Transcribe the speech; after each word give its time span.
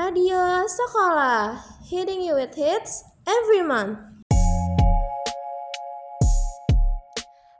Radio 0.00 0.64
Sekolah, 0.64 1.60
hitting 1.84 2.24
you 2.24 2.32
with 2.32 2.56
hits 2.56 3.04
every 3.28 3.60
month. 3.60 4.00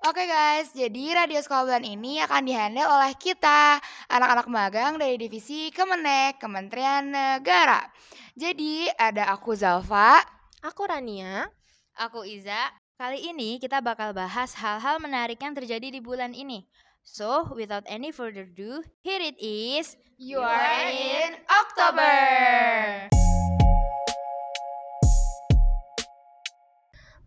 Oke 0.09 0.25
guys, 0.25 0.73
jadi 0.73 1.21
Radio 1.21 1.37
Sekolah 1.45 1.69
Bulan 1.69 1.85
ini 1.85 2.17
akan 2.25 2.41
dihandle 2.49 2.89
oleh 2.89 3.13
kita, 3.21 3.77
anak-anak 4.09 4.49
magang 4.49 4.97
dari 4.97 5.21
Divisi 5.21 5.69
Kemenek, 5.69 6.41
Kementerian 6.41 7.13
Negara. 7.13 7.85
Jadi 8.33 8.89
ada 8.97 9.37
aku 9.37 9.53
Zalfa, 9.53 10.25
Aku 10.65 10.89
Rania. 10.89 11.45
Aku 11.93 12.25
Iza. 12.25 12.73
Kali 12.97 13.21
ini 13.21 13.61
kita 13.61 13.85
bakal 13.85 14.17
bahas 14.17 14.57
hal-hal 14.57 14.97
menarik 14.97 15.37
yang 15.45 15.53
terjadi 15.53 15.93
di 15.93 16.01
bulan 16.01 16.33
ini. 16.33 16.65
So, 17.01 17.49
without 17.57 17.89
any 17.89 18.13
further 18.13 18.45
ado, 18.45 18.85
here 19.01 19.21
it 19.25 19.41
is. 19.41 19.97
You 20.21 20.45
are 20.45 20.89
in 20.93 21.33
October. 21.49 22.13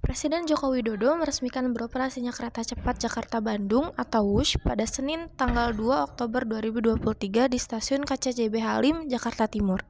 Presiden 0.04 0.46
Joko 0.46 0.78
Widodo 0.78 1.18
meresmikan 1.18 1.74
beroperasinya 1.74 2.30
kereta 2.30 2.62
cepat 2.62 3.02
Jakarta-Bandung 3.02 3.98
atau 3.98 4.22
WUSH 4.38 4.62
pada 4.62 4.86
Senin 4.86 5.34
tanggal 5.34 5.74
2 5.74 6.06
Oktober 6.06 6.46
2023 6.46 7.50
di 7.50 7.58
stasiun 7.58 8.06
KCJB 8.06 8.62
Halim, 8.62 9.10
Jakarta 9.10 9.50
Timur. 9.50 9.82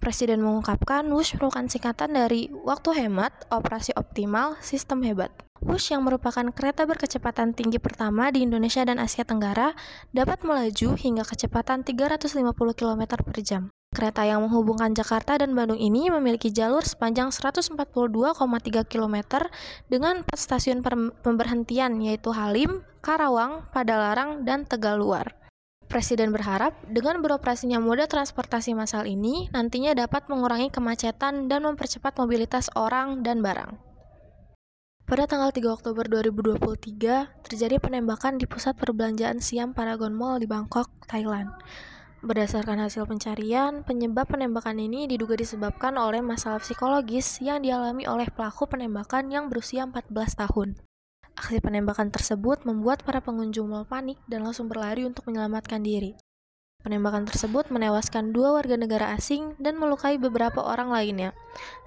Presiden 0.00 0.40
mengungkapkan 0.40 1.04
WUSH 1.12 1.36
merupakan 1.36 1.68
singkatan 1.68 2.16
dari 2.16 2.48
Waktu 2.48 3.04
Hemat, 3.04 3.52
Operasi 3.52 3.92
Optimal, 4.00 4.56
Sistem 4.64 5.04
Hebat. 5.04 5.34
WUSH 5.64 5.96
yang 5.96 6.04
merupakan 6.04 6.44
kereta 6.52 6.84
berkecepatan 6.84 7.56
tinggi 7.56 7.80
pertama 7.80 8.28
di 8.28 8.44
Indonesia 8.44 8.84
dan 8.84 9.00
Asia 9.00 9.24
Tenggara 9.24 9.72
dapat 10.12 10.44
melaju 10.44 10.92
hingga 10.92 11.24
kecepatan 11.24 11.80
350 11.80 12.52
km 12.76 13.02
per 13.16 13.38
jam. 13.40 13.72
Kereta 13.96 14.28
yang 14.28 14.44
menghubungkan 14.44 14.92
Jakarta 14.92 15.40
dan 15.40 15.56
Bandung 15.56 15.80
ini 15.80 16.12
memiliki 16.12 16.52
jalur 16.52 16.84
sepanjang 16.84 17.32
142,3 17.32 17.80
km 18.84 19.16
dengan 19.88 20.20
4 20.20 20.36
stasiun 20.36 20.84
pemberhentian 21.24 21.96
yaitu 22.04 22.34
Halim, 22.36 22.84
Karawang, 23.00 23.64
Padalarang, 23.72 24.44
dan 24.44 24.68
Tegaluar. 24.68 25.32
Presiden 25.88 26.34
berharap 26.34 26.76
dengan 26.90 27.22
beroperasinya 27.22 27.80
moda 27.80 28.04
transportasi 28.04 28.76
massal 28.76 29.08
ini 29.08 29.48
nantinya 29.54 29.96
dapat 29.96 30.28
mengurangi 30.28 30.68
kemacetan 30.68 31.48
dan 31.48 31.64
mempercepat 31.64 32.18
mobilitas 32.20 32.68
orang 32.76 33.24
dan 33.24 33.40
barang. 33.40 33.83
Pada 35.04 35.28
tanggal 35.28 35.52
3 35.52 35.68
Oktober 35.68 36.08
2023, 36.08 37.44
terjadi 37.44 37.76
penembakan 37.76 38.40
di 38.40 38.48
pusat 38.48 38.72
perbelanjaan 38.72 39.36
Siam 39.36 39.76
Paragon 39.76 40.16
Mall 40.16 40.40
di 40.40 40.48
Bangkok, 40.48 40.88
Thailand. 41.04 41.52
Berdasarkan 42.24 42.80
hasil 42.80 43.04
pencarian, 43.04 43.84
penyebab 43.84 44.32
penembakan 44.32 44.80
ini 44.80 45.04
diduga 45.04 45.36
disebabkan 45.36 46.00
oleh 46.00 46.24
masalah 46.24 46.56
psikologis 46.56 47.36
yang 47.44 47.60
dialami 47.60 48.08
oleh 48.08 48.32
pelaku 48.32 48.64
penembakan 48.64 49.28
yang 49.28 49.52
berusia 49.52 49.84
14 49.84 50.08
tahun. 50.40 50.80
Aksi 51.36 51.60
penembakan 51.60 52.08
tersebut 52.08 52.64
membuat 52.64 53.04
para 53.04 53.20
pengunjung 53.20 53.68
mal 53.68 53.84
panik 53.84 54.16
dan 54.24 54.40
langsung 54.40 54.72
berlari 54.72 55.04
untuk 55.04 55.28
menyelamatkan 55.28 55.84
diri. 55.84 56.16
Penembakan 56.84 57.24
tersebut 57.24 57.72
menewaskan 57.72 58.36
dua 58.36 58.60
warga 58.60 58.76
negara 58.76 59.16
asing 59.16 59.56
dan 59.56 59.80
melukai 59.80 60.20
beberapa 60.20 60.60
orang 60.60 60.92
lainnya. 60.92 61.32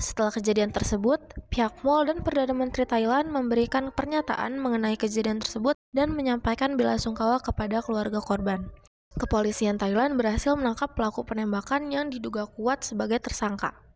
Setelah 0.01 0.33
kejadian 0.33 0.73
tersebut, 0.73 1.21
pihak 1.53 1.85
mall 1.85 2.09
dan 2.09 2.25
Perdana 2.25 2.57
Menteri 2.57 2.89
Thailand 2.89 3.29
memberikan 3.29 3.93
pernyataan 3.93 4.57
mengenai 4.57 4.97
kejadian 4.97 5.37
tersebut 5.37 5.77
dan 5.93 6.17
menyampaikan 6.17 6.81
bela 6.81 6.97
sungkawa 6.97 7.37
kepada 7.37 7.85
keluarga 7.85 8.17
korban. 8.17 8.73
Kepolisian 9.21 9.77
Thailand 9.77 10.17
berhasil 10.17 10.57
menangkap 10.57 10.97
pelaku 10.97 11.21
penembakan 11.21 11.93
yang 11.93 12.09
diduga 12.09 12.49
kuat 12.49 12.81
sebagai 12.81 13.21
tersangka. 13.21 13.86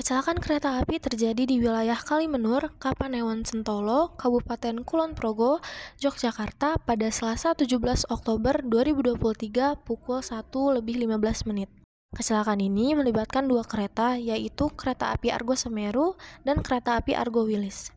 Kecelakaan 0.00 0.40
kereta 0.40 0.80
api 0.80 0.96
terjadi 0.96 1.44
di 1.44 1.60
wilayah 1.60 1.94
Kalimenur, 1.94 2.72
Kapanewon 2.80 3.44
Sentolo, 3.44 4.16
Kabupaten 4.16 4.82
Kulon 4.82 5.12
Progo, 5.12 5.60
Yogyakarta 6.00 6.80
pada 6.82 7.12
Selasa 7.12 7.52
17 7.52 8.08
Oktober 8.08 8.64
2023 8.64 9.76
pukul 9.84 10.24
1 10.24 10.50
lebih 10.50 11.04
15 11.04 11.46
menit. 11.46 11.68
Kecelakaan 12.10 12.58
ini 12.58 12.98
melibatkan 12.98 13.46
dua 13.46 13.62
kereta, 13.62 14.18
yaitu 14.18 14.72
kereta 14.74 15.14
api 15.14 15.30
Argo 15.30 15.54
Semeru 15.54 16.18
dan 16.42 16.58
kereta 16.64 16.98
api 16.98 17.14
Argo 17.14 17.46
Wilis. 17.46 17.94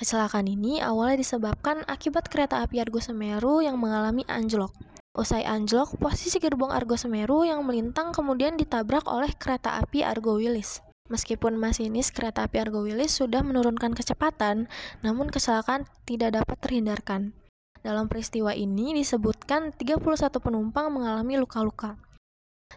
Kecelakaan 0.00 0.48
ini 0.48 0.80
awalnya 0.80 1.20
disebabkan 1.20 1.84
akibat 1.84 2.32
kereta 2.32 2.64
api 2.64 2.80
Argo 2.80 2.96
Semeru 2.96 3.60
yang 3.60 3.76
mengalami 3.76 4.24
anjlok. 4.24 4.72
Usai 5.12 5.44
anjlok, 5.44 6.00
posisi 6.00 6.40
gerbong 6.40 6.72
Argo 6.72 6.96
Semeru 6.96 7.44
yang 7.44 7.60
melintang 7.66 8.14
kemudian 8.14 8.56
ditabrak 8.56 9.04
oleh 9.04 9.34
kereta 9.36 9.76
api 9.76 10.00
Argo 10.00 10.40
Wilis. 10.40 10.80
Meskipun 11.10 11.58
masinis 11.58 12.14
kereta 12.14 12.46
api 12.46 12.62
Argo 12.62 12.86
Wilis 12.86 13.18
sudah 13.18 13.42
menurunkan 13.42 13.98
kecepatan, 13.98 14.70
namun 15.02 15.26
kecelakaan 15.26 15.90
tidak 16.06 16.38
dapat 16.38 16.56
terhindarkan. 16.62 17.34
Dalam 17.82 18.06
peristiwa 18.06 18.54
ini 18.54 18.94
disebutkan 18.94 19.74
31 19.74 20.06
penumpang 20.38 20.86
mengalami 20.94 21.34
luka-luka. 21.34 21.98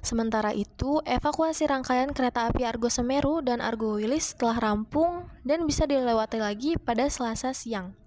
Sementara 0.01 0.49
itu, 0.49 1.05
evakuasi 1.05 1.69
rangkaian 1.69 2.09
kereta 2.09 2.49
api 2.49 2.65
Argo 2.65 2.89
Semeru 2.89 3.45
dan 3.45 3.61
Argo 3.61 4.01
Wilis 4.01 4.33
telah 4.33 4.57
rampung 4.57 5.29
dan 5.45 5.69
bisa 5.69 5.85
dilewati 5.85 6.41
lagi 6.41 6.73
pada 6.81 7.05
Selasa 7.13 7.53
siang. 7.53 8.02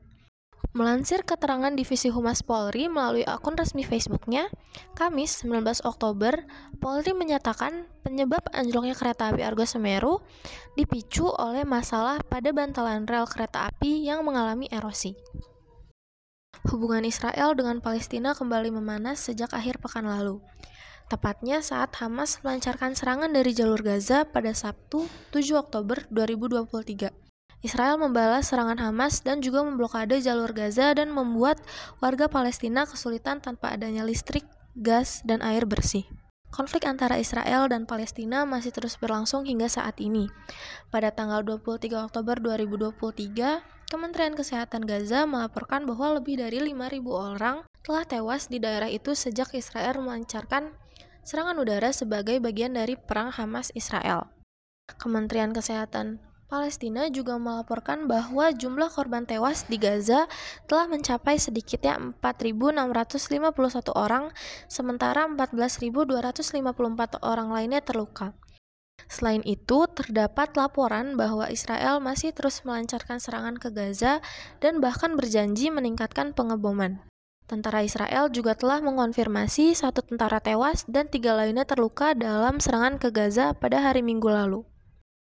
Melansir 0.77 1.25
keterangan 1.25 1.73
Divisi 1.73 2.13
Humas 2.13 2.45
Polri 2.45 2.85
melalui 2.93 3.25
akun 3.25 3.57
resmi 3.57 3.81
Facebooknya, 3.81 4.53
Kamis 4.93 5.41
19 5.41 5.65
Oktober, 5.89 6.45
Polri 6.85 7.17
menyatakan 7.17 7.89
penyebab 8.05 8.45
anjloknya 8.53 8.93
kereta 8.93 9.33
api 9.33 9.41
Argo 9.41 9.65
Semeru 9.65 10.21
dipicu 10.77 11.33
oleh 11.33 11.65
masalah 11.65 12.21
pada 12.29 12.53
bantalan 12.53 13.09
rel 13.09 13.25
kereta 13.25 13.73
api 13.73 14.05
yang 14.05 14.21
mengalami 14.21 14.69
erosi. 14.69 15.17
Hubungan 16.69 17.09
Israel 17.09 17.57
dengan 17.57 17.81
Palestina 17.81 18.37
kembali 18.37 18.69
memanas 18.77 19.25
sejak 19.25 19.57
akhir 19.57 19.81
pekan 19.81 20.05
lalu. 20.05 20.45
Tepatnya 21.09 21.65
saat 21.65 21.97
Hamas 22.05 22.45
melancarkan 22.45 22.93
serangan 22.93 23.33
dari 23.33 23.57
jalur 23.57 23.81
Gaza 23.81 24.29
pada 24.29 24.53
Sabtu 24.53 25.09
7 25.33 25.57
Oktober 25.57 26.05
2023. 26.13 27.26
Israel 27.67 27.99
membalas 27.99 28.55
serangan 28.55 28.79
Hamas 28.79 29.27
dan 29.27 29.43
juga 29.43 29.67
memblokade 29.67 30.23
jalur 30.23 30.55
Gaza 30.55 30.95
dan 30.95 31.11
membuat 31.11 31.59
warga 31.99 32.31
Palestina 32.31 32.87
kesulitan 32.87 33.43
tanpa 33.43 33.75
adanya 33.75 34.07
listrik, 34.07 34.47
gas, 34.79 35.19
dan 35.27 35.43
air 35.43 35.67
bersih. 35.67 36.07
Konflik 36.55 36.87
antara 36.87 37.19
Israel 37.19 37.67
dan 37.67 37.91
Palestina 37.91 38.47
masih 38.47 38.71
terus 38.71 38.95
berlangsung 38.95 39.43
hingga 39.43 39.67
saat 39.67 39.99
ini. 39.99 40.31
Pada 40.95 41.11
tanggal 41.11 41.43
23 41.43 42.07
Oktober 42.07 42.39
2023, 42.39 43.91
Kementerian 43.91 44.39
Kesehatan 44.39 44.87
Gaza 44.87 45.27
melaporkan 45.27 45.91
bahwa 45.91 46.23
lebih 46.23 46.39
dari 46.39 46.63
5.000 46.63 47.03
orang 47.11 47.67
telah 47.83 48.07
tewas 48.07 48.47
di 48.47 48.63
daerah 48.63 48.87
itu 48.87 49.19
sejak 49.19 49.51
Israel 49.59 49.99
melancarkan 49.99 50.71
serangan 51.27 51.59
udara 51.59 51.91
sebagai 51.91 52.39
bagian 52.39 52.79
dari 52.79 52.95
perang 52.95 53.35
Hamas 53.35 53.75
Israel. 53.75 54.31
Kementerian 54.87 55.51
Kesehatan 55.51 56.23
Palestina 56.47 57.11
juga 57.11 57.43
melaporkan 57.43 58.07
bahwa 58.07 58.55
jumlah 58.55 58.87
korban 58.95 59.27
tewas 59.27 59.67
di 59.67 59.83
Gaza 59.83 60.31
telah 60.71 60.87
mencapai 60.87 61.43
sedikitnya 61.43 61.99
4.651 62.23 63.91
orang, 63.91 64.31
sementara 64.71 65.27
14.254 65.27 67.19
orang 67.27 67.51
lainnya 67.51 67.83
terluka. 67.83 68.31
Selain 69.11 69.43
itu, 69.43 69.91
terdapat 69.91 70.55
laporan 70.55 71.19
bahwa 71.19 71.51
Israel 71.51 71.99
masih 71.99 72.31
terus 72.31 72.63
melancarkan 72.63 73.19
serangan 73.19 73.59
ke 73.59 73.75
Gaza 73.75 74.23
dan 74.63 74.79
bahkan 74.79 75.19
berjanji 75.19 75.75
meningkatkan 75.75 76.31
pengeboman. 76.31 77.03
Tentara 77.47 77.83
Israel 77.83 78.31
juga 78.31 78.55
telah 78.55 78.83
mengonfirmasi 78.83 79.75
satu 79.75 80.03
tentara 80.03 80.39
tewas 80.39 80.87
dan 80.87 81.11
tiga 81.11 81.35
lainnya 81.35 81.63
terluka 81.63 82.15
dalam 82.15 82.59
serangan 82.59 82.99
ke 83.03 83.11
Gaza 83.11 83.55
pada 83.55 83.83
hari 83.83 84.03
Minggu 84.03 84.27
lalu. 84.31 84.67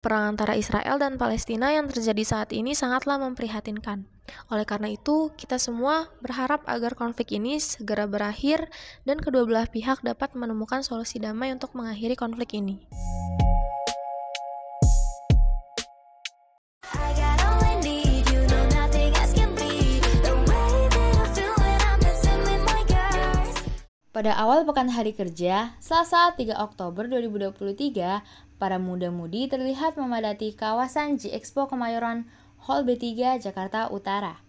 Perang 0.06 0.38
antara 0.38 0.54
Israel 0.54 1.02
dan 1.02 1.18
Palestina 1.18 1.74
yang 1.74 1.90
terjadi 1.90 2.22
saat 2.22 2.54
ini 2.54 2.78
sangatlah 2.78 3.18
memprihatinkan. 3.18 4.06
Oleh 4.54 4.62
karena 4.62 4.94
itu, 4.94 5.34
kita 5.34 5.58
semua 5.58 6.06
berharap 6.22 6.62
agar 6.70 6.94
konflik 6.94 7.34
ini 7.34 7.58
segera 7.58 8.06
berakhir 8.06 8.70
dan 9.02 9.18
kedua 9.18 9.42
belah 9.42 9.66
pihak 9.66 10.06
dapat 10.06 10.30
menemukan 10.38 10.86
solusi 10.86 11.18
damai 11.18 11.50
untuk 11.50 11.74
mengakhiri 11.74 12.14
konflik 12.14 12.54
ini. 12.54 12.86
Pada 24.16 24.32
awal 24.32 24.64
pekan 24.64 24.88
hari 24.88 25.12
kerja, 25.12 25.76
Selasa 25.76 26.32
3 26.32 26.56
Oktober 26.56 27.04
2023, 27.04 28.45
para 28.56 28.80
muda-mudi 28.80 29.48
terlihat 29.52 30.00
memadati 30.00 30.56
kawasan 30.56 31.20
G 31.20 31.32
Expo 31.32 31.68
Kemayoran 31.68 32.24
Hall 32.64 32.82
B3 32.82 33.38
Jakarta 33.40 33.92
Utara. 33.92 34.40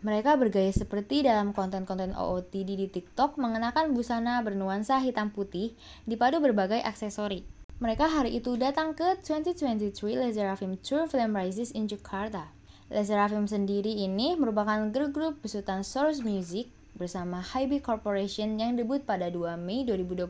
Mereka 0.00 0.40
bergaya 0.40 0.72
seperti 0.72 1.20
dalam 1.20 1.52
konten-konten 1.52 2.16
OOTD 2.16 2.68
di 2.72 2.88
TikTok 2.88 3.36
mengenakan 3.36 3.92
busana 3.92 4.40
bernuansa 4.40 4.96
hitam 5.04 5.28
putih 5.28 5.76
dipadu 6.08 6.40
berbagai 6.40 6.80
aksesori. 6.80 7.44
Mereka 7.84 8.08
hari 8.08 8.40
itu 8.40 8.56
datang 8.56 8.96
ke 8.96 9.20
2023 9.20 9.92
LESSERAFIM 10.16 10.80
Tour 10.80 11.04
Film 11.04 11.36
Rises 11.36 11.72
in 11.76 11.84
Jakarta. 11.84 12.48
LESSERAFIM 12.88 13.44
sendiri 13.44 13.92
ini 13.92 14.40
merupakan 14.40 14.88
girl 14.88 15.12
group 15.12 15.44
besutan 15.44 15.84
Source 15.84 16.24
Music 16.24 16.72
bersama 16.96 17.44
Hybe 17.44 17.84
Corporation 17.84 18.56
yang 18.56 18.80
debut 18.80 19.04
pada 19.04 19.28
2 19.28 19.60
Mei 19.60 19.84
2022 19.84 20.28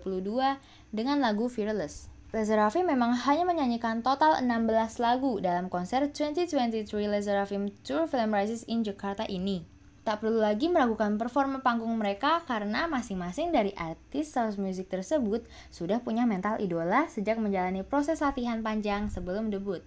dengan 0.91 1.23
lagu 1.23 1.47
Fearless. 1.47 2.11
LESSERAFIM 2.31 2.87
memang 2.87 3.19
hanya 3.27 3.43
menyanyikan 3.43 4.07
total 4.07 4.39
16 4.39 5.03
lagu 5.03 5.43
dalam 5.43 5.67
konser 5.67 6.15
2023 6.15 6.87
LESSERAFIM 7.11 7.75
Tour 7.83 8.07
Film 8.07 8.31
Rises 8.31 8.63
in 8.71 8.87
Jakarta 8.87 9.27
ini. 9.27 9.67
Tak 10.07 10.23
perlu 10.23 10.39
lagi 10.39 10.71
meragukan 10.71 11.19
performa 11.19 11.59
panggung 11.59 11.91
mereka 11.99 12.39
karena 12.47 12.87
masing-masing 12.87 13.51
dari 13.51 13.75
artis 13.75 14.31
Source 14.31 14.63
Music 14.63 14.87
tersebut 14.87 15.43
sudah 15.75 15.99
punya 16.07 16.23
mental 16.23 16.63
idola 16.63 17.11
sejak 17.11 17.35
menjalani 17.43 17.83
proses 17.83 18.23
latihan 18.23 18.63
panjang 18.63 19.11
sebelum 19.11 19.51
debut. 19.51 19.83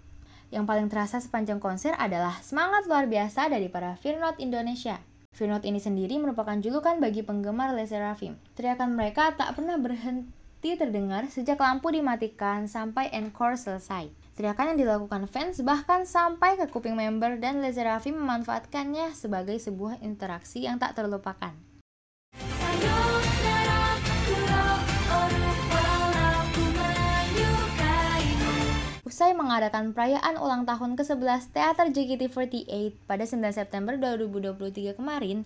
Yang 0.51 0.67
paling 0.67 0.87
terasa 0.91 1.23
sepanjang 1.23 1.63
konser 1.63 1.95
adalah 1.95 2.43
semangat 2.43 2.91
luar 2.91 3.07
biasa 3.07 3.47
dari 3.47 3.71
para 3.71 3.95
Firnot 3.95 4.35
Indonesia. 4.43 4.99
Firnot 5.31 5.63
ini 5.63 5.79
sendiri 5.79 6.19
merupakan 6.19 6.59
julukan 6.59 6.99
bagi 6.99 7.23
penggemar 7.23 7.71
LESSERAFIM. 7.71 8.35
Teriakan 8.59 8.99
mereka 8.99 9.31
tak 9.31 9.55
pernah 9.55 9.79
berhenti 9.79 10.42
terdengar 10.79 11.27
sejak 11.27 11.59
lampu 11.59 11.91
dimatikan 11.91 12.71
sampai 12.71 13.11
encore 13.11 13.59
selesai. 13.59 14.07
Teriakan 14.39 14.73
yang 14.73 14.79
dilakukan 14.87 15.27
fans 15.27 15.59
bahkan 15.59 16.07
sampai 16.07 16.55
ke 16.55 16.71
kuping 16.71 16.95
member 16.95 17.35
dan 17.43 17.59
Lezerafi 17.59 18.15
memanfaatkannya 18.15 19.11
sebagai 19.11 19.59
sebuah 19.59 19.99
interaksi 19.99 20.63
yang 20.63 20.79
tak 20.79 20.95
terlupakan. 20.95 21.51
Usai 29.03 29.37
mengadakan 29.37 29.93
perayaan 29.93 30.41
ulang 30.41 30.65
tahun 30.65 30.97
ke-11 30.97 31.53
Teater 31.53 31.93
JKT48 31.93 33.05
pada 33.05 33.27
9 33.29 33.53
September 33.53 33.93
2023 33.99 34.97
kemarin, 34.97 35.45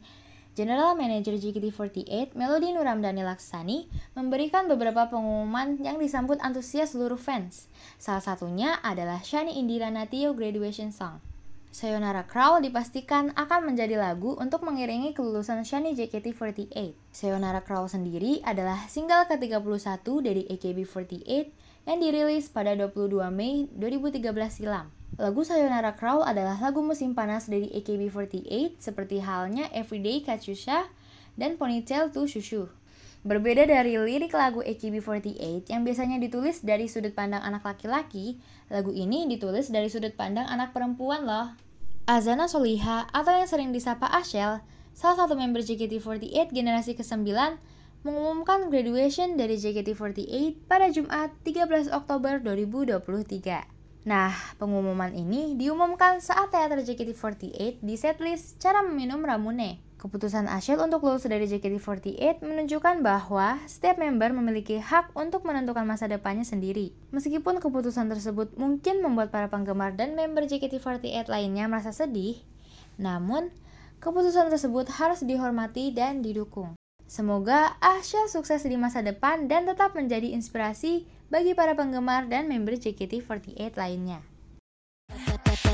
General 0.57 0.97
Manager 0.97 1.37
JKT48, 1.37 2.33
Melody 2.33 2.73
Nuramdani 2.73 3.21
Laksani, 3.21 3.85
memberikan 4.17 4.65
beberapa 4.65 5.05
pengumuman 5.05 5.77
yang 5.77 6.01
disambut 6.01 6.41
antusias 6.41 6.97
seluruh 6.97 7.21
fans. 7.21 7.69
Salah 8.01 8.25
satunya 8.25 8.81
adalah 8.81 9.21
Shani 9.21 9.61
Indira 9.61 9.93
Natio 9.93 10.33
Graduation 10.33 10.89
Song. 10.89 11.21
Sayonara 11.69 12.25
Crawl 12.25 12.65
dipastikan 12.65 13.37
akan 13.37 13.69
menjadi 13.69 14.01
lagu 14.01 14.33
untuk 14.41 14.65
mengiringi 14.65 15.13
kelulusan 15.13 15.61
Shani 15.61 15.93
JKT48. 15.93 16.97
Sayonara 17.13 17.61
Crawl 17.61 17.85
sendiri 17.85 18.41
adalah 18.41 18.89
single 18.89 19.29
ke-31 19.29 20.01
dari 20.25 20.41
AKB48 20.57 21.53
yang 21.85 22.01
dirilis 22.01 22.49
pada 22.49 22.73
22 22.73 23.29
Mei 23.29 23.69
2013 23.77 24.25
silam. 24.49 24.96
Lagu 25.15 25.47
Sayonara 25.47 25.95
Crawl 25.95 26.27
adalah 26.27 26.59
lagu 26.59 26.83
musim 26.83 27.15
panas 27.15 27.47
dari 27.47 27.71
AKB48 27.71 28.83
seperti 28.83 29.23
halnya 29.23 29.71
Everyday 29.71 30.19
Katyusha 30.19 30.91
dan 31.39 31.55
Ponytail 31.55 32.11
to 32.11 32.27
Shushu. 32.27 32.67
Berbeda 33.23 33.63
dari 33.63 33.95
lirik 33.95 34.35
lagu 34.35 34.59
AKB48 34.59 35.71
yang 35.71 35.87
biasanya 35.87 36.19
ditulis 36.19 36.59
dari 36.61 36.91
sudut 36.91 37.15
pandang 37.15 37.39
anak 37.43 37.63
laki-laki, 37.63 38.39
lagu 38.67 38.91
ini 38.91 39.25
ditulis 39.31 39.71
dari 39.71 39.87
sudut 39.87 40.11
pandang 40.13 40.45
anak 40.51 40.75
perempuan 40.75 41.23
loh. 41.23 41.55
Azana 42.07 42.47
Soliha 42.47 43.07
atau 43.11 43.35
yang 43.35 43.49
sering 43.49 43.75
disapa 43.75 44.07
Ashel, 44.07 44.63
salah 44.95 45.17
satu 45.19 45.35
member 45.35 45.59
JKT48 45.59 46.55
generasi 46.55 46.95
ke-9, 46.95 47.27
mengumumkan 48.07 48.71
graduation 48.71 49.35
dari 49.35 49.59
JKT48 49.59 50.69
pada 50.71 50.87
Jumat 50.87 51.35
13 51.43 51.91
Oktober 51.91 52.39
2023. 52.39 53.76
Nah, 54.07 54.31
pengumuman 54.55 55.11
ini 55.11 55.59
diumumkan 55.59 56.23
saat 56.23 56.47
teater 56.47 56.79
JKT48 56.79 57.83
di 57.83 57.95
setlist 57.99 58.55
cara 58.55 58.79
meminum 58.79 59.19
ramune. 59.19 59.83
Keputusan 59.99 60.47
Ashel 60.47 60.79
untuk 60.79 61.03
lulus 61.03 61.27
dari 61.27 61.43
JKT48 61.43 62.39
menunjukkan 62.39 63.03
bahwa 63.03 63.59
setiap 63.67 63.99
member 63.99 64.31
memiliki 64.31 64.79
hak 64.79 65.11
untuk 65.11 65.43
menentukan 65.43 65.83
masa 65.83 66.07
depannya 66.07 66.47
sendiri. 66.47 66.95
Meskipun 67.11 67.59
keputusan 67.59 68.07
tersebut 68.07 68.55
mungkin 68.55 69.03
membuat 69.03 69.27
para 69.27 69.51
penggemar 69.51 69.99
dan 69.99 70.15
member 70.15 70.47
JKT48 70.47 71.27
lainnya 71.27 71.67
merasa 71.67 71.91
sedih, 71.91 72.39
namun 72.95 73.51
keputusan 73.99 74.47
tersebut 74.47 74.87
harus 74.87 75.19
dihormati 75.19 75.91
dan 75.91 76.23
didukung. 76.23 76.79
Semoga 77.11 77.75
Ashel 77.83 78.31
sukses 78.31 78.63
di 78.63 78.79
masa 78.79 79.03
depan 79.03 79.51
dan 79.51 79.67
tetap 79.67 79.99
menjadi 79.99 80.31
inspirasi 80.31 81.07
bagi 81.32 81.56
para 81.56 81.72
penggemar 81.72 82.28
dan 82.28 82.50
member 82.50 82.76
JKT48 82.76 83.78
lainnya. 83.78 84.20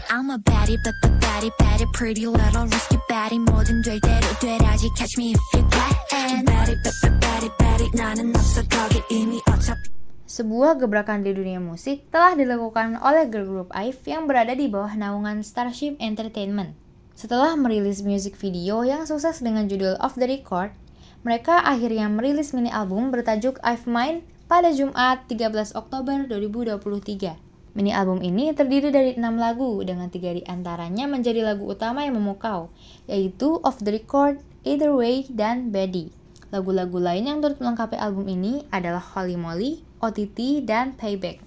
I'm 0.08 0.32
a 0.32 0.40
baddie, 0.40 0.81
but 0.81 0.96
the 1.05 1.12
baddie, 1.20 1.52
baddie, 1.60 1.84
pretty 1.93 2.25
little 2.25 2.64
risky 2.64 2.96
baddie 3.12 3.38
뭐든 3.44 3.82
될 3.82 4.00
대로 4.00 4.25
되라지 4.40 4.88
catch 4.96 5.20
me 5.20 5.37
if 5.37 5.40
you 5.52 5.62
can 6.08 6.44
baddie, 6.49 6.81
but 6.81 6.96
the 7.05 7.10
baddie, 7.20 7.52
baddie 7.60 7.90
나는 7.93 8.32
없어 8.34 8.62
거기 8.72 9.05
이미 9.12 9.37
어차피 9.44 9.93
sebuah 10.25 10.81
gebrakan 10.81 11.28
di 11.28 11.37
dunia 11.37 11.60
musik 11.60 12.08
telah 12.08 12.32
dilakukan 12.32 12.96
oleh 13.05 13.28
girl 13.28 13.44
group 13.44 13.69
IVE 13.76 14.00
yang 14.08 14.25
berada 14.25 14.56
di 14.56 14.64
bawah 14.64 14.96
naungan 14.96 15.44
Starship 15.44 16.00
Entertainment. 16.00 16.72
Setelah 17.12 17.52
merilis 17.60 18.00
music 18.00 18.32
video 18.40 18.88
yang 18.88 19.05
sukses 19.05 19.44
dengan 19.44 19.69
judul 19.69 19.93
Off 20.00 20.16
the 20.16 20.25
Record, 20.25 20.72
mereka 21.20 21.60
akhirnya 21.69 22.08
merilis 22.08 22.56
mini 22.56 22.72
album 22.72 23.12
bertajuk 23.12 23.60
I've 23.60 23.84
Mine 23.84 24.25
pada 24.53 24.69
Jumat 24.69 25.25
13 25.25 25.73
Oktober 25.73 26.29
2023. 26.29 27.73
Mini 27.73 27.89
album 27.89 28.21
ini 28.21 28.53
terdiri 28.53 28.94
dari 28.94 29.17
enam 29.17 29.41
lagu 29.41 29.81
dengan 29.81 30.13
tiga 30.13 30.29
di 30.29 30.45
antaranya 30.45 31.09
menjadi 31.09 31.41
lagu 31.41 31.65
utama 31.65 32.05
yang 32.05 32.21
memukau, 32.21 32.69
yaitu 33.09 33.57
Off 33.65 33.81
the 33.81 33.89
Record, 33.89 34.38
Either 34.61 34.94
Way, 34.94 35.25
dan 35.33 35.73
Betty. 35.73 36.13
Lagu-lagu 36.53 37.01
lain 37.01 37.33
yang 37.33 37.41
turut 37.41 37.57
melengkapi 37.57 37.97
album 37.97 38.29
ini 38.29 38.61
adalah 38.69 39.01
Holy 39.01 39.41
Moly, 39.41 39.81
OTT, 40.05 40.61
dan 40.61 40.94
Payback. 41.01 41.41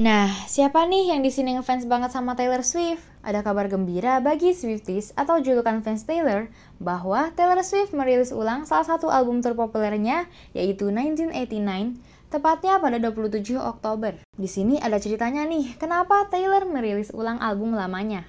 Nah, 0.00 0.32
siapa 0.48 0.88
nih 0.88 1.12
yang 1.12 1.20
di 1.20 1.28
sini 1.28 1.60
ngefans 1.60 1.84
banget 1.84 2.08
sama 2.08 2.32
Taylor 2.32 2.64
Swift? 2.64 3.04
Ada 3.20 3.44
kabar 3.44 3.68
gembira 3.68 4.16
bagi 4.24 4.56
Swifties 4.56 5.12
atau 5.12 5.44
julukan 5.44 5.84
fans 5.84 6.08
Taylor 6.08 6.48
bahwa 6.80 7.28
Taylor 7.36 7.60
Swift 7.60 7.92
merilis 7.92 8.32
ulang 8.32 8.64
salah 8.64 8.88
satu 8.88 9.12
album 9.12 9.44
terpopulernya 9.44 10.24
yaitu 10.56 10.88
1989 10.88 12.00
tepatnya 12.32 12.80
pada 12.80 12.96
27 12.96 13.60
Oktober. 13.60 14.16
Di 14.40 14.48
sini 14.48 14.80
ada 14.80 14.96
ceritanya 14.96 15.44
nih, 15.44 15.76
kenapa 15.76 16.32
Taylor 16.32 16.64
merilis 16.64 17.12
ulang 17.12 17.36
album 17.36 17.76
lamanya. 17.76 18.24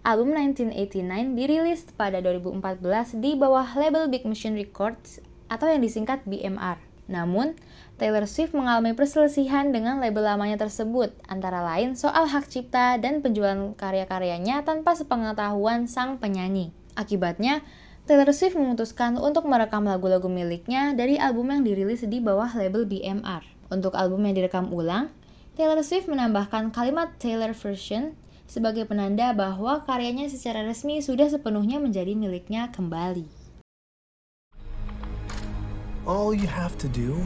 Album 0.00 0.32
1989 0.32 1.36
dirilis 1.36 1.84
pada 2.00 2.24
2014 2.24 3.20
di 3.20 3.36
bawah 3.36 3.68
label 3.76 4.08
Big 4.08 4.24
Machine 4.24 4.56
Records 4.56 5.20
atau 5.52 5.68
yang 5.68 5.84
disingkat 5.84 6.24
BMR. 6.24 6.80
Namun, 7.10 7.58
Taylor 8.00 8.24
Swift 8.24 8.56
mengalami 8.56 8.96
perselisihan 8.96 9.76
dengan 9.76 10.00
label 10.00 10.24
lamanya 10.24 10.56
tersebut, 10.56 11.12
antara 11.28 11.60
lain 11.60 11.92
soal 11.92 12.24
hak 12.24 12.48
cipta 12.48 12.96
dan 12.96 13.20
penjualan 13.20 13.76
karya-karyanya 13.76 14.64
tanpa 14.64 14.96
sepengetahuan 14.96 15.84
sang 15.84 16.16
penyanyi. 16.16 16.72
Akibatnya, 16.96 17.60
Taylor 18.08 18.32
Swift 18.32 18.56
memutuskan 18.56 19.20
untuk 19.20 19.44
merekam 19.44 19.84
lagu-lagu 19.84 20.32
miliknya 20.32 20.96
dari 20.96 21.20
album 21.20 21.52
yang 21.52 21.60
dirilis 21.60 22.00
di 22.08 22.24
bawah 22.24 22.48
label 22.56 22.88
BMR. 22.88 23.44
Untuk 23.68 23.92
album 23.92 24.24
yang 24.24 24.32
direkam 24.32 24.72
ulang, 24.72 25.12
Taylor 25.60 25.84
Swift 25.84 26.08
menambahkan 26.08 26.72
kalimat 26.72 27.12
Taylor 27.20 27.52
version 27.52 28.16
sebagai 28.48 28.88
penanda 28.88 29.36
bahwa 29.36 29.84
karyanya 29.84 30.32
secara 30.32 30.64
resmi 30.64 31.04
sudah 31.04 31.28
sepenuhnya 31.28 31.76
menjadi 31.76 32.16
miliknya 32.16 32.72
kembali. 32.72 33.28
All 36.08 36.32
you 36.32 36.48
have 36.48 36.80
to 36.80 36.88
do 36.88 37.20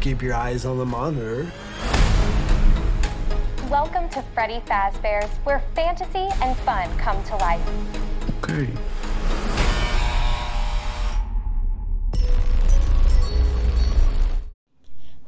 keep 0.00 0.24
your 0.24 0.32
eyes 0.32 0.64
on 0.64 0.80
the 0.80 0.88
monitor. 0.88 1.44
Welcome 3.68 4.08
to 4.16 4.24
Freddy 4.32 4.64
Fazbear's, 4.64 5.28
where 5.44 5.60
fantasy 5.76 6.26
and 6.40 6.56
fun 6.64 6.88
come 6.96 7.20
to 7.28 7.36
life. 7.36 7.60
Okay. 8.40 8.72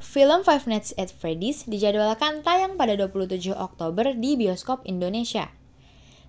Film 0.00 0.44
Five 0.44 0.64
Nights 0.68 0.92
at 0.96 1.12
Freddy's 1.12 1.64
dijadwalkan 1.68 2.44
tayang 2.44 2.76
pada 2.80 2.96
27 2.96 3.52
Oktober 3.52 4.16
di 4.16 4.36
bioskop 4.40 4.84
Indonesia. 4.88 5.52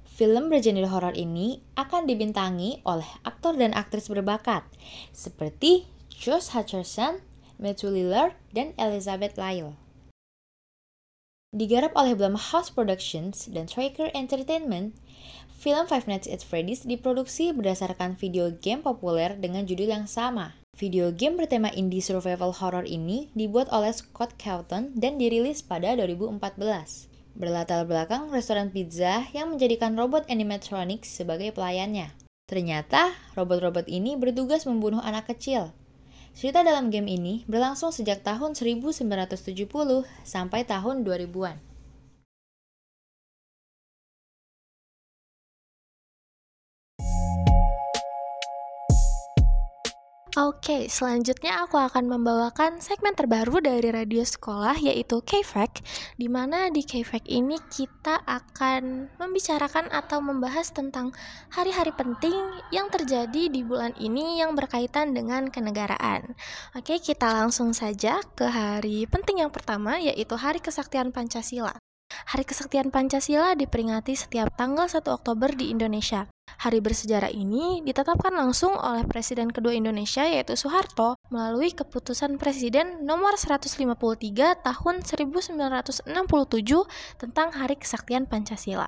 Film 0.08 0.48
bergenre 0.48 0.88
horor 0.88 1.16
ini 1.16 1.64
akan 1.80 2.08
dibintangi 2.08 2.84
oleh 2.88 3.08
aktor 3.24 3.56
dan 3.60 3.76
aktris 3.76 4.08
berbakat 4.08 4.64
seperti 5.12 5.90
Josh 6.08 6.54
Hutcherson, 6.56 7.33
Matthew 7.62 7.94
Lillard, 7.94 8.34
dan 8.54 8.72
Elizabeth 8.78 9.38
Lyle. 9.38 9.78
Digarap 11.54 11.94
oleh 11.94 12.18
Blumhouse 12.18 12.74
Productions 12.74 13.46
dan 13.46 13.70
Tracker 13.70 14.10
Entertainment, 14.18 14.98
film 15.54 15.86
Five 15.86 16.10
Nights 16.10 16.26
at 16.26 16.42
Freddy's 16.42 16.82
diproduksi 16.82 17.54
berdasarkan 17.54 18.18
video 18.18 18.50
game 18.50 18.82
populer 18.82 19.38
dengan 19.38 19.70
judul 19.70 19.94
yang 19.94 20.10
sama. 20.10 20.58
Video 20.74 21.14
game 21.14 21.38
bertema 21.38 21.70
indie 21.70 22.02
survival 22.02 22.50
horror 22.58 22.90
ini 22.90 23.30
dibuat 23.38 23.70
oleh 23.70 23.94
Scott 23.94 24.34
Cawthon 24.42 24.98
dan 24.98 25.22
dirilis 25.22 25.62
pada 25.62 25.94
2014. 25.94 26.42
Berlatar 27.38 27.86
belakang 27.86 28.34
restoran 28.34 28.74
pizza 28.74 29.30
yang 29.38 29.54
menjadikan 29.54 29.94
robot 29.94 30.26
animatronics 30.34 31.22
sebagai 31.22 31.54
pelayannya. 31.54 32.10
Ternyata, 32.50 33.14
robot-robot 33.38 33.86
ini 33.86 34.18
bertugas 34.18 34.66
membunuh 34.66 35.06
anak 35.06 35.30
kecil. 35.30 35.70
Cerita 36.34 36.66
dalam 36.66 36.90
game 36.90 37.14
ini 37.14 37.46
berlangsung 37.46 37.94
sejak 37.94 38.26
tahun 38.26 38.58
1970 38.58 39.70
sampai 40.26 40.66
tahun 40.66 41.06
2000-an. 41.06 41.73
Oke, 50.34 50.90
selanjutnya 50.90 51.62
aku 51.62 51.78
akan 51.78 52.10
membawakan 52.10 52.82
segmen 52.82 53.14
terbaru 53.14 53.62
dari 53.62 53.94
radio 53.94 54.26
sekolah 54.26 54.82
yaitu 54.82 55.22
K-Fact 55.22 55.86
di 56.18 56.26
mana 56.26 56.74
di 56.74 56.82
K-Fact 56.82 57.30
ini 57.30 57.62
kita 57.70 58.18
akan 58.26 59.14
membicarakan 59.22 59.94
atau 59.94 60.26
membahas 60.26 60.74
tentang 60.74 61.14
hari-hari 61.54 61.94
penting 61.94 62.34
yang 62.74 62.90
terjadi 62.90 63.46
di 63.46 63.62
bulan 63.62 63.94
ini 64.02 64.42
yang 64.42 64.58
berkaitan 64.58 65.14
dengan 65.14 65.54
kenegaraan. 65.54 66.34
Oke, 66.74 66.98
kita 66.98 67.30
langsung 67.30 67.70
saja 67.78 68.18
ke 68.34 68.50
hari 68.50 69.06
penting 69.06 69.46
yang 69.46 69.54
pertama 69.54 70.02
yaitu 70.02 70.34
Hari 70.34 70.66
Kesaktian 70.66 71.14
Pancasila. 71.14 71.78
Hari 72.34 72.42
Kesaktian 72.42 72.90
Pancasila 72.90 73.54
diperingati 73.54 74.18
setiap 74.18 74.50
tanggal 74.58 74.90
1 74.90 74.98
Oktober 75.14 75.54
di 75.54 75.70
Indonesia. 75.70 76.26
Hari 76.64 76.80
bersejarah 76.80 77.28
ini 77.28 77.84
ditetapkan 77.84 78.32
langsung 78.32 78.72
oleh 78.80 79.04
Presiden 79.04 79.52
kedua 79.52 79.76
Indonesia 79.76 80.24
yaitu 80.24 80.56
Soeharto 80.56 81.20
melalui 81.28 81.76
keputusan 81.76 82.40
Presiden 82.40 83.04
nomor 83.04 83.36
153 83.36 83.84
tahun 84.64 84.96
1967 85.04 86.08
tentang 87.20 87.48
Hari 87.52 87.76
Kesaktian 87.76 88.32
Pancasila. 88.32 88.88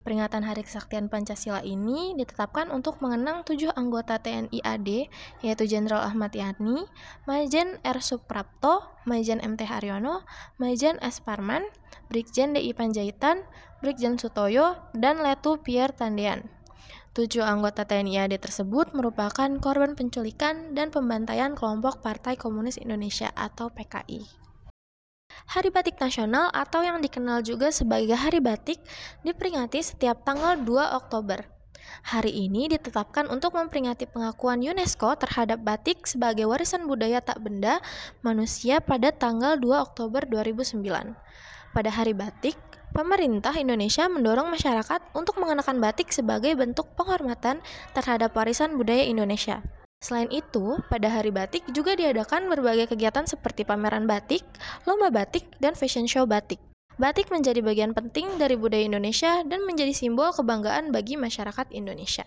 Peringatan 0.00 0.40
Hari 0.48 0.64
Kesaktian 0.64 1.12
Pancasila 1.12 1.60
ini 1.60 2.16
ditetapkan 2.16 2.72
untuk 2.72 3.04
mengenang 3.04 3.44
tujuh 3.44 3.68
anggota 3.76 4.16
TNI 4.16 4.56
AD, 4.64 4.88
yaitu 5.44 5.64
Jenderal 5.68 6.00
Ahmad 6.00 6.32
Yani, 6.32 6.88
Majen 7.28 7.76
R. 7.84 8.00
Suprapto, 8.00 8.80
Majen 9.04 9.44
MT 9.44 9.68
Haryono, 9.68 10.24
Majen 10.56 10.96
S. 11.04 11.20
Parman, 11.20 11.68
Brigjen 12.08 12.56
DI 12.56 12.72
Panjaitan, 12.72 13.44
Brigjen 13.84 14.16
Sutoyo, 14.16 14.80
dan 14.96 15.20
Letu 15.20 15.60
Pierre 15.60 15.92
Tandean. 15.92 16.57
Tujuh 17.16 17.40
anggota 17.40 17.88
TNI 17.88 18.28
AD 18.28 18.36
tersebut 18.40 18.92
merupakan 18.92 19.48
korban 19.58 19.96
penculikan 19.96 20.76
dan 20.76 20.92
pembantaian 20.92 21.56
kelompok 21.56 22.04
Partai 22.04 22.36
Komunis 22.36 22.76
Indonesia 22.76 23.32
atau 23.32 23.72
PKI. 23.72 24.28
Hari 25.48 25.72
Batik 25.72 25.96
Nasional 25.96 26.52
atau 26.52 26.84
yang 26.84 27.00
dikenal 27.00 27.40
juga 27.40 27.72
sebagai 27.72 28.12
Hari 28.12 28.44
Batik 28.44 28.84
diperingati 29.24 29.80
setiap 29.80 30.20
tanggal 30.20 30.60
2 30.60 30.98
Oktober. 31.00 31.48
Hari 32.04 32.28
ini 32.28 32.68
ditetapkan 32.68 33.32
untuk 33.32 33.56
memperingati 33.56 34.04
pengakuan 34.04 34.60
UNESCO 34.60 35.16
terhadap 35.16 35.64
batik 35.64 36.04
sebagai 36.04 36.44
warisan 36.44 36.84
budaya 36.84 37.24
tak 37.24 37.40
benda 37.40 37.80
manusia 38.20 38.84
pada 38.84 39.08
tanggal 39.08 39.56
2 39.56 39.72
Oktober 39.72 40.28
2009. 40.28 40.84
Pada 41.72 41.90
Hari 41.92 42.12
Batik, 42.12 42.56
pemerintah 42.94 43.52
Indonesia 43.56 44.06
mendorong 44.06 44.48
masyarakat 44.52 45.00
untuk 45.16 45.36
mengenakan 45.40 45.82
batik 45.82 46.12
sebagai 46.14 46.54
bentuk 46.54 46.88
penghormatan 46.94 47.60
terhadap 47.92 48.32
warisan 48.32 48.78
budaya 48.78 49.04
Indonesia. 49.04 49.64
Selain 49.98 50.30
itu, 50.30 50.78
pada 50.86 51.10
hari 51.10 51.34
batik 51.34 51.66
juga 51.74 51.98
diadakan 51.98 52.46
berbagai 52.46 52.94
kegiatan 52.94 53.26
seperti 53.26 53.66
pameran 53.66 54.06
batik, 54.06 54.46
lomba 54.86 55.10
batik, 55.10 55.50
dan 55.58 55.74
fashion 55.74 56.06
show 56.06 56.22
batik. 56.22 56.62
Batik 56.98 57.34
menjadi 57.34 57.58
bagian 57.62 57.94
penting 57.94 58.38
dari 58.38 58.54
budaya 58.54 58.86
Indonesia 58.86 59.42
dan 59.42 59.66
menjadi 59.66 59.90
simbol 59.90 60.30
kebanggaan 60.30 60.94
bagi 60.94 61.18
masyarakat 61.18 61.70
Indonesia. 61.74 62.26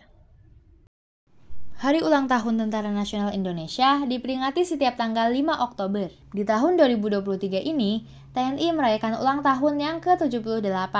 Hari 1.82 2.06
ulang 2.06 2.30
tahun 2.30 2.62
Tentara 2.62 2.94
Nasional 2.94 3.34
Indonesia 3.34 4.06
diperingati 4.06 4.62
setiap 4.62 5.02
tanggal 5.02 5.34
5 5.34 5.50
Oktober. 5.66 6.14
Di 6.30 6.46
tahun 6.46 6.78
2023 6.78 7.58
ini, 7.58 8.06
TNI 8.38 8.70
merayakan 8.78 9.18
ulang 9.18 9.42
tahun 9.42 9.82
yang 9.82 9.98
ke-78. 9.98 10.94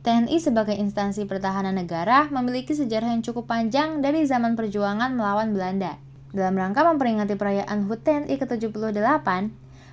TNI 0.00 0.36
sebagai 0.40 0.72
instansi 0.72 1.28
pertahanan 1.28 1.76
negara 1.76 2.32
memiliki 2.32 2.72
sejarah 2.72 3.12
yang 3.12 3.20
cukup 3.20 3.44
panjang 3.44 4.00
dari 4.00 4.24
zaman 4.24 4.56
perjuangan 4.56 5.12
melawan 5.12 5.52
Belanda. 5.52 6.00
Dalam 6.32 6.56
rangka 6.56 6.80
memperingati 6.80 7.36
perayaan 7.36 7.84
HUT 7.84 8.00
TNI 8.00 8.32
ke-78, 8.32 9.28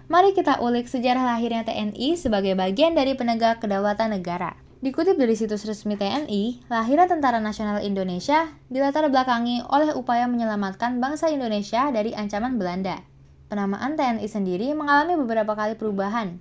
mari 0.07 0.31
kita 0.31 0.63
ulik 0.63 0.87
sejarah 0.87 1.35
lahirnya 1.35 1.67
TNI 1.67 2.15
sebagai 2.15 2.55
bagian 2.55 2.95
dari 2.95 3.11
penegak 3.11 3.59
kedaulatan 3.59 4.15
negara. 4.15 4.55
Dikutip 4.79 5.19
dari 5.19 5.35
situs 5.35 5.67
resmi 5.67 5.99
TNI, 5.99 6.71
lahirnya 6.71 7.03
Tentara 7.03 7.43
Nasional 7.43 7.83
Indonesia 7.83 8.47
dilatar 8.71 9.11
belakangi 9.11 9.59
oleh 9.67 9.91
upaya 9.91 10.23
menyelamatkan 10.23 11.03
bangsa 11.03 11.27
Indonesia 11.27 11.91
dari 11.91 12.15
ancaman 12.15 12.55
Belanda. 12.55 13.03
Penamaan 13.51 13.99
TNI 13.99 14.23
sendiri 14.23 14.71
mengalami 14.71 15.19
beberapa 15.19 15.51
kali 15.51 15.75
perubahan. 15.75 16.39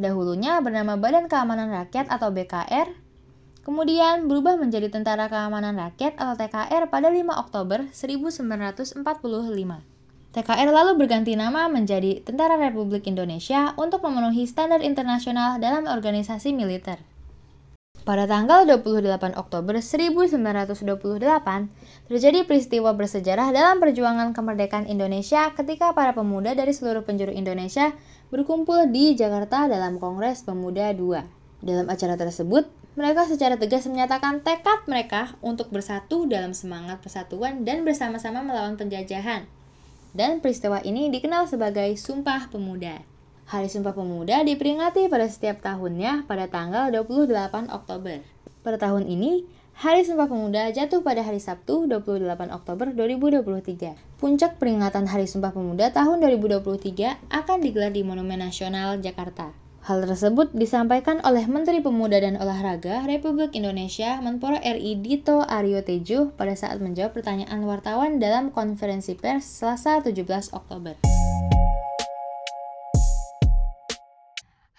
Dahulunya 0.00 0.56
bernama 0.64 0.96
Badan 0.96 1.28
Keamanan 1.28 1.68
Rakyat 1.68 2.08
atau 2.08 2.32
BKR, 2.32 2.96
kemudian 3.60 4.24
berubah 4.24 4.56
menjadi 4.56 4.88
Tentara 4.88 5.28
Keamanan 5.28 5.76
Rakyat 5.76 6.16
atau 6.16 6.32
TKR 6.32 6.88
pada 6.88 7.12
5 7.12 7.28
Oktober 7.36 7.92
1945. 7.92 9.04
TKR 10.32 10.68
lalu 10.72 10.96
berganti 10.96 11.36
nama 11.36 11.68
menjadi 11.68 12.24
Tentara 12.24 12.56
Republik 12.56 13.04
Indonesia 13.04 13.76
untuk 13.76 14.00
memenuhi 14.00 14.48
standar 14.48 14.80
internasional 14.80 15.60
dalam 15.60 15.84
organisasi 15.84 16.56
militer. 16.56 17.15
Pada 18.06 18.22
tanggal 18.30 18.70
28 18.70 19.34
Oktober 19.34 19.82
1928, 19.82 20.86
terjadi 22.06 22.46
peristiwa 22.46 22.94
bersejarah 22.94 23.50
dalam 23.50 23.82
perjuangan 23.82 24.30
kemerdekaan 24.30 24.86
Indonesia 24.86 25.50
ketika 25.58 25.90
para 25.90 26.14
pemuda 26.14 26.54
dari 26.54 26.70
seluruh 26.70 27.02
penjuru 27.02 27.34
Indonesia 27.34 27.98
berkumpul 28.30 28.94
di 28.94 29.18
Jakarta 29.18 29.66
dalam 29.66 29.98
Kongres 29.98 30.46
Pemuda 30.46 30.94
II. 30.94 31.18
Dalam 31.66 31.90
acara 31.90 32.14
tersebut, 32.14 32.70
mereka 32.94 33.26
secara 33.26 33.58
tegas 33.58 33.90
menyatakan 33.90 34.38
tekad 34.38 34.86
mereka 34.86 35.34
untuk 35.42 35.74
bersatu 35.74 36.30
dalam 36.30 36.54
semangat 36.54 37.02
persatuan 37.02 37.66
dan 37.66 37.82
bersama-sama 37.82 38.38
melawan 38.38 38.78
penjajahan. 38.78 39.50
Dan 40.14 40.38
peristiwa 40.38 40.78
ini 40.86 41.10
dikenal 41.10 41.50
sebagai 41.50 41.90
Sumpah 41.98 42.54
Pemuda. 42.54 43.15
Hari 43.46 43.70
Sumpah 43.70 43.94
Pemuda 43.94 44.42
diperingati 44.42 45.06
pada 45.06 45.30
setiap 45.30 45.62
tahunnya 45.62 46.26
pada 46.26 46.50
tanggal 46.50 46.90
28 46.90 47.70
Oktober. 47.70 48.18
Pada 48.66 48.74
tahun 48.74 49.06
ini, 49.06 49.46
Hari 49.78 50.02
Sumpah 50.02 50.26
Pemuda 50.26 50.66
jatuh 50.74 51.06
pada 51.06 51.22
hari 51.22 51.38
Sabtu 51.38 51.86
28 51.86 52.26
Oktober 52.50 52.90
2023. 52.90 54.18
Puncak 54.18 54.58
peringatan 54.58 55.06
Hari 55.06 55.30
Sumpah 55.30 55.54
Pemuda 55.54 55.94
tahun 55.94 56.26
2023 56.26 57.30
akan 57.30 57.58
digelar 57.62 57.94
di 57.94 58.02
Monumen 58.02 58.42
Nasional 58.42 58.98
Jakarta. 58.98 59.54
Hal 59.86 60.02
tersebut 60.02 60.50
disampaikan 60.50 61.22
oleh 61.22 61.46
Menteri 61.46 61.78
Pemuda 61.78 62.18
dan 62.18 62.42
Olahraga 62.42 63.06
Republik 63.06 63.54
Indonesia 63.54 64.18
Menpora 64.18 64.58
RI 64.58 64.98
Dito 64.98 65.46
Aryo 65.46 65.86
Tejo 65.86 66.34
pada 66.34 66.58
saat 66.58 66.82
menjawab 66.82 67.14
pertanyaan 67.14 67.62
wartawan 67.62 68.18
dalam 68.18 68.50
konferensi 68.50 69.14
pers 69.14 69.46
Selasa 69.46 70.02
17 70.02 70.50
Oktober. 70.50 70.98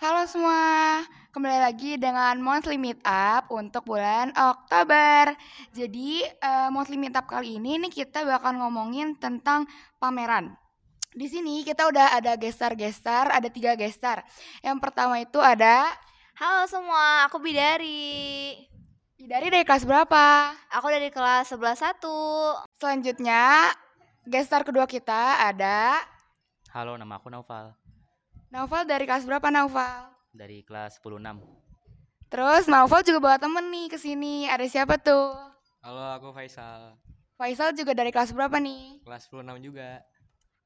Halo 0.08 0.24
semua, 0.24 1.04
kembali 1.36 1.68
lagi 1.68 2.00
dengan 2.00 2.40
monthly 2.40 2.80
meetup 2.80 3.52
untuk 3.52 3.84
bulan 3.92 4.32
Oktober. 4.40 5.36
Jadi 5.76 6.24
uh, 6.24 6.72
monthly 6.72 6.96
meetup 6.96 7.28
kali 7.28 7.60
ini 7.60 7.76
nih 7.76 7.92
kita 7.92 8.24
bakal 8.24 8.56
ngomongin 8.56 9.20
tentang 9.20 9.68
pameran. 10.00 10.56
Di 11.12 11.28
sini 11.28 11.60
kita 11.68 11.92
udah 11.92 12.16
ada 12.16 12.40
gestar-gestar, 12.40 13.36
ada 13.36 13.52
tiga 13.52 13.76
gestar. 13.76 14.24
Yang 14.64 14.80
pertama 14.80 15.20
itu 15.20 15.44
ada 15.44 15.92
Halo 16.40 16.64
semua, 16.72 17.28
aku 17.28 17.44
Bidari. 17.44 18.56
Bidari 19.20 19.52
dari 19.52 19.68
kelas 19.68 19.84
berapa? 19.84 20.56
Aku 20.72 20.88
dari 20.88 21.12
kelas 21.12 21.52
11 21.52 22.00
1. 22.00 22.80
Selanjutnya 22.80 23.76
gestar 24.24 24.64
kedua 24.64 24.88
kita 24.88 25.52
ada 25.52 26.00
Halo, 26.72 26.96
nama 26.96 27.20
aku 27.20 27.28
Naufal 27.28 27.87
Naufal 28.48 28.88
dari 28.88 29.04
kelas 29.04 29.28
berapa 29.28 29.48
Naufal? 29.52 30.08
dari 30.38 30.62
kelas 30.62 31.02
106. 31.02 31.42
Terus 32.30 32.64
Naufal 32.70 33.02
juga 33.02 33.20
bawa 33.20 33.38
temen 33.42 33.66
nih 33.74 33.90
ke 33.90 33.98
sini. 33.98 34.46
Ada 34.46 34.70
siapa 34.70 35.02
tuh? 35.02 35.34
Halo, 35.82 36.14
aku 36.14 36.30
Faisal. 36.30 36.94
Faisal 37.36 37.74
juga 37.74 37.98
dari 37.98 38.14
kelas 38.14 38.32
berapa 38.38 38.62
nih? 38.62 39.02
Kelas 39.02 39.28
26 39.34 39.58
juga. 39.66 40.00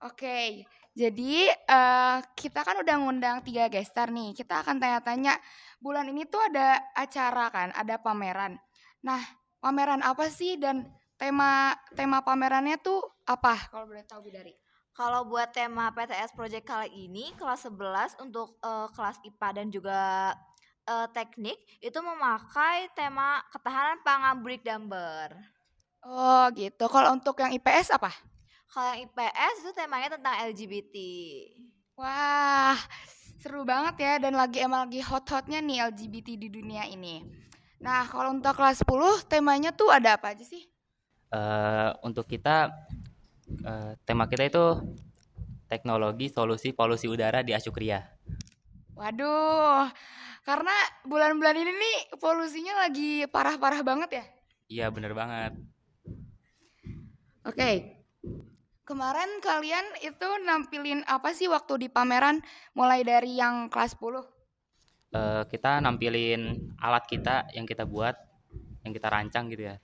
Oke, 0.01 0.65
jadi 0.91 1.33
eh, 1.55 2.17
kita 2.35 2.67
kan 2.67 2.83
udah 2.83 2.95
ngundang 2.99 3.41
tiga 3.47 3.71
gestar 3.71 4.11
nih. 4.11 4.35
Kita 4.35 4.59
akan 4.59 4.81
tanya-tanya. 4.81 5.39
Bulan 5.79 6.09
ini 6.11 6.27
tuh 6.27 6.41
ada 6.51 6.83
acara 6.93 7.47
kan, 7.47 7.69
ada 7.71 7.95
pameran. 7.95 8.59
Nah, 9.07 9.21
pameran 9.63 10.03
apa 10.03 10.27
sih 10.27 10.59
dan 10.59 10.83
tema 11.15 11.73
tema 11.95 12.19
pamerannya 12.21 12.75
tuh 12.81 13.01
apa? 13.23 13.71
Kalau 13.71 13.87
boleh 13.87 14.03
tahu 14.03 14.25
Bidari. 14.27 14.51
Kalau 15.01 15.25
buat 15.25 15.49
tema 15.49 15.89
PTS 15.89 16.37
Project 16.37 16.61
kali 16.61 17.09
ini 17.09 17.33
kelas 17.33 17.65
11 17.65 18.21
untuk 18.21 18.53
eh, 18.61 18.85
kelas 18.93 19.17
IPA 19.25 19.49
dan 19.57 19.67
juga 19.73 19.99
eh, 20.85 21.07
teknik 21.09 21.57
itu 21.81 21.97
memakai 22.05 22.85
tema 22.93 23.41
ketahanan 23.49 23.97
pangan 24.05 24.37
break 24.45 24.61
dumber. 24.61 25.33
Oh 26.05 26.45
gitu. 26.53 26.85
Kalau 26.85 27.17
untuk 27.17 27.33
yang 27.41 27.49
IPS 27.49 27.97
apa? 27.97 28.13
Kalau 28.69 28.93
yang 28.93 29.09
IPS 29.09 29.65
itu 29.65 29.71
temanya 29.73 30.21
tentang 30.21 30.37
LGBT. 30.53 30.95
Wah, 31.97 32.77
seru 33.41 33.65
banget 33.65 34.05
ya 34.05 34.13
dan 34.21 34.37
lagi 34.37 34.61
emang 34.61 34.85
lagi 34.85 35.01
hot-hotnya 35.01 35.65
nih 35.65 35.89
LGBT 35.89 36.37
di 36.37 36.47
dunia 36.53 36.85
ini. 36.85 37.25
Nah, 37.81 38.05
kalau 38.05 38.37
untuk 38.37 38.53
kelas 38.53 38.85
10 38.85 39.25
temanya 39.25 39.73
tuh 39.73 39.89
ada 39.89 40.13
apa 40.13 40.37
aja 40.37 40.45
sih? 40.45 40.61
Eh, 41.33 41.89
untuk 42.05 42.29
kita 42.29 42.69
eh, 43.59 43.91
tema 44.07 44.27
kita 44.31 44.47
itu 44.47 44.65
teknologi 45.67 46.27
solusi 46.27 46.75
polusi 46.75 47.07
udara 47.07 47.43
di 47.43 47.55
Asukria. 47.55 48.03
Waduh, 48.95 49.87
karena 50.43 50.75
bulan-bulan 51.07 51.55
ini 51.55 51.71
nih 51.71 51.97
polusinya 52.19 52.85
lagi 52.85 53.25
parah-parah 53.27 53.81
banget 53.81 54.09
ya. 54.19 54.25
Iya 54.71 54.85
bener 54.91 55.11
banget. 55.15 55.55
Oke. 57.47 57.97
Kemarin 58.81 59.39
kalian 59.39 59.87
itu 60.03 60.29
nampilin 60.43 61.07
apa 61.07 61.31
sih 61.31 61.47
waktu 61.47 61.87
di 61.87 61.87
pameran 61.87 62.43
mulai 62.75 63.07
dari 63.07 63.39
yang 63.39 63.71
kelas 63.71 63.95
10? 63.95 64.27
Eh, 65.11 65.43
kita 65.47 65.79
nampilin 65.79 66.71
alat 66.79 67.03
kita 67.07 67.51
yang 67.55 67.63
kita 67.67 67.87
buat, 67.87 68.15
yang 68.83 68.91
kita 68.91 69.07
rancang 69.07 69.47
gitu 69.51 69.71
ya. 69.71 69.75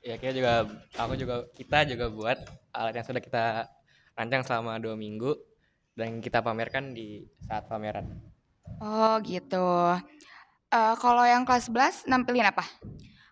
Ya 0.00 0.16
kita 0.16 0.32
juga, 0.32 0.52
aku 0.96 1.12
juga, 1.16 1.44
kita 1.52 1.84
juga 1.84 2.08
buat 2.08 2.38
alat 2.72 2.96
yang 2.96 3.06
sudah 3.06 3.20
kita 3.20 3.44
rancang 4.16 4.42
selama 4.44 4.80
dua 4.80 4.96
minggu 4.96 5.36
dan 5.92 6.24
kita 6.24 6.40
pamerkan 6.40 6.96
di 6.96 7.28
saat 7.44 7.68
pameran. 7.68 8.08
Oh, 8.80 9.20
gitu. 9.20 9.68
Eh, 10.70 10.94
kalau 10.96 11.26
yang 11.26 11.44
kelas 11.44 11.68
11 11.68 12.08
nampilin 12.08 12.48
apa? 12.48 12.64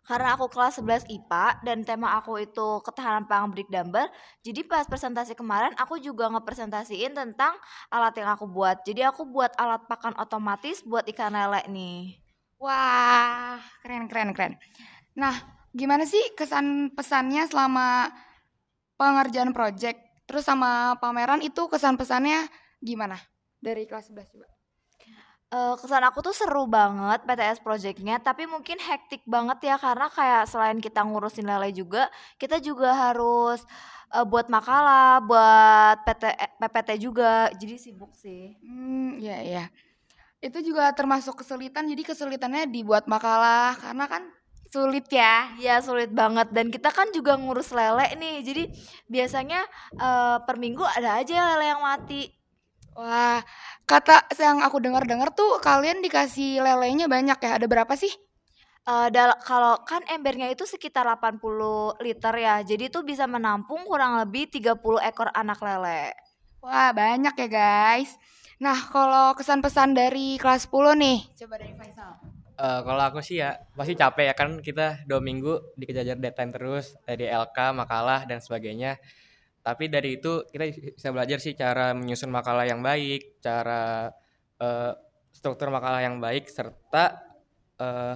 Karena 0.08 0.32
aku 0.36 0.48
kelas 0.48 0.80
11 0.80 1.04
IPA 1.04 1.60
dan 1.64 1.84
tema 1.84 2.16
aku 2.16 2.40
itu 2.40 2.80
ketahanan 2.80 3.28
pangan 3.28 3.52
break 3.52 3.68
dumber, 3.68 4.08
jadi 4.40 4.64
pas 4.64 4.88
presentasi 4.88 5.36
kemarin 5.36 5.76
aku 5.76 6.00
juga 6.00 6.32
ngepresentasiin 6.32 7.12
tentang 7.12 7.52
alat 7.92 8.16
yang 8.16 8.32
aku 8.32 8.48
buat. 8.48 8.80
Jadi 8.88 9.04
aku 9.04 9.28
buat 9.28 9.52
alat 9.60 9.84
pakan 9.84 10.16
otomatis 10.16 10.80
buat 10.80 11.04
ikan 11.12 11.36
lele 11.36 11.60
nih. 11.68 12.00
Wah, 12.56 13.60
keren 13.84 14.08
keren 14.08 14.32
keren. 14.32 14.52
Nah, 15.12 15.36
gimana 15.74 16.04
sih 16.04 16.20
kesan 16.36 16.92
pesannya 16.92 17.48
selama 17.48 18.12
pengerjaan 18.96 19.52
project? 19.56 19.98
Terus 20.28 20.44
sama 20.44 21.00
pameran 21.00 21.40
itu 21.40 21.68
kesan 21.72 21.96
pesannya 21.96 22.48
gimana? 22.84 23.16
Dari 23.58 23.88
kelas 23.88 24.12
11 24.12 24.28
coba. 24.28 24.58
Eh, 25.48 25.74
kesan 25.80 26.04
aku 26.04 26.20
tuh 26.20 26.36
seru 26.36 26.68
banget 26.68 27.24
PTS 27.24 27.64
projectnya, 27.64 28.20
tapi 28.20 28.44
mungkin 28.44 28.76
hektik 28.76 29.24
banget 29.24 29.72
ya 29.72 29.80
karena 29.80 30.12
kayak 30.12 30.44
selain 30.44 30.76
kita 30.76 31.00
ngurusin 31.00 31.48
lele 31.48 31.72
juga, 31.72 32.12
kita 32.36 32.60
juga 32.60 32.92
harus 32.92 33.64
eh, 34.12 34.24
buat 34.28 34.52
makalah, 34.52 35.24
buat 35.24 36.04
PT, 36.04 36.24
PPT 36.60 36.90
juga, 37.00 37.48
jadi 37.56 37.80
sibuk 37.80 38.12
sih. 38.12 38.60
Hmm, 38.60 39.16
iya 39.24 39.40
iya. 39.40 39.64
Itu 40.44 40.60
juga 40.60 40.92
termasuk 40.92 41.40
kesulitan. 41.40 41.88
Jadi 41.88 42.02
kesulitannya 42.04 42.68
dibuat 42.68 43.08
makalah 43.08 43.72
karena 43.80 44.04
kan 44.04 44.22
sulit 44.68 45.06
ya. 45.08 45.52
Iya 45.56 45.80
sulit 45.80 46.12
banget 46.12 46.48
dan 46.52 46.68
kita 46.68 46.92
kan 46.92 47.08
juga 47.10 47.36
ngurus 47.36 47.72
lele 47.72 48.14
nih, 48.20 48.36
jadi 48.44 48.62
biasanya 49.08 49.60
eh, 49.96 50.36
per 50.44 50.56
minggu 50.60 50.84
ada 50.84 51.20
aja 51.20 51.56
lele 51.56 51.72
yang 51.72 51.82
mati. 51.82 52.28
Wah, 52.98 53.40
kata 53.86 54.26
yang 54.34 54.58
aku 54.58 54.82
dengar-dengar 54.82 55.30
tuh 55.30 55.62
kalian 55.62 56.02
dikasih 56.02 56.58
lelenya 56.58 57.06
banyak 57.06 57.38
ya. 57.38 57.50
Ada 57.56 57.66
berapa 57.70 57.94
sih? 57.94 58.10
Eh, 58.88 59.08
dal- 59.12 59.38
kalau 59.44 59.76
kan 59.84 60.00
embernya 60.08 60.48
itu 60.48 60.64
sekitar 60.64 61.04
80 61.04 61.92
liter 62.00 62.32
ya, 62.32 62.64
jadi 62.64 62.88
itu 62.88 63.04
bisa 63.04 63.28
menampung 63.28 63.84
kurang 63.84 64.16
lebih 64.16 64.48
30 64.48 64.98
ekor 65.04 65.28
anak 65.36 65.60
lele. 65.60 66.16
Wah, 66.64 66.90
banyak 66.96 67.36
ya 67.36 67.48
guys. 67.52 68.16
Nah, 68.58 68.74
kalau 68.90 69.36
kesan 69.38 69.62
pesan 69.62 69.94
dari 69.94 70.40
kelas 70.40 70.66
10 70.66 70.98
nih. 70.98 71.22
Coba 71.38 71.54
dari 71.60 71.76
Faisal. 71.78 72.27
Eh, 72.58 72.80
kalau 72.82 73.02
aku 73.06 73.22
sih 73.22 73.38
ya 73.38 73.54
pasti 73.78 73.94
capek 73.94 74.24
ya 74.30 74.34
kan 74.34 74.58
kita 74.58 75.06
dua 75.06 75.22
minggu 75.22 75.78
dikejar 75.78 76.18
deadline 76.18 76.50
terus 76.50 76.98
dari 77.06 77.30
LK, 77.30 77.54
makalah 77.70 78.26
dan 78.26 78.42
sebagainya. 78.42 78.98
Tapi 79.62 79.86
dari 79.86 80.18
itu 80.18 80.42
kita 80.50 80.64
bisa 80.98 81.08
belajar 81.14 81.38
sih 81.38 81.54
cara 81.54 81.94
menyusun 81.94 82.34
makalah 82.34 82.66
yang 82.66 82.82
baik, 82.82 83.38
cara 83.38 84.10
eh, 84.58 84.92
struktur 85.30 85.70
makalah 85.70 86.02
yang 86.02 86.18
baik 86.18 86.50
serta 86.50 87.22
eh, 87.78 88.14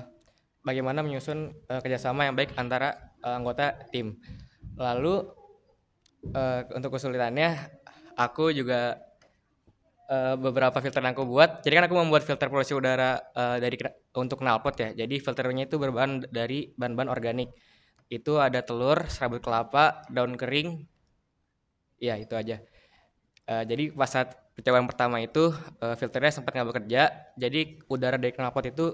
bagaimana 0.66 1.06
menyusun 1.06 1.54
eh, 1.70 1.78
kerjasama 1.78 2.26
yang 2.26 2.34
baik 2.34 2.58
antara 2.58 3.14
eh, 3.22 3.34
anggota 3.38 3.78
tim. 3.94 4.18
Lalu 4.74 5.22
eh, 6.34 6.66
untuk 6.74 6.98
kesulitannya 6.98 7.78
aku 8.18 8.50
juga 8.50 8.98
eh, 10.12 10.34
beberapa 10.36 10.76
filter 10.84 11.00
yang 11.00 11.16
aku 11.16 11.24
buat. 11.24 11.64
Jadi 11.64 11.72
kan 11.80 11.84
aku 11.88 11.96
membuat 11.96 12.22
filter 12.28 12.52
polusi 12.52 12.76
udara 12.76 13.16
eh, 13.32 13.56
dari 13.64 13.76
untuk 14.12 14.44
knalpot 14.44 14.76
ya. 14.76 14.90
Jadi 14.92 15.16
filternya 15.24 15.64
itu 15.64 15.80
berbahan 15.80 16.28
dari 16.28 16.68
bahan-bahan 16.76 17.08
organik. 17.08 17.48
Itu 18.12 18.36
ada 18.36 18.60
telur, 18.60 19.08
serabut 19.08 19.40
kelapa, 19.40 20.04
daun 20.12 20.36
kering. 20.36 20.84
Ya 21.96 22.20
itu 22.20 22.36
aja. 22.36 22.60
Eh, 23.48 23.64
jadi 23.64 23.90
pas 23.96 24.10
saat 24.10 24.36
percobaan 24.52 24.84
pertama 24.84 25.16
itu 25.24 25.50
eh, 25.80 25.96
filternya 25.96 26.32
sempat 26.42 26.52
nggak 26.52 26.68
bekerja. 26.68 27.02
Jadi 27.40 27.80
udara 27.88 28.20
dari 28.20 28.36
knalpot 28.36 28.64
itu 28.68 28.86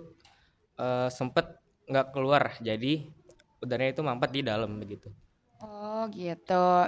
eh, 0.78 1.08
sempat 1.10 1.58
nggak 1.90 2.06
keluar. 2.14 2.54
Jadi 2.62 3.10
udaranya 3.58 3.90
itu 3.98 4.02
mampet 4.06 4.30
di 4.30 4.40
dalam 4.46 4.78
begitu. 4.78 5.10
Oh, 5.58 6.06
gitu. 6.14 6.86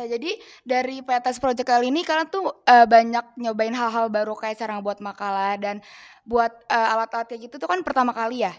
Nah, 0.00 0.08
jadi 0.08 0.32
dari 0.64 1.04
PTS 1.04 1.44
Project 1.44 1.68
kali 1.68 1.92
ini 1.92 2.00
kalian 2.00 2.32
tuh 2.32 2.64
eh, 2.64 2.88
banyak 2.88 3.36
nyobain 3.36 3.76
hal-hal 3.76 4.08
baru 4.08 4.32
kayak 4.32 4.56
cara 4.56 4.80
buat 4.80 4.96
makalah 5.04 5.60
dan 5.60 5.84
buat 6.24 6.48
eh, 6.72 6.92
alat-alat 6.96 7.28
kayak 7.28 7.52
gitu 7.52 7.60
tuh 7.60 7.68
kan 7.68 7.84
pertama 7.84 8.16
kali 8.16 8.48
ya. 8.48 8.56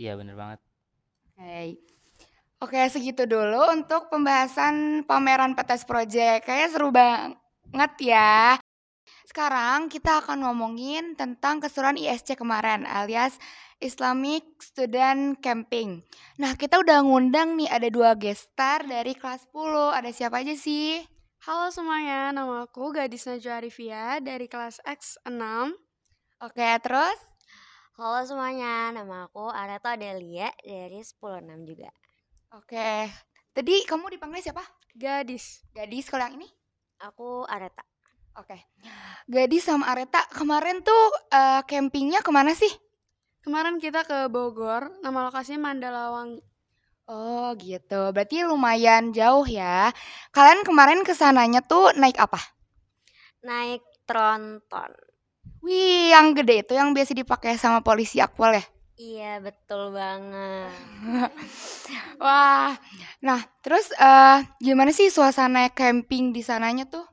Iya 0.00 0.16
bener 0.16 0.32
banget. 0.32 0.64
Oke. 1.36 1.76
Oke, 2.64 2.80
segitu 2.88 3.28
dulu 3.28 3.68
untuk 3.68 4.08
pembahasan 4.08 5.04
pameran 5.04 5.52
PTS 5.52 5.84
Project. 5.84 6.48
Kayaknya 6.48 6.68
seru 6.72 6.88
banget 6.88 7.92
ya. 8.00 8.56
Sekarang 9.28 9.92
kita 9.92 10.24
akan 10.24 10.40
ngomongin 10.48 11.12
tentang 11.20 11.60
keseruan 11.60 12.00
ISC 12.00 12.32
kemarin 12.32 12.88
alias 12.88 13.36
Islamic 13.78 14.58
Student 14.58 15.38
Camping. 15.38 16.02
Nah, 16.42 16.58
kita 16.58 16.82
udah 16.82 16.98
ngundang 17.06 17.54
nih 17.54 17.70
ada 17.70 17.86
dua 17.86 18.18
gestar 18.18 18.82
dari 18.82 19.14
kelas 19.14 19.46
10. 19.54 19.94
Ada 19.94 20.10
siapa 20.10 20.42
aja 20.42 20.50
sih? 20.58 20.98
Halo 21.46 21.70
semuanya, 21.70 22.34
nama 22.34 22.66
aku 22.66 22.90
Gadis 22.90 23.30
Najwa 23.30 23.62
Arifia 23.62 24.18
dari 24.18 24.50
kelas 24.50 24.82
X6. 24.82 25.30
Oke, 26.42 26.68
terus? 26.82 27.18
Halo 27.94 28.26
semuanya, 28.26 28.90
nama 28.90 29.30
aku 29.30 29.46
Areto 29.46 29.86
Adelia 29.86 30.50
dari 30.66 30.98
106 30.98 31.46
juga. 31.62 31.94
Oke. 32.58 33.06
Tadi 33.54 33.86
kamu 33.86 34.10
dipanggil 34.18 34.42
siapa? 34.42 34.66
Gadis. 34.90 35.62
Gadis 35.70 36.10
kalau 36.10 36.26
yang 36.26 36.42
ini? 36.42 36.50
Aku 37.06 37.46
Areta. 37.46 37.86
Oke. 38.42 38.58
Gadis 39.30 39.70
sama 39.70 39.94
Areta 39.94 40.26
kemarin 40.34 40.82
tuh 40.82 41.14
eh, 41.30 41.62
campingnya 41.62 42.26
ke 42.26 42.34
mana 42.34 42.58
sih? 42.58 42.87
Kemarin 43.44 43.78
kita 43.78 44.02
ke 44.02 44.26
Bogor, 44.26 44.90
nama 45.00 45.30
lokasinya 45.30 45.70
Mandalawangi. 45.70 46.42
Oh 47.08 47.56
gitu, 47.56 48.12
berarti 48.12 48.44
lumayan 48.44 49.16
jauh 49.16 49.48
ya. 49.48 49.88
Kalian 50.28 50.60
kemarin 50.60 51.00
ke 51.06 51.16
sananya 51.16 51.64
tuh 51.64 51.96
naik 51.96 52.20
apa? 52.20 52.36
Naik 53.40 53.80
tronton. 54.04 54.92
Wih, 55.64 56.12
yang 56.12 56.36
gede 56.36 56.68
itu 56.68 56.76
yang 56.76 56.92
biasa 56.92 57.16
dipakai 57.16 57.56
sama 57.56 57.80
polisi 57.80 58.20
akpol 58.20 58.60
ya? 58.60 58.64
Iya, 58.98 59.40
betul 59.40 59.94
banget. 59.94 60.74
Wah, 62.22 62.74
nah 63.24 63.40
terus 63.62 63.88
eh 63.94 64.42
gimana 64.60 64.90
sih 64.92 65.08
suasana 65.08 65.70
camping 65.72 66.34
di 66.34 66.42
sananya 66.42 66.84
tuh? 66.90 67.06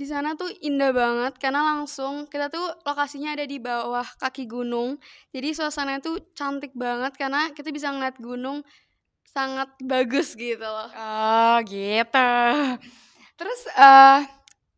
Di 0.00 0.08
sana 0.08 0.32
tuh 0.32 0.48
indah 0.64 0.96
banget 0.96 1.36
karena 1.36 1.60
langsung 1.60 2.24
kita 2.24 2.48
tuh 2.48 2.64
lokasinya 2.88 3.36
ada 3.36 3.44
di 3.44 3.60
bawah 3.60 4.08
kaki 4.16 4.48
gunung. 4.48 4.96
Jadi 5.28 5.52
suasananya 5.52 6.00
tuh 6.00 6.24
cantik 6.32 6.72
banget 6.72 7.20
karena 7.20 7.52
kita 7.52 7.68
bisa 7.68 7.92
ngeliat 7.92 8.16
gunung 8.16 8.64
sangat 9.28 9.68
bagus 9.84 10.32
gitu 10.40 10.64
loh. 10.64 10.88
Oh 10.88 11.60
gitu. 11.68 12.32
Terus 13.36 13.60
eh 13.76 14.24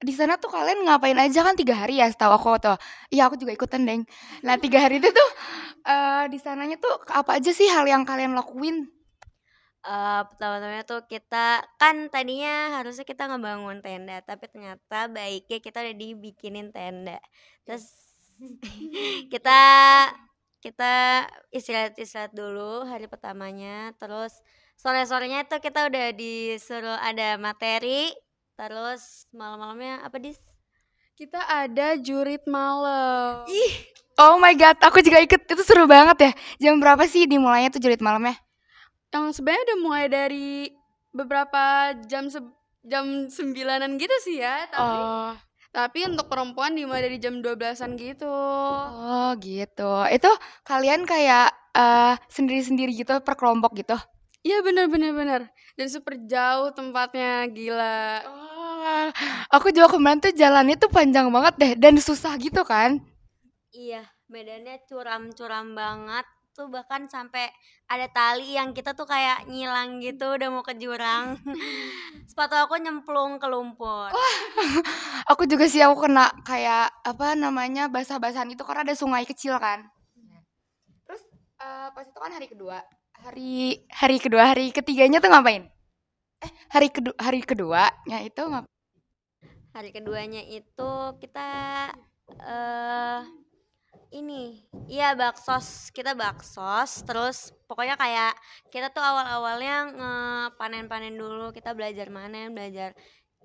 di 0.02 0.10
sana 0.10 0.34
tuh 0.42 0.50
kalian 0.50 0.90
ngapain 0.90 1.14
aja 1.14 1.46
kan 1.46 1.54
tiga 1.54 1.78
hari 1.78 2.02
ya 2.02 2.10
setahu 2.10 2.34
aku 2.34 2.58
tuh. 2.58 2.74
Iya 3.14 3.30
aku 3.30 3.38
juga 3.38 3.54
ikutan 3.54 3.86
deng. 3.86 4.02
Nah 4.42 4.58
tiga 4.58 4.82
hari 4.82 4.98
itu 4.98 5.06
tuh 5.06 5.30
eh 5.86 6.26
di 6.34 6.42
sananya 6.42 6.82
tuh 6.82 6.98
apa 7.14 7.38
aja 7.38 7.54
sih 7.54 7.70
hal 7.70 7.86
yang 7.86 8.02
kalian 8.02 8.34
lakuin? 8.34 8.90
Eh, 9.82 10.22
pertama-tamanya 10.30 10.86
tuh 10.86 11.02
kita 11.10 11.58
kan 11.74 12.06
tadinya 12.06 12.78
harusnya 12.78 13.02
kita 13.02 13.26
ngebangun 13.26 13.82
tenda, 13.82 14.22
tapi 14.22 14.46
ternyata 14.46 15.10
baiknya 15.10 15.58
kita 15.58 15.82
udah 15.82 15.96
dibikinin 15.98 16.70
tenda. 16.70 17.18
Terus 17.66 17.90
kita 19.32 19.60
kita 20.62 21.26
istirahat-istirahat 21.50 22.30
dulu 22.30 22.86
hari 22.86 23.10
pertamanya, 23.10 23.90
terus 23.98 24.30
sore-sorenya 24.78 25.50
tuh 25.50 25.58
kita 25.58 25.90
udah 25.90 26.14
disuruh 26.14 26.98
ada 27.02 27.34
materi, 27.42 28.14
terus 28.54 29.26
malam-malamnya 29.34 30.06
apa 30.06 30.14
dis? 30.22 30.38
Kita 31.18 31.42
ada 31.42 31.98
jurit 31.98 32.46
malam. 32.46 33.50
Ih, 33.50 33.74
oh 34.22 34.38
my 34.38 34.54
god, 34.54 34.78
aku 34.78 35.02
juga 35.02 35.18
ikut. 35.18 35.42
Itu 35.42 35.66
seru 35.66 35.90
banget 35.90 36.30
ya. 36.30 36.32
Jam 36.62 36.78
berapa 36.78 37.02
sih 37.10 37.26
dimulainya 37.26 37.74
tuh 37.74 37.82
jurit 37.82 37.98
malamnya? 37.98 38.38
Yang 39.12 39.38
sebenarnya 39.38 39.64
udah 39.68 39.78
mulai 39.78 40.06
dari 40.08 40.72
beberapa 41.12 41.92
jam 42.08 42.32
se 42.32 42.40
jam 42.82 43.28
sembilanan 43.28 43.94
gitu 43.94 44.16
sih 44.24 44.40
ya, 44.40 44.66
tapi 44.66 44.98
Oh. 44.98 45.32
tapi 45.72 46.04
untuk 46.04 46.28
perempuan 46.28 46.74
dimulai 46.74 47.00
dari 47.00 47.16
jam 47.16 47.40
12-an 47.40 47.96
gitu. 47.96 48.28
Oh 48.28 49.32
gitu. 49.40 49.92
Itu 50.08 50.28
kalian 50.64 51.04
kayak 51.04 51.48
eh 51.72 52.14
sendiri-sendiri 52.28 52.92
gitu 52.92 53.16
per 53.24 53.36
kelompok 53.36 53.72
gitu? 53.76 53.96
Iya 54.42 54.60
bener 54.60 54.90
bener 54.90 55.12
bener. 55.14 55.40
Dan 55.72 55.88
super 55.88 56.18
jauh 56.26 56.68
tempatnya, 56.74 57.48
gila. 57.48 58.20
Oh, 58.28 59.08
aku 59.48 59.72
juga 59.72 59.88
kemarin 59.94 60.20
tuh 60.20 60.34
jalannya 60.34 60.76
tuh 60.76 60.90
panjang 60.92 61.32
banget 61.32 61.54
deh 61.56 61.72
dan 61.78 61.96
susah 61.96 62.36
gitu 62.36 62.60
kan? 62.66 63.00
Iya, 63.72 64.04
medannya 64.28 64.84
curam-curam 64.84 65.72
banget 65.72 66.26
tuh 66.52 66.68
bahkan 66.68 67.08
sampai 67.08 67.48
ada 67.88 68.06
tali 68.12 68.60
yang 68.60 68.76
kita 68.76 68.92
tuh 68.92 69.08
kayak 69.08 69.48
nyilang 69.48 70.04
gitu 70.04 70.36
udah 70.36 70.48
mau 70.52 70.60
ke 70.60 70.76
jurang. 70.76 71.40
Sepatu 72.30 72.56
aku 72.60 72.76
nyemplung 72.76 73.40
ke 73.40 73.48
lumpur. 73.48 74.12
Aku 75.32 75.48
juga 75.48 75.64
sih 75.70 75.80
aku 75.80 76.08
kena 76.08 76.28
kayak 76.44 76.92
apa 77.06 77.38
namanya 77.38 77.88
basah-basahan 77.88 78.52
itu 78.52 78.66
karena 78.66 78.84
ada 78.84 78.94
sungai 78.98 79.24
kecil 79.24 79.56
kan. 79.56 79.86
Terus 81.08 81.22
eh, 81.62 81.88
pas 81.94 82.04
itu 82.04 82.18
kan 82.18 82.32
hari 82.34 82.48
kedua. 82.50 82.82
Hari 83.22 83.86
hari 83.86 84.16
kedua, 84.18 84.50
hari 84.50 84.74
ketiganya 84.74 85.22
tuh 85.22 85.30
ngapain? 85.30 85.70
Eh, 86.42 86.52
hari 86.74 86.90
kedua 86.90 87.14
hari 87.22 87.40
keduanya 87.46 88.18
itu 88.26 88.42
ngap 88.42 88.66
Hari 89.72 89.88
keduanya 89.94 90.42
itu 90.44 90.90
kita 91.22 91.48
eh 92.42 93.20
ini 94.12 94.60
iya 94.92 95.16
baksos 95.16 95.88
kita 95.90 96.12
baksos 96.12 97.02
terus 97.08 97.56
pokoknya 97.64 97.96
kayak 97.96 98.36
kita 98.68 98.92
tuh 98.92 99.00
awal-awalnya 99.00 99.76
ngepanen-panen 99.96 101.16
dulu 101.16 101.50
kita 101.50 101.72
belajar 101.72 102.12
manen 102.12 102.52
belajar 102.52 102.92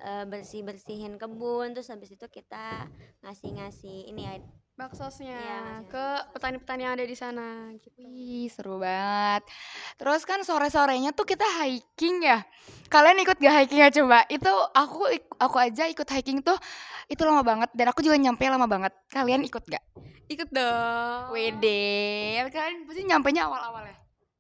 eh, 0.04 0.26
bersih-bersihin 0.28 1.16
kebun 1.16 1.72
terus 1.72 1.88
habis 1.88 2.12
itu 2.12 2.28
kita 2.28 2.86
ngasih-ngasih 3.24 4.12
ini 4.12 4.22
ya 4.28 4.36
Baksosnya 4.78 5.34
Iya, 5.34 5.62
ke 5.90 6.06
petani-petani 6.38 6.86
yang 6.86 6.94
ada 6.94 7.02
di 7.02 7.18
sana 7.18 7.74
gitu. 7.82 7.98
Wih, 7.98 8.46
seru 8.46 8.78
banget. 8.78 9.42
Terus 9.98 10.22
kan 10.22 10.46
sore-sorenya 10.46 11.18
tuh 11.18 11.26
kita 11.26 11.42
hiking 11.66 12.22
ya. 12.22 12.46
Kalian 12.86 13.26
ikut 13.26 13.42
gak 13.42 13.66
hikingnya 13.66 13.90
coba? 13.90 14.30
Itu 14.30 14.54
aku 14.78 15.10
aku 15.42 15.58
aja 15.58 15.90
ikut 15.90 16.06
hiking 16.06 16.46
tuh 16.46 16.54
itu 17.10 17.18
lama 17.26 17.42
banget 17.42 17.74
dan 17.74 17.90
aku 17.90 18.06
juga 18.06 18.22
nyampe 18.22 18.46
lama 18.46 18.70
banget. 18.70 18.94
Kalian 19.10 19.42
ikut 19.50 19.66
gak? 19.66 19.82
Ikut 20.30 20.50
dong. 20.54 21.34
Wede, 21.34 22.38
kalian 22.54 22.86
pasti 22.86 23.02
nyampenya 23.02 23.50
awal-awal 23.50 23.82
ya? 23.82 23.98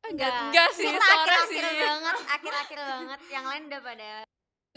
Enggak, 0.07 0.31
enggak 0.53 0.69
sih, 0.71 0.85
kita 0.87 1.01
sore 1.01 1.17
akhir-akhir 1.17 1.65
sih. 1.67 1.81
banget 1.81 2.15
akhir-akhir 2.29 2.79
banget 2.79 3.19
yang 3.27 3.45
lain 3.49 3.63
udah 3.67 3.81
pada 3.83 4.09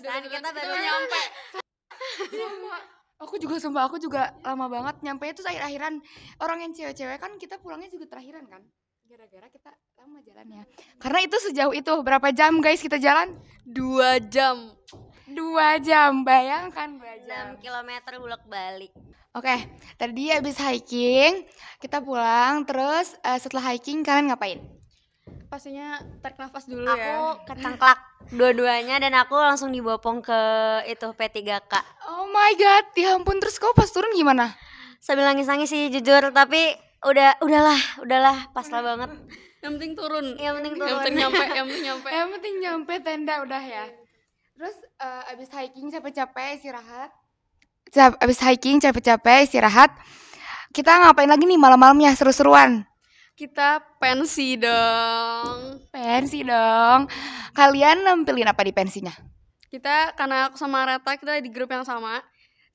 saat 0.00 0.24
kita 0.24 0.48
baru 0.56 0.72
nyampe. 0.72 1.22
Sama. 2.32 2.99
Aku 3.20 3.36
juga 3.36 3.60
sumpah 3.60 3.84
aku 3.84 4.00
juga 4.00 4.32
lama 4.40 4.66
banget 4.72 5.04
nyampe 5.04 5.28
itu 5.28 5.44
akhir-akhiran. 5.44 6.00
Orang 6.40 6.64
yang 6.64 6.72
cewek-cewek 6.72 7.20
kan 7.20 7.36
kita 7.36 7.60
pulangnya 7.60 7.92
juga 7.92 8.08
terakhiran 8.08 8.48
kan? 8.48 8.64
Gara-gara 9.04 9.48
kita 9.52 9.70
lama 10.00 10.18
jalannya. 10.24 10.64
Karena 10.96 11.20
itu 11.20 11.36
sejauh 11.36 11.74
itu 11.76 11.92
berapa 12.00 12.32
jam 12.32 12.64
guys 12.64 12.80
kita 12.80 12.96
jalan? 12.96 13.36
Dua 13.68 14.16
jam. 14.24 14.72
Dua 15.28 15.76
jam, 15.78 16.24
bayangkan 16.24 16.96
dua 16.96 17.14
jam. 17.28 17.54
6 17.54 17.62
km 17.62 18.18
bolak-balik 18.18 18.90
Oke, 19.30 19.62
tadi 19.94 20.34
habis 20.34 20.58
hiking, 20.58 21.46
kita 21.78 22.02
pulang, 22.02 22.66
terus 22.66 23.14
eh, 23.22 23.38
setelah 23.38 23.70
hiking 23.70 24.02
kalian 24.02 24.26
ngapain? 24.34 24.58
Pastinya 25.50 25.98
tarik 26.22 26.38
nafas 26.38 26.64
dulu 26.64 26.86
aku 26.86 27.02
ya. 27.02 27.42
kecengklak 27.42 27.98
dua-duanya 28.30 29.02
dan 29.02 29.18
aku 29.18 29.34
langsung 29.34 29.74
dibopong 29.74 30.22
ke 30.22 30.40
itu 30.86 31.10
P3K 31.10 31.72
Oh 32.06 32.30
my 32.30 32.54
god, 32.54 32.86
ya 32.94 33.18
ampun, 33.18 33.42
terus 33.42 33.58
kau 33.58 33.74
pas 33.74 33.90
turun 33.90 34.14
gimana? 34.14 34.54
sambil 35.00 35.24
nangis-nangis 35.24 35.66
sih 35.66 35.88
jujur 35.88 36.28
tapi 36.30 36.76
udah 37.00 37.40
udahlah 37.40 37.80
udahlah 37.98 38.52
pasrah 38.52 38.84
banget 38.84 39.08
Yang 39.60 39.72
penting 39.76 39.92
turun. 39.96 40.26
yang 40.36 40.54
penting 40.60 40.72
Yang 40.76 40.80
penting 40.80 41.00
turun 41.00 41.14
nyampe, 41.16 41.44
yang 41.50 41.66
penting 41.66 41.84
nyampe. 41.84 42.08
Yang 42.16 42.28
penting 42.32 42.54
nyampe 42.60 42.94
tenda 43.00 43.34
udah 43.40 43.62
ya. 43.64 43.84
Terus 44.54 44.76
eh, 44.96 45.32
abis 45.32 45.48
hiking 45.50 45.88
capek-capek 45.88 46.48
istirahat. 46.56 47.10
Abis 48.20 48.38
hiking 48.40 48.76
capek-capek 48.76 49.48
istirahat. 49.48 49.90
Kita 50.70 51.00
ngapain 51.00 51.26
lagi 51.26 51.44
nih 51.44 51.56
malam-malamnya 51.56 52.12
seru-seruan? 52.12 52.84
Kita 53.40 53.80
pensi 53.96 54.60
dong. 54.60 55.80
Pensi 55.88 56.44
dong. 56.44 57.08
Kalian 57.56 58.04
nampilin 58.04 58.44
apa 58.44 58.60
di 58.60 58.68
pensinya? 58.68 59.16
Kita 59.64 60.12
karena 60.12 60.52
aku 60.52 60.60
sama 60.60 60.84
Reta 60.84 61.16
kita 61.16 61.40
di 61.40 61.48
grup 61.48 61.72
yang 61.72 61.80
sama. 61.80 62.20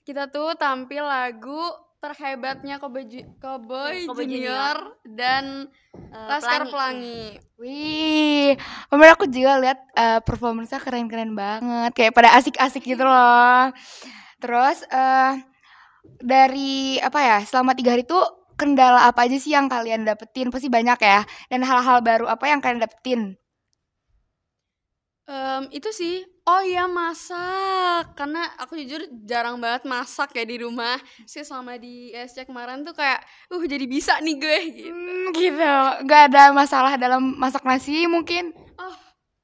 Kita 0.02 0.26
tuh 0.26 0.58
tampil 0.58 1.06
lagu 1.06 1.70
terhebatnya 2.02 2.82
Cowboy, 2.82 3.06
Ju- 3.06 3.30
Cowboy 3.38 4.10
Cowboy 4.10 4.26
Junior, 4.26 4.98
dan 5.06 5.70
Eh, 5.94 6.28
Laskar 6.28 6.66
Pelangi. 6.66 6.74
Pelangi. 6.74 7.24
Wih, 7.62 8.50
kemarin 8.90 9.14
aku 9.14 9.26
juga 9.30 9.62
lihat 9.62 9.80
eh, 9.94 10.20
performance-nya 10.26 10.82
keren-keren 10.82 11.38
banget, 11.38 11.94
kayak 11.94 12.12
pada 12.18 12.34
asik-asik 12.42 12.82
gitu 12.82 13.06
loh. 13.06 13.70
Terus 14.42 14.82
eh 14.90 15.46
dari 16.20 16.98
apa 17.00 17.20
ya, 17.22 17.38
selama 17.46 17.78
tiga 17.78 17.94
hari 17.94 18.02
tuh 18.02 18.26
kendala 18.56 19.08
apa 19.08 19.28
aja 19.28 19.38
sih 19.40 19.54
yang 19.54 19.68
kalian 19.68 20.08
dapetin? 20.08 20.50
Pasti 20.50 20.68
banyak 20.68 21.00
ya. 21.00 21.24
Dan 21.52 21.62
hal-hal 21.64 22.00
baru 22.04 22.26
apa 22.28 22.48
yang 22.50 22.60
kalian 22.60 22.84
dapetin? 22.84 23.22
Em, 25.26 25.66
itu 25.74 25.90
sih, 25.90 26.22
oh 26.46 26.62
iya 26.62 26.86
masak, 26.86 28.14
karena 28.14 28.46
aku 28.62 28.78
jujur 28.78 29.10
jarang 29.26 29.58
banget 29.58 29.82
masak 29.90 30.38
ya 30.38 30.46
di 30.46 30.62
rumah. 30.62 31.02
Sih 31.26 31.42
selama 31.42 31.82
di 31.82 32.14
SC 32.14 32.46
kemarin 32.46 32.86
tuh 32.86 32.94
kayak, 32.94 33.26
uh 33.50 33.64
jadi 33.66 33.90
bisa 33.90 34.22
nih 34.22 34.36
gue 34.38 34.58
gitu. 34.70 34.94
Hmm, 34.94 35.26
gitu. 35.34 35.74
Gak 36.06 36.22
ada 36.30 36.54
masalah 36.54 36.94
dalam 37.02 37.34
masak 37.42 37.66
nasi 37.66 38.06
mungkin? 38.06 38.54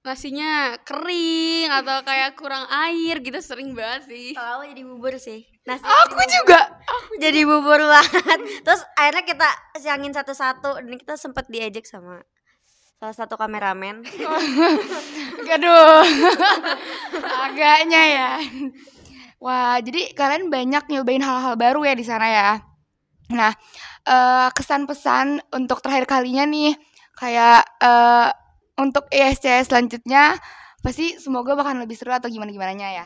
Oh 0.01 0.09
nasinya 0.09 0.81
kering 0.81 1.69
atau 1.69 2.01
kayak 2.01 2.33
kurang 2.33 2.65
air 2.73 3.21
gitu 3.21 3.37
sering 3.37 3.77
banget 3.77 4.09
sih. 4.09 4.33
kalau 4.33 4.65
aku 4.65 4.73
jadi 4.73 4.81
bubur 4.81 5.13
sih 5.21 5.45
nasi 5.61 5.85
Aku 5.85 6.17
juga. 6.25 6.73
jadi 7.21 7.45
bubur 7.45 7.77
banget 7.85 8.39
terus 8.65 8.81
akhirnya 8.97 9.23
kita 9.29 9.49
siangin 9.77 10.09
satu-satu 10.09 10.81
dan 10.81 10.97
kita 10.97 11.13
sempet 11.21 11.45
diejek 11.53 11.85
sama 11.85 12.25
salah 12.97 13.13
satu 13.13 13.37
kameramen 13.37 14.01
Aduh. 15.53 16.01
Agaknya 17.45 18.01
ya. 18.07 18.31
Wah, 19.41 19.81
jadi 19.81 20.13
kalian 20.13 20.47
banyak 20.53 20.85
nyobain 20.87 21.21
hal-hal 21.21 21.57
baru 21.57 21.81
ya 21.83 21.93
di 21.97 22.05
sana 22.05 22.27
ya. 22.29 22.49
Nah, 23.33 23.51
eh, 24.05 24.47
kesan 24.53 24.85
pesan 24.85 25.41
untuk 25.51 25.81
terakhir 25.81 26.05
kalinya 26.07 26.45
nih, 26.45 26.77
kayak 27.17 27.65
eh, 27.83 28.29
untuk 28.81 29.05
ESC 29.13 29.69
selanjutnya 29.69 30.41
pasti 30.81 31.21
semoga 31.21 31.53
bakal 31.53 31.77
lebih 31.77 31.93
seru 31.93 32.09
atau 32.09 32.27
gimana 32.27 32.49
gimananya 32.49 33.05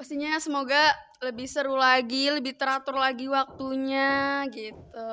Pastinya 0.00 0.40
semoga 0.40 0.90
lebih 1.22 1.46
seru 1.46 1.76
lagi, 1.78 2.32
lebih 2.32 2.56
teratur 2.56 2.96
lagi 2.96 3.28
waktunya 3.28 4.42
gitu. 4.50 5.12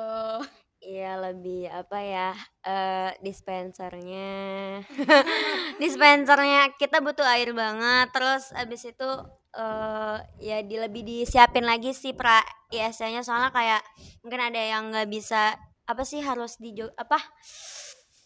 Iya 0.82 1.14
lebih 1.30 1.70
apa 1.70 1.98
ya 2.02 2.34
eh 2.66 3.14
dispensernya 3.22 4.82
dispensernya 5.82 6.74
kita 6.74 6.98
butuh 6.98 7.22
air 7.22 7.54
banget 7.54 8.10
terus 8.10 8.50
abis 8.50 8.90
itu 8.90 9.10
eh 9.54 10.18
ya 10.42 10.58
di 10.66 10.82
lebih 10.82 11.06
disiapin 11.06 11.70
lagi 11.70 11.94
sih 11.94 12.18
pra 12.18 12.42
ISC-nya 12.74 13.22
soalnya 13.22 13.54
kayak 13.54 13.82
mungkin 14.26 14.42
ada 14.42 14.58
yang 14.58 14.90
nggak 14.90 15.06
bisa 15.06 15.54
apa 15.86 16.02
sih 16.02 16.18
harus 16.18 16.58
di 16.58 16.74
apa 16.98 17.30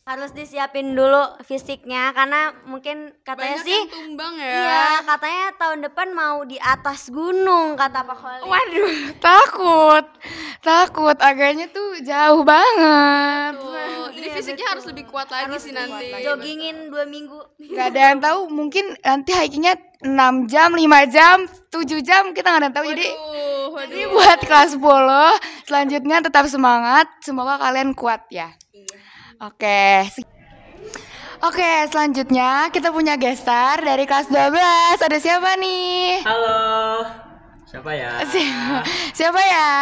harus 0.06 0.30
disiapin 0.30 0.94
dulu 0.94 1.18
fisiknya 1.42 2.14
karena 2.14 2.54
mungkin 2.62 3.10
katanya 3.26 3.58
Banyak 3.58 3.66
sih 3.66 3.74
yang 3.74 3.90
tumbang 3.90 4.34
ya. 4.38 4.54
Iya, 4.54 4.86
katanya 5.02 5.46
tahun 5.58 5.78
depan 5.82 6.08
mau 6.14 6.46
di 6.46 6.54
atas 6.62 7.10
gunung 7.10 7.74
kata 7.74 8.06
Pak 8.06 8.14
Khalid. 8.14 8.46
Waduh, 8.46 8.94
takut. 9.18 10.06
Takut 10.62 11.18
agaknya 11.18 11.66
tuh 11.74 11.98
jauh 12.06 12.46
banget. 12.46 13.58
Tuh, 13.58 14.14
jadi 14.14 14.26
Iya, 14.30 14.34
fisiknya 14.38 14.66
harus 14.78 14.86
lebih 14.86 15.10
kuat 15.10 15.26
lagi 15.26 15.58
sih 15.58 15.74
nanti. 15.74 16.14
Joggingin 16.22 16.86
dua 16.86 17.02
minggu. 17.02 17.58
Gak 17.74 17.90
ada 17.90 18.00
yang 18.14 18.22
tahu, 18.22 18.46
mungkin 18.46 18.94
nanti 19.02 19.34
hikingnya 19.34 19.74
6 20.06 20.46
jam, 20.46 20.70
5 20.70 21.02
jam, 21.10 21.50
7 21.50 21.98
jam, 22.06 22.30
kita 22.30 22.54
gak 22.54 22.62
ada 22.62 22.66
yang 22.70 22.76
tahu. 22.78 22.86
Jadi 22.94 23.06
Waduh, 23.10 23.74
waduh. 23.74 23.90
Jadi 23.90 24.04
buat 24.14 24.38
kelas 24.46 24.70
10 24.78 25.66
selanjutnya 25.66 26.16
tetap 26.22 26.46
semangat. 26.46 27.10
Semoga 27.26 27.58
kalian 27.58 27.90
kuat 27.90 28.22
ya. 28.30 28.54
Oke. 29.36 30.08
Oke, 31.44 31.70
selanjutnya 31.92 32.72
kita 32.72 32.88
punya 32.88 33.20
gestar 33.20 33.84
dari 33.84 34.08
kelas 34.08 34.32
12. 34.32 34.96
Ada 34.96 35.18
siapa 35.20 35.60
nih? 35.60 36.24
Halo. 36.24 37.04
Siapa 37.68 37.90
ya? 37.92 38.24
Si- 38.24 38.48
siapa 39.12 39.36
ya? 39.36 39.72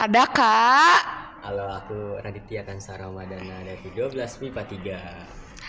Ada 0.00 0.24
Kak. 0.24 1.00
Halo, 1.44 1.68
aku 1.68 2.16
Raditya 2.24 2.64
Kansa 2.64 2.96
Ramadana 2.96 3.60
dari 3.60 3.84
12 3.92 4.40
MIPA 4.40 4.62
3. 4.64 4.96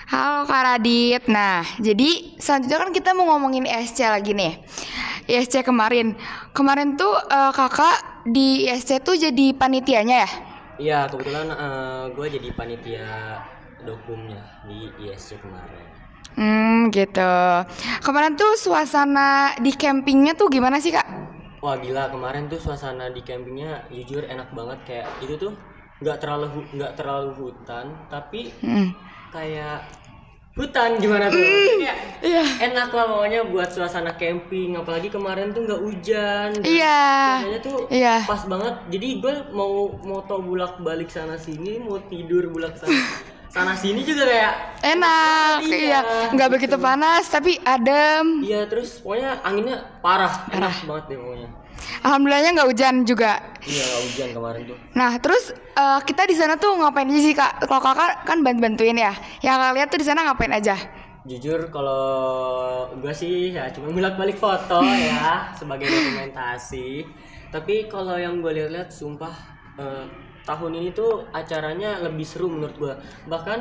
Halo 0.08 0.48
Kak 0.48 0.62
Radit. 0.64 1.28
Nah, 1.28 1.68
jadi 1.76 2.40
selanjutnya 2.40 2.80
kan 2.80 2.92
kita 2.96 3.10
mau 3.12 3.36
ngomongin 3.36 3.68
ISC 3.68 4.00
lagi 4.08 4.32
nih. 4.32 4.64
ISC 5.28 5.68
kemarin. 5.68 6.16
Kemarin 6.56 6.96
tuh 6.96 7.12
eh, 7.20 7.52
Kakak 7.52 8.24
di 8.24 8.64
ISC 8.72 9.04
tuh 9.04 9.20
jadi 9.20 9.52
panitianya 9.52 10.18
ya? 10.24 10.32
Iya, 10.82 11.06
kebetulan 11.06 11.48
gue 12.18 12.28
jadi 12.42 12.50
panitia 12.58 13.38
dokumnya 13.86 14.42
di 14.66 14.90
ISC 15.06 15.38
kemarin. 15.38 15.86
Hmm, 16.34 16.90
gitu. 16.90 17.34
Kemarin 18.02 18.34
tuh 18.34 18.58
suasana 18.58 19.54
di 19.62 19.70
campingnya 19.76 20.34
tuh 20.34 20.48
gimana 20.50 20.82
sih, 20.82 20.90
Kak? 20.90 21.06
Wah 21.62 21.78
gila 21.78 22.10
kemarin 22.10 22.50
tuh 22.50 22.58
suasana 22.58 23.14
di 23.14 23.22
campingnya 23.22 23.86
jujur 23.94 24.26
enak 24.26 24.50
banget 24.58 24.80
kayak 24.82 25.08
itu 25.22 25.38
tuh 25.38 25.54
nggak 26.02 26.18
terlalu 26.18 26.66
nggak 26.74 26.98
terlalu 26.98 27.30
hutan 27.38 27.94
tapi 28.10 28.50
Hmm. 28.66 28.90
kayak 29.30 29.86
hutan 30.54 31.00
gimana 31.00 31.28
tuh 31.28 31.40
Kayak 31.40 31.98
Iya. 32.22 32.44
enak 32.62 32.92
lah 32.92 33.06
pokoknya 33.08 33.42
buat 33.46 33.70
suasana 33.70 34.14
camping 34.14 34.76
apalagi 34.76 35.08
kemarin 35.08 35.50
tuh 35.50 35.64
nggak 35.64 35.82
hujan 35.82 36.50
Iya. 36.62 37.02
cuacanya 37.40 37.60
tuh 37.62 37.80
Iya. 37.88 38.16
pas 38.24 38.44
banget 38.46 38.76
jadi 38.90 39.08
gue 39.18 39.34
mau 39.50 39.74
moto 39.98 40.36
bulak 40.38 40.78
balik 40.80 41.08
sana 41.08 41.34
sini 41.36 41.80
mau 41.80 41.98
tidur 42.04 42.46
bulak 42.48 42.76
sana 42.76 42.94
sana 43.48 43.74
sini 43.74 44.00
juga 44.02 44.24
kayak 44.24 44.54
Enak, 44.82 45.58
Iya, 45.62 45.78
iya. 45.78 46.00
Nggak 46.30 46.50
begitu 46.52 46.76
panas, 46.78 47.28
tapi 47.28 47.60
adem. 47.62 48.42
iya 48.42 48.64
terus 48.66 48.98
pokoknya 48.98 49.42
anginnya 49.42 49.78
parah 50.00 50.48
enak 50.50 50.84
banget 50.84 51.04
deh 51.08 51.18
pokoknya 51.18 51.50
Alhamdulillahnya 52.02 52.52
nggak 52.54 52.70
hujan 52.70 52.96
juga. 53.06 53.32
iya 53.62 53.84
nggak 53.86 54.02
hujan 54.04 54.30
kemarin 54.34 54.62
tuh 54.66 54.78
Nah, 54.92 55.12
terus 55.22 55.44
eh, 55.54 56.00
kita 56.02 56.26
di 56.26 56.34
sana 56.34 56.58
tuh 56.58 56.74
ngapain 56.76 57.06
aja 57.06 57.22
sih, 57.22 57.34
Kak? 57.34 57.62
Kalau 57.64 57.78
Kakak 57.80 58.26
kan 58.26 58.42
bantu-bantuin 58.42 58.98
ya. 58.98 59.14
Yang 59.40 59.54
Kakak 59.56 59.74
lihat 59.78 59.88
tuh 59.88 60.00
di 60.02 60.08
sana 60.08 60.20
ngapain 60.26 60.50
aja? 60.50 60.76
Jujur 61.22 61.70
kalau 61.70 62.02
gue 62.98 63.14
sih 63.14 63.54
ya 63.54 63.70
cuma 63.70 63.94
bolak 63.94 64.18
balik 64.18 64.36
foto 64.36 64.82
ya 64.82 65.54
sebagai 65.54 65.86
dokumentasi. 65.86 67.06
Tapi 67.54 67.86
kalau 67.86 68.18
yang 68.18 68.42
gue 68.42 68.50
lihat-lihat 68.50 68.90
sumpah 68.90 69.30
eh, 69.78 70.06
tahun 70.42 70.72
ini 70.74 70.90
tuh 70.92 71.30
acaranya 71.30 72.02
lebih 72.02 72.26
seru 72.26 72.50
menurut 72.50 72.74
gue. 72.74 72.94
Bahkan 73.30 73.60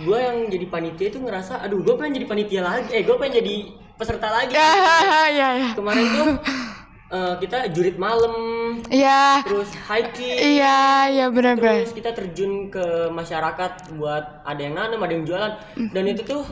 gue 0.00 0.16
yang 0.16 0.48
jadi 0.48 0.66
panitia 0.72 1.12
itu 1.12 1.20
ngerasa, 1.20 1.60
aduh 1.60 1.84
gue 1.84 1.94
pengen 1.94 2.16
jadi 2.16 2.26
panitia 2.26 2.60
lagi. 2.64 2.88
Eh 2.88 3.04
gue 3.04 3.16
pengen 3.20 3.44
jadi 3.44 3.54
peserta 3.92 4.32
lagi. 4.32 4.56
Iya, 4.56 5.48
iya. 5.60 5.68
Kemarin 5.76 6.06
tuh 6.08 6.30
eh, 7.12 7.34
kita 7.38 7.68
jurit 7.68 7.94
malam, 7.96 8.34
Iya. 8.88 9.44
terus 9.44 9.68
hiking. 9.78 10.38
Iya, 10.56 10.80
iya 11.08 11.26
benar-benar. 11.28 11.84
Terus 11.84 11.92
kita 11.92 12.10
terjun 12.10 12.66
ke 12.66 12.84
masyarakat 13.08 13.72
buat 13.94 14.40
ada 14.42 14.58
yang 14.58 14.74
nanam, 14.74 14.96
ada 14.98 15.12
yang 15.12 15.22
jualan 15.22 15.52
dan 15.86 16.04
itu 16.04 16.24
tuh 16.24 16.42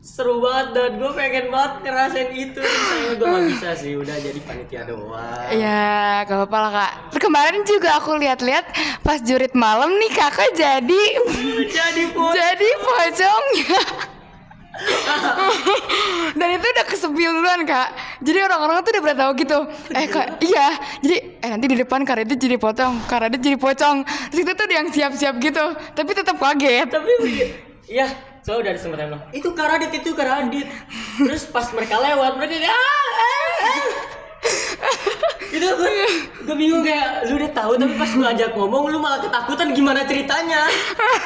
seru 0.00 0.38
banget 0.38 0.66
dan 0.72 0.90
gue 0.96 1.10
pengen 1.12 1.46
banget 1.48 1.72
ngerasain 1.80 2.30
itu 2.32 2.58
sayang 2.58 3.14
gue 3.14 3.22
gak 3.24 3.44
bisa 3.48 3.70
sih 3.72 3.94
udah 3.94 4.16
jadi 4.16 4.40
panitia 4.42 4.82
doang 4.82 5.46
Iya, 5.48 6.26
gak 6.26 6.36
apa-apa 6.36 6.58
lah 6.58 6.70
kak. 6.72 6.92
Kemarin 7.18 7.62
juga 7.62 8.02
aku 8.02 8.18
lihat-lihat 8.18 8.66
pas 9.00 9.22
jurit 9.22 9.54
malam 9.54 9.94
nih 9.94 10.10
kakak 10.10 10.50
jadi 10.54 11.02
jadi 11.78 12.02
pocong. 12.10 12.34
jadi 12.34 12.70
pocongnya. 12.82 13.82
Dan 16.38 16.48
itu 16.56 16.66
udah 16.66 16.86
kesepil 16.88 17.30
duluan 17.36 17.62
kak. 17.68 17.92
Jadi 18.24 18.38
orang-orang 18.40 18.80
tuh 18.80 18.90
udah 18.96 19.02
pada 19.04 19.16
tahu 19.26 19.30
gitu. 19.36 19.58
Eh 19.92 20.06
kak, 20.08 20.26
iya. 20.40 20.66
Jadi 21.04 21.16
eh 21.44 21.48
nanti 21.52 21.66
di 21.68 21.76
depan 21.76 22.00
kak 22.08 22.24
Radit 22.24 22.40
jadi 22.40 22.56
pocong, 22.56 23.04
kak 23.04 23.28
Radit 23.28 23.40
jadi 23.44 23.58
pocong. 23.60 24.02
Terus 24.32 24.40
itu 24.40 24.52
tuh 24.56 24.64
yang 24.72 24.88
siap-siap 24.88 25.34
gitu. 25.38 25.64
Tapi 25.92 26.10
tetap 26.16 26.36
kaget. 26.40 26.88
tapi 26.88 27.12
ya 27.92 28.08
soalnya 28.42 28.60
udah 28.62 28.70
ada 28.74 28.80
sempat 28.80 28.98
itu 29.30 29.48
karadit 29.54 29.90
itu 29.94 30.10
karadit 30.18 30.66
terus 31.28 31.46
pas 31.46 31.66
mereka 31.70 32.00
lewat 32.02 32.32
mereka 32.40 32.58
kayak 32.58 32.74
"Ah, 32.74 32.80
ah, 32.82 33.54
ah." 33.62 33.82
itu 35.52 35.66
gue 35.68 35.92
gue 36.42 36.56
bingung 36.58 36.82
kayak 36.82 37.30
lu 37.30 37.38
udah 37.38 37.51
tahu 37.62 37.78
tapi 37.78 37.94
pas 37.94 38.10
lu 38.10 38.24
ajak 38.26 38.50
ngomong 38.58 38.90
lu 38.90 38.98
malah 38.98 39.22
ketakutan 39.22 39.70
gimana 39.70 40.02
ceritanya? 40.02 40.66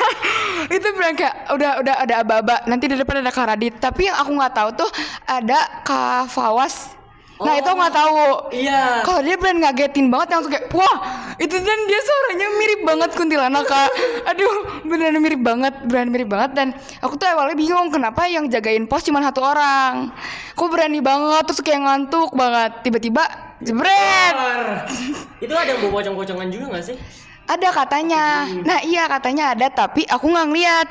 Itu 0.77 0.88
bilang 0.92 1.16
kayak 1.16 1.53
udah 1.53 1.70
udah 1.81 1.94
ada 2.05 2.14
aba-aba 2.20 2.57
nanti 2.68 2.88
di 2.88 2.96
depan 2.96 3.25
ada 3.25 3.33
Kak 3.33 3.46
Radit. 3.57 3.75
Tapi 3.81 4.09
yang 4.09 4.16
aku 4.20 4.31
nggak 4.37 4.55
tahu 4.57 4.68
tuh 4.85 4.90
ada 5.25 5.59
Kak 5.85 6.29
Fawas 6.33 6.96
nah 7.37 7.53
itu 7.53 7.68
aku 7.68 7.77
nggak. 7.77 7.94
tahu. 7.94 8.25
Iya. 8.57 8.83
Kalau 9.05 9.20
dia 9.20 9.37
beneran 9.37 9.59
ngagetin 9.61 10.07
banget 10.09 10.29
yang 10.33 10.42
kayak 10.49 10.64
wah 10.72 10.96
itu 11.37 11.53
dan 11.53 11.79
dia 11.85 12.01
suaranya 12.01 12.49
mirip 12.57 12.81
banget 12.88 13.11
kuntilanak 13.12 13.64
kak. 13.68 13.90
Aduh 14.33 14.55
beneran 14.88 15.20
mirip 15.20 15.40
banget 15.44 15.75
beneran 15.85 16.09
mirip 16.09 16.29
banget. 16.33 16.51
Dan 16.57 16.68
aku 17.05 17.20
tuh 17.20 17.29
awalnya 17.29 17.57
bingung 17.59 17.92
kenapa 17.92 18.25
yang 18.25 18.49
jagain 18.49 18.88
pos 18.88 19.05
cuma 19.05 19.20
satu 19.20 19.44
orang? 19.44 20.09
Kok 20.57 20.68
berani 20.72 21.05
banget 21.05 21.44
terus 21.44 21.61
kayak 21.61 21.85
ngantuk 21.85 22.33
banget. 22.33 22.81
Tiba-tiba 22.81 23.22
jebret! 23.61 24.35
Itu 25.44 25.53
ada 25.53 25.77
yang 25.77 25.81
bawa 25.85 26.01
pocong-pocongan 26.01 26.49
juga 26.49 26.81
gak 26.81 26.85
sih? 26.88 26.96
Ada 27.46 27.68
katanya. 27.70 28.49
Nah 28.64 28.81
iya 28.83 29.07
katanya 29.07 29.53
ada 29.53 29.66
tapi 29.70 30.03
aku 30.09 30.27
nggak 30.27 30.46
ngeliat. 30.51 30.88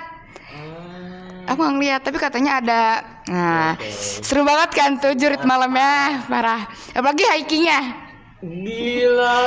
Aku 1.49 1.57
nggak 1.57 1.75
ngeliat 1.77 2.01
tapi 2.05 2.17
katanya 2.17 2.51
ada 2.61 2.81
nah 3.25 3.73
seru 4.21 4.45
banget 4.45 4.69
kan 4.73 4.91
tuh 5.01 5.13
jurit 5.17 5.41
malamnya 5.41 6.21
parah 6.29 6.69
apalagi 6.93 7.25
hikingnya 7.41 8.05
Gila, 8.45 9.41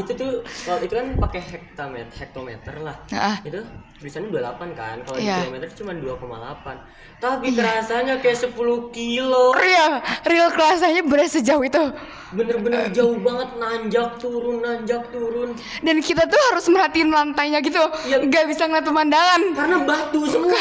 itu 0.00 0.16
tuh 0.16 0.40
kalau 0.64 0.80
itu 0.80 0.94
kan 0.96 1.12
pakai 1.12 1.42
hektometer, 1.44 2.14
hektometer 2.14 2.74
lah. 2.80 2.96
Ah. 3.12 3.36
Itu 3.44 3.60
tulisannya 4.00 4.32
28 4.32 4.72
kan. 4.72 4.96
Kalau 5.04 5.18
Iya. 5.18 5.36
di 5.36 5.40
kilometer 5.44 5.68
cuma 5.76 5.92
2,8. 5.92 6.76
Tapi 7.20 7.52
kerasanya 7.52 8.16
kayak 8.16 8.38
10 8.40 8.56
kilo. 8.88 9.52
real 9.52 9.92
real 10.24 10.48
kelasanya 10.48 11.04
bener 11.04 11.28
sejauh 11.28 11.60
itu 11.60 11.84
Bener-bener 12.30 12.88
jauh 12.90 13.18
banget 13.18 13.52
nanjak 13.54 14.16
turun, 14.16 14.60
nanjak 14.60 15.04
turun. 15.10 15.52
dan 15.80 15.96
kita 15.98 16.24
tuh 16.24 16.40
harus 16.48 16.64
merhatiin 16.66 17.10
lantainya 17.10 17.60
gitu 17.60 17.82
nggak 18.22 18.44
bisa 18.46 18.64
ngeliat 18.64 18.82
pemandangan 18.82 19.40
karena 19.52 19.76
batu 19.82 20.24
semua 20.24 20.56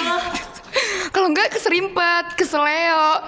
kalau 1.09 1.29
nggak 1.29 1.49
keserimpet 1.49 2.35
keseleo 2.35 3.23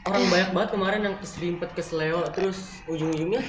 Orang 0.00 0.24
banyak 0.26 0.50
banget 0.50 0.70
kemarin 0.70 1.00
yang 1.02 1.16
keserimpet, 1.18 1.68
kesleo, 1.74 2.24
terus 2.30 2.80
ujung-ujungnya 2.86 3.44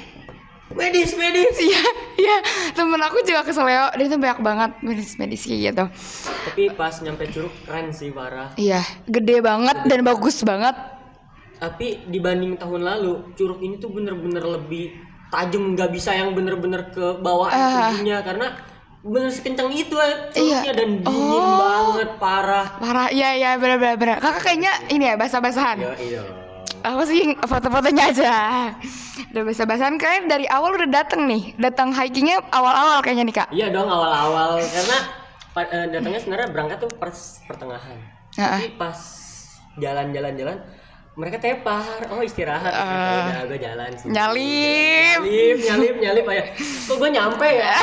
medis, 0.71 1.11
medis. 1.13 1.55
iya 1.59 1.81
iya 2.15 2.37
temen 2.71 2.97
aku 2.97 3.21
juga 3.21 3.41
keseleo 3.41 3.89
dan 3.89 4.01
itu 4.01 4.15
banyak 4.15 4.39
banget 4.39 4.71
medis 4.79 5.15
medis 5.15 5.43
kayak 5.43 5.59
gitu 5.67 5.85
Tapi 6.45 6.63
pas 6.71 6.93
nyampe 6.99 7.25
curug 7.27 7.53
keren 7.63 7.89
sih 7.89 8.09
parah. 8.09 8.53
iya 8.55 8.79
gede 9.05 9.39
banget 9.39 9.77
dan 9.83 9.99
bagus 10.01 10.41
banget 10.41 10.75
Tapi 11.57 12.07
dibanding 12.07 12.55
tahun 12.55 12.81
lalu, 12.81 13.35
curug 13.35 13.59
ini 13.59 13.75
tuh 13.75 13.89
bener-bener 13.89 14.39
lebih 14.39 14.95
tajam, 15.27 15.75
nggak 15.75 15.91
bisa 15.91 16.11
yang 16.11 16.31
bener-bener 16.31 16.87
ke 16.87 17.19
bawah 17.19 17.47
Ah. 17.47 17.91
tingginya 17.91 18.23
karena 18.23 18.47
bener 19.01 19.27
sekencang 19.27 19.67
itu 19.69 19.91
ya 19.91 20.07
Iya. 20.33 20.59
curugnya 20.59 20.73
dan 20.73 20.89
dingin 21.01 21.11
Oh. 21.43 21.55
banget 21.57 22.09
parah. 22.15 22.67
parah 22.75 23.07
iya 23.09 23.29
iya 23.33 23.49
bener 23.55 23.75
bener 23.75 23.95
bener 23.95 24.17
kakak 24.17 24.39
kayaknya 24.41 24.71
ini 24.87 25.03
ya 25.05 25.15
basah-basahan 25.15 25.77
Yo, 25.77 25.91
iya. 25.99 26.23
Aku 26.83 27.01
sih 27.07 27.21
foto-fotonya 27.43 28.03
aja 28.11 28.33
udah 29.35 29.43
basah-basahan 29.45 29.99
kalian 29.99 30.25
dari 30.31 30.45
awal 30.47 30.73
udah 30.75 30.89
dateng 30.89 31.27
nih 31.27 31.53
datang 31.59 31.91
hikingnya 31.91 32.39
awal-awal 32.49 33.03
kayaknya 33.03 33.25
nih 33.27 33.35
kak 33.35 33.47
Iya 33.51 33.67
dong 33.69 33.89
awal-awal 33.91 34.63
karena 34.63 34.97
eh, 35.57 35.85
datangnya 35.91 36.19
sebenarnya 36.21 36.47
berangkat 36.53 36.77
tuh 36.79 36.91
pas 36.95 37.17
pertengahan. 37.43 37.97
Ah. 38.39 38.61
Tapi 38.61 38.77
pas 38.79 38.99
jalan-jalan-jalan 39.75 40.57
mereka 41.19 41.37
tepar. 41.41 42.07
Oh 42.15 42.23
istirahat. 42.23 42.71
Ah. 42.71 43.27
udah 43.27 43.43
gue 43.51 43.59
jalan 43.59 43.89
sih. 43.99 44.07
nyalip 44.07 45.19
Nyalip, 45.19 45.57
nyalip, 45.67 45.95
nyalip 45.99 46.25
aja. 46.31 46.43
Kok 46.87 46.95
gue 46.95 47.09
nyampe 47.11 47.49
ya? 47.49 47.75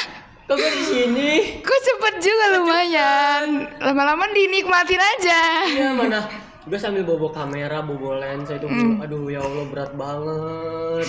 Kok 0.46 0.54
gue 0.60 0.70
di 0.76 0.84
sini? 0.84 1.30
Kok 1.64 1.78
cepet 1.80 2.14
juga 2.22 2.44
lumayan. 2.60 3.46
Lama-lama 3.80 4.28
dinikmatin 4.30 5.00
aja. 5.00 5.42
Iya 5.66 5.88
mana? 5.96 6.20
Gue 6.64 6.80
sambil 6.80 7.04
bobo 7.04 7.28
kamera, 7.28 7.84
bobo 7.84 8.16
lensa 8.16 8.56
itu, 8.56 8.64
Hmm. 8.64 8.96
aduh 9.04 9.28
ya 9.28 9.44
Allah 9.44 9.64
berat 9.68 9.92
banget. 9.92 11.08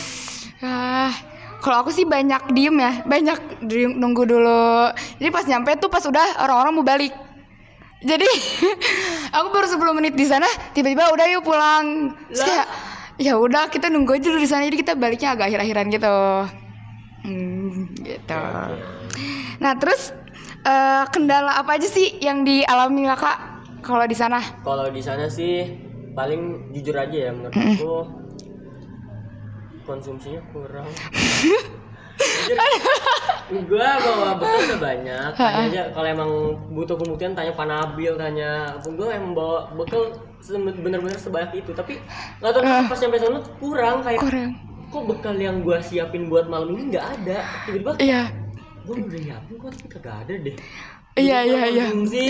Ah, 0.59 1.15
kalau 1.63 1.79
aku 1.79 1.95
sih 1.95 2.03
banyak 2.03 2.51
diem 2.51 2.75
ya, 2.75 3.07
banyak 3.07 3.63
diem 3.63 3.95
nunggu 3.95 4.27
dulu. 4.27 4.91
Jadi 5.15 5.29
pas 5.31 5.47
nyampe 5.47 5.79
tuh 5.79 5.87
pas 5.87 6.03
udah 6.03 6.43
orang-orang 6.43 6.73
mau 6.75 6.83
balik. 6.83 7.15
Jadi 8.03 8.27
aku 9.35 9.47
baru 9.55 9.67
10 9.71 9.95
menit 9.95 10.13
di 10.19 10.27
sana, 10.27 10.45
tiba-tiba 10.75 11.07
udah 11.15 11.25
yuk 11.31 11.43
pulang. 11.47 12.11
Terus 12.27 12.43
kayak 12.43 12.67
ya 13.15 13.39
udah 13.39 13.71
kita 13.71 13.87
nunggu 13.87 14.11
aja 14.19 14.27
dulu 14.27 14.39
di 14.43 14.49
sana. 14.51 14.67
Jadi 14.67 14.77
kita 14.83 14.93
baliknya 14.99 15.39
agak 15.39 15.55
akhir-akhiran 15.55 15.87
gitu. 15.87 16.17
Hmm, 17.23 17.95
gitu. 18.03 18.43
Nah 19.63 19.73
terus 19.79 20.11
eh, 20.67 21.03
kendala 21.15 21.63
apa 21.63 21.79
aja 21.79 21.87
sih 21.87 22.19
yang 22.19 22.43
dialami 22.43 23.07
kakak 23.07 23.54
kalau 23.85 24.03
di 24.03 24.17
sana? 24.17 24.41
Kalau 24.59 24.89
di 24.89 24.99
sana 24.99 25.29
sih 25.29 25.69
paling 26.11 26.73
jujur 26.73 26.95
aja 26.95 27.29
ya 27.29 27.31
menurut 27.31 27.53
aku 27.53 27.93
konsumsinya 29.85 30.41
kurang. 30.49 30.89
gue 33.45 33.77
bawa 33.77 34.41
bekal 34.41 34.57
udah 34.65 34.79
banyak. 34.81 35.29
Tanya 35.37 35.61
aja 35.69 35.81
kalau 35.93 36.07
emang 36.07 36.31
butuh 36.73 36.97
pembuktian 36.97 37.37
tanya 37.37 37.53
Panabil, 37.53 38.17
tanya 38.17 38.73
gue 38.81 39.07
emang 39.07 39.37
bawa 39.37 39.69
bekal 39.75 40.17
bener-bener 40.81 41.13
sebanyak 41.15 41.61
itu. 41.61 41.71
Tapi 41.71 42.01
nggak 42.41 42.51
tahu 42.51 42.61
kenapa 42.63 42.89
pas 42.89 42.99
nyampe 42.99 43.17
sana 43.21 43.39
kurang 43.61 43.97
kayak 44.01 44.19
Kurang. 44.19 44.51
kok 44.89 45.03
bekal 45.05 45.35
yang 45.35 45.61
gue 45.61 45.77
siapin 45.83 46.25
buat 46.25 46.49
malam 46.49 46.73
ini 46.73 46.89
nggak 46.89 47.05
ada. 47.21 47.37
Tiba-tiba 47.67 47.91
Iya. 48.01 48.23
gue 48.85 48.95
udah 48.97 49.19
nyiapin 49.19 49.53
kok 49.59 49.69
tapi 49.71 49.87
kagak 49.91 50.15
ada 50.25 50.33
deh. 50.39 50.57
Iya 51.15 51.37
iya 51.41 51.61
iya. 51.65 51.85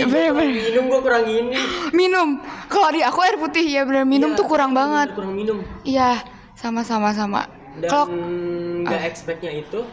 Bener, 0.06 0.30
bener. 0.30 0.46
minum 0.64 0.84
gue 0.88 1.00
kurang 1.02 1.26
ini. 1.26 1.58
Minum. 1.92 2.38
Kalau 2.70 2.94
di 2.94 3.02
aku 3.02 3.20
air 3.20 3.34
putih 3.36 3.66
ya 3.66 3.82
bener 3.82 4.06
minum 4.06 4.34
tuh 4.34 4.46
kurang 4.46 4.72
banget. 4.72 5.10
Kurang 5.12 5.34
minum. 5.34 5.66
Iya, 5.82 6.22
sama 6.54 6.82
sama 6.82 7.10
sama. 7.12 7.50
dan 7.76 7.90
Kalau 7.90 8.06
nggak 8.08 9.02
expectnya 9.04 9.52
itu 9.52 9.84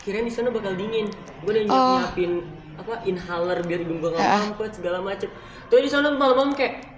kirain 0.00 0.22
di 0.22 0.30
sana 0.30 0.48
bakal 0.48 0.72
dingin 0.72 1.10
gue 1.44 1.50
udah 1.50 1.62
Oh. 1.66 1.76
nyiap 2.00 2.16
nyiapin 2.16 2.32
apa 2.74 2.94
inhaler 3.04 3.58
biar 3.60 3.80
hidung 3.82 3.98
gue 3.98 4.10
nggak 4.10 4.24
Ah. 4.24 4.48
mampet 4.48 4.72
segala 4.72 4.98
macem 5.02 5.28
tuh 5.68 5.76
di 5.76 5.90
sana 5.90 6.08
malam-malam 6.08 6.56
kayak 6.56 6.88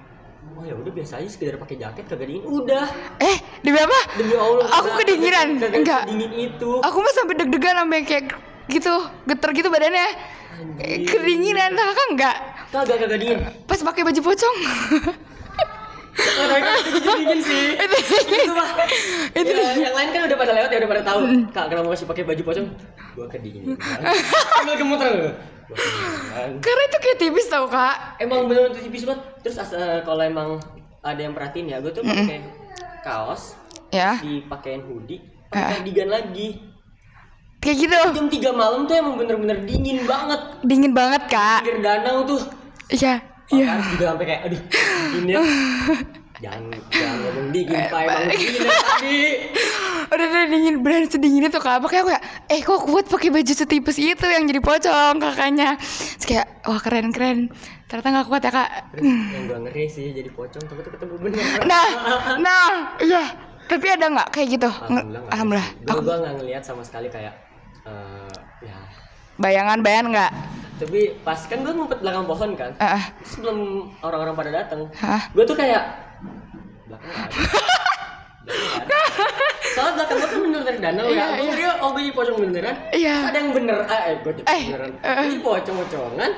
oh 0.53 0.62
ya 0.62 0.70
udah 0.72 0.92
biasa 0.92 1.18
aja 1.18 1.26
sekedar 1.26 1.57
pakai 1.57 1.74
jaket 1.74 2.05
kagak 2.07 2.29
dingin 2.29 2.46
udah 2.46 2.87
eh 3.18 3.37
demi 3.59 3.81
apa? 3.81 4.00
demi 4.14 4.37
allah 4.37 4.70
Aku 4.70 4.88
kedinginan. 4.94 5.59
Enggak. 5.59 6.03
dingin 6.07 6.31
itu 6.31 6.70
Aku 6.79 6.96
mah 6.96 7.11
sampai 7.12 7.35
deg-degan 7.37 7.74
sampai 7.76 8.00
kayak 8.05 8.24
gitu, 8.72 8.94
geter 9.26 9.50
gitu 9.52 9.68
badannya. 9.68 10.09
Eh, 10.78 11.02
Kedinginan 11.02 11.72
kakak 11.72 12.06
enggak? 12.11 12.37
kagak 12.70 12.96
kagak 12.98 13.18
dingin. 13.18 13.38
Pas 13.66 13.80
pakai 13.80 14.02
baju 14.02 14.20
pocong. 14.22 14.56
Oh, 16.20 16.56
itu 16.85 17.00
dingin 17.18 17.40
sih. 17.40 17.64
Itu. 17.74 17.96
Mah 18.52 18.70
itu. 19.33 19.52
Yang 19.56 19.94
lain 19.94 20.09
kan 20.11 20.20
udah 20.26 20.38
pada 20.38 20.52
lewat 20.52 20.68
ya 20.68 20.78
udah 20.78 20.90
pada 20.90 21.02
tahu. 21.02 21.20
Kak 21.48 21.64
kenapa 21.66 21.88
masih 21.88 22.06
pakai 22.06 22.24
baju 22.24 22.42
pocong? 22.44 22.66
Gue 23.11 23.26
kedinginan 23.26 23.74
sambil 24.54 24.74
gemeter 24.76 25.11
Gua. 25.16 25.33
Karena 26.61 26.83
itu 26.85 26.98
kayak 26.98 27.18
tipis 27.18 27.46
tau 27.46 27.66
kak. 27.66 28.18
emang 28.18 28.46
bener 28.46 28.68
bener 28.68 28.83
tipis 28.83 29.02
banget. 29.02 29.22
Terus 29.40 29.56
eh, 29.70 30.02
kalau 30.02 30.22
emang 30.22 30.59
ada 31.00 31.16
yang 31.16 31.33
perhatiin 31.33 31.70
ya 31.70 31.78
gue 31.78 31.90
tuh 31.90 32.02
pakai 32.02 32.42
kaos 33.00 33.56
Ya. 33.90 34.20
dipakein 34.20 34.85
hoodie 34.85 35.18
pakai 35.48 35.83
cardigan 35.83 36.11
lagi 36.12 36.62
Kayak 37.61 37.77
gitu. 37.79 37.96
jam 38.11 38.27
3 38.27 38.51
malam 38.55 38.81
tuh 38.85 38.94
emang 38.94 39.14
bener-bener 39.14 39.59
dingin 39.62 40.01
banget 40.03 40.40
Dingin 40.62 40.92
banget 40.92 41.23
kak. 41.29 41.61
pinggir 41.61 41.79
danau 41.81 42.25
tuh 42.25 42.40
Iya. 42.88 43.20
Iya. 43.46 43.66
Harus 43.68 43.87
juga 43.92 44.05
sampai 44.09 44.27
kayak 44.27 44.40
aduh 44.46 44.61
dingin 45.12 45.29
ya 45.29 45.40
jangan 46.40 46.62
jangan 46.88 47.16
ngomong 47.20 47.49
dingin 47.53 47.81
pak 47.85 48.01
emang 48.01 48.25
dingin 48.29 48.62
tadi 48.64 49.20
Udah 50.11 50.27
udah 50.27 50.44
dingin 50.44 50.75
beneran 50.81 51.07
sedingin 51.07 51.46
itu 51.46 51.55
kak. 51.57 51.79
Makanya 51.79 52.01
aku 52.01 52.11
kayak, 52.11 52.23
eh 52.49 52.61
kok 52.61 52.83
kuat 52.83 53.07
pakai 53.07 53.31
baju 53.31 53.53
setipis 53.53 53.94
itu 53.96 54.25
yang 54.25 54.42
jadi 54.42 54.59
pocong 54.59 55.14
kakaknya. 55.16 55.79
Terus 55.79 56.27
kayak, 56.27 56.46
wah 56.64 56.81
keren 56.81 57.14
keren. 57.14 57.38
Ternyata 57.87 58.09
nggak 58.11 58.27
kuat 58.27 58.42
ya 58.42 58.51
kak. 58.51 58.70
yang 58.99 59.46
gue 59.46 59.59
ngeri 59.61 59.87
sih 59.87 60.11
jadi 60.11 60.27
pocong 60.29 60.64
tapi 60.64 60.83
tuh 60.83 60.92
ketemu 60.92 61.14
bener 61.20 61.38
Nah, 61.70 61.87
nah, 62.37 62.66
iya. 62.99 63.23
Tapi 63.62 63.87
ada 63.87 64.07
nggak 64.09 64.29
kayak 64.33 64.49
gitu? 64.51 64.66
Nge- 64.66 65.07
Alhamdulillah. 65.29 65.68
gue 65.79 66.01
gue 66.01 66.16
nggak 66.16 66.35
ngelihat 66.37 66.62
sama 66.64 66.83
sekali 66.83 67.07
kayak 67.07 67.35
eh, 67.87 68.33
ya 68.64 68.77
Bayangan-bayangan 69.40 70.09
nggak? 70.12 70.33
tapi 70.81 71.12
pas 71.21 71.37
kan 71.37 71.61
gue 71.61 71.73
ngumpet 71.77 72.01
belakang 72.01 72.25
pohon 72.25 72.51
kan 72.57 72.73
Terus 72.73 73.29
sebelum 73.37 73.59
orang-orang 74.01 74.33
pada 74.33 74.51
datang 74.64 74.88
Hah? 74.97 75.29
gue 75.29 75.45
tuh 75.45 75.53
kayak 75.53 75.85
belakang 76.88 77.12
soalnya 79.71 79.93
belakang 80.01 80.16
gue 80.16 80.29
kan 80.29 80.40
bener 80.40 80.61
dari 80.64 80.79
danau 80.81 81.05
Iya, 81.07 81.14
ya 81.14 81.25
gue 81.37 81.45
iya. 81.47 81.53
kira 81.55 81.73
oh 81.85 81.88
gue 81.93 82.03
jadi 82.09 82.14
pocong 82.16 82.37
beneran 82.40 82.77
Iya. 82.90 83.14
Terus 83.14 83.29
ada 83.31 83.38
yang 83.38 83.51
bener 83.53 83.79
ah, 83.87 84.01
eh 84.09 84.14
gue 84.25 84.33
jadi 84.40 84.47
beneran 84.49 84.90
eh. 84.90 85.14
Gue 85.14 85.29
jadi 85.29 85.43
pocong 85.45 85.77
pocongan 85.85 86.31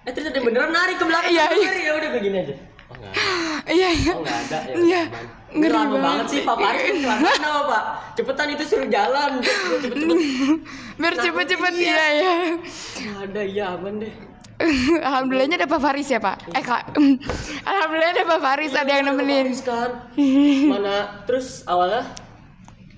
eh 0.00 0.10
terus 0.16 0.26
ada 0.26 0.36
yang 0.40 0.46
beneran 0.48 0.70
narik 0.72 0.96
ke 0.96 1.04
belakang 1.04 1.30
Iya, 1.30 1.42
Gue 1.46 1.58
iya. 1.60 1.70
ya 1.76 1.92
udah 1.94 2.10
begini 2.16 2.36
aja 2.40 2.54
oh 2.90 2.94
nggak 2.96 3.12
ada 3.12 3.70
Iya 3.70 3.88
iya. 3.94 4.12
oh 4.16 4.20
nggak 4.24 4.38
ada 4.48 4.58
ya 4.64 4.74
Iya. 4.80 5.02
Ngeri 5.50 5.74
lama 5.74 5.90
banget. 5.90 6.02
banget 6.06 6.26
sih 6.30 6.40
Pak 6.46 6.56
Faris 6.56 6.82
kelamaan 7.02 7.42
apa 7.42 7.60
Pak. 7.66 7.84
Cepetan 8.16 8.48
itu 8.54 8.64
suruh 8.64 8.88
jalan. 8.88 9.30
Cepet-cepet. 9.42 10.16
Biar 10.94 11.14
cepet-cepet 11.18 11.72
iya. 11.74 12.06
ya. 12.14 12.34
Ada 13.26 13.42
iya 13.42 13.64
aman 13.74 13.98
deh. 13.98 14.14
Alhamdulillahnya 15.08 15.56
ada 15.56 15.68
Pak 15.68 15.80
Faris 15.80 16.06
ya 16.06 16.20
Pak. 16.20 16.52
Eh 16.52 16.62
Kak. 16.62 16.94
Alhamdulillah 17.70 18.10
ada 18.12 18.24
Pak 18.28 18.40
Faris 18.40 18.72
ada 18.76 18.90
yang 18.92 19.10
nemenin. 19.10 19.50
Faris 19.50 19.62
kan. 19.64 19.90
Mana? 20.68 21.24
Terus 21.24 21.64
awalnya 21.64 22.04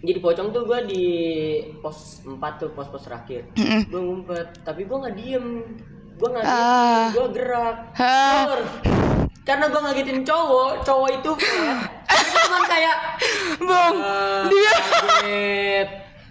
jadi 0.03 0.19
pocong 0.19 0.51
tuh 0.51 0.67
gue 0.67 0.81
di 0.91 1.05
pos 1.79 2.27
4 2.27 2.37
tuh 2.59 2.71
pos-pos 2.75 3.07
terakhir. 3.07 3.47
Gue 3.89 4.01
ngumpet 4.03 4.61
tapi 4.67 4.85
gue 4.85 4.97
nggak 4.99 5.15
diem. 5.15 5.47
Gue 6.19 6.29
nggak 6.29 6.45
diem 6.45 6.59
Ah. 6.59 7.07
gue 7.15 7.27
gerak. 7.33 7.77
Ah. 7.97 8.45
Karena 9.43 9.67
gue 9.67 9.81
ngagetin 9.81 10.23
cowok 10.23 10.87
cowok 10.87 11.09
itu 11.13 11.31
cuman 12.47 12.63
kayak 12.65 12.97
Bung, 13.59 13.97
"Eh, 13.99 14.43
dia. 14.49 14.73
kaget. 14.73 15.89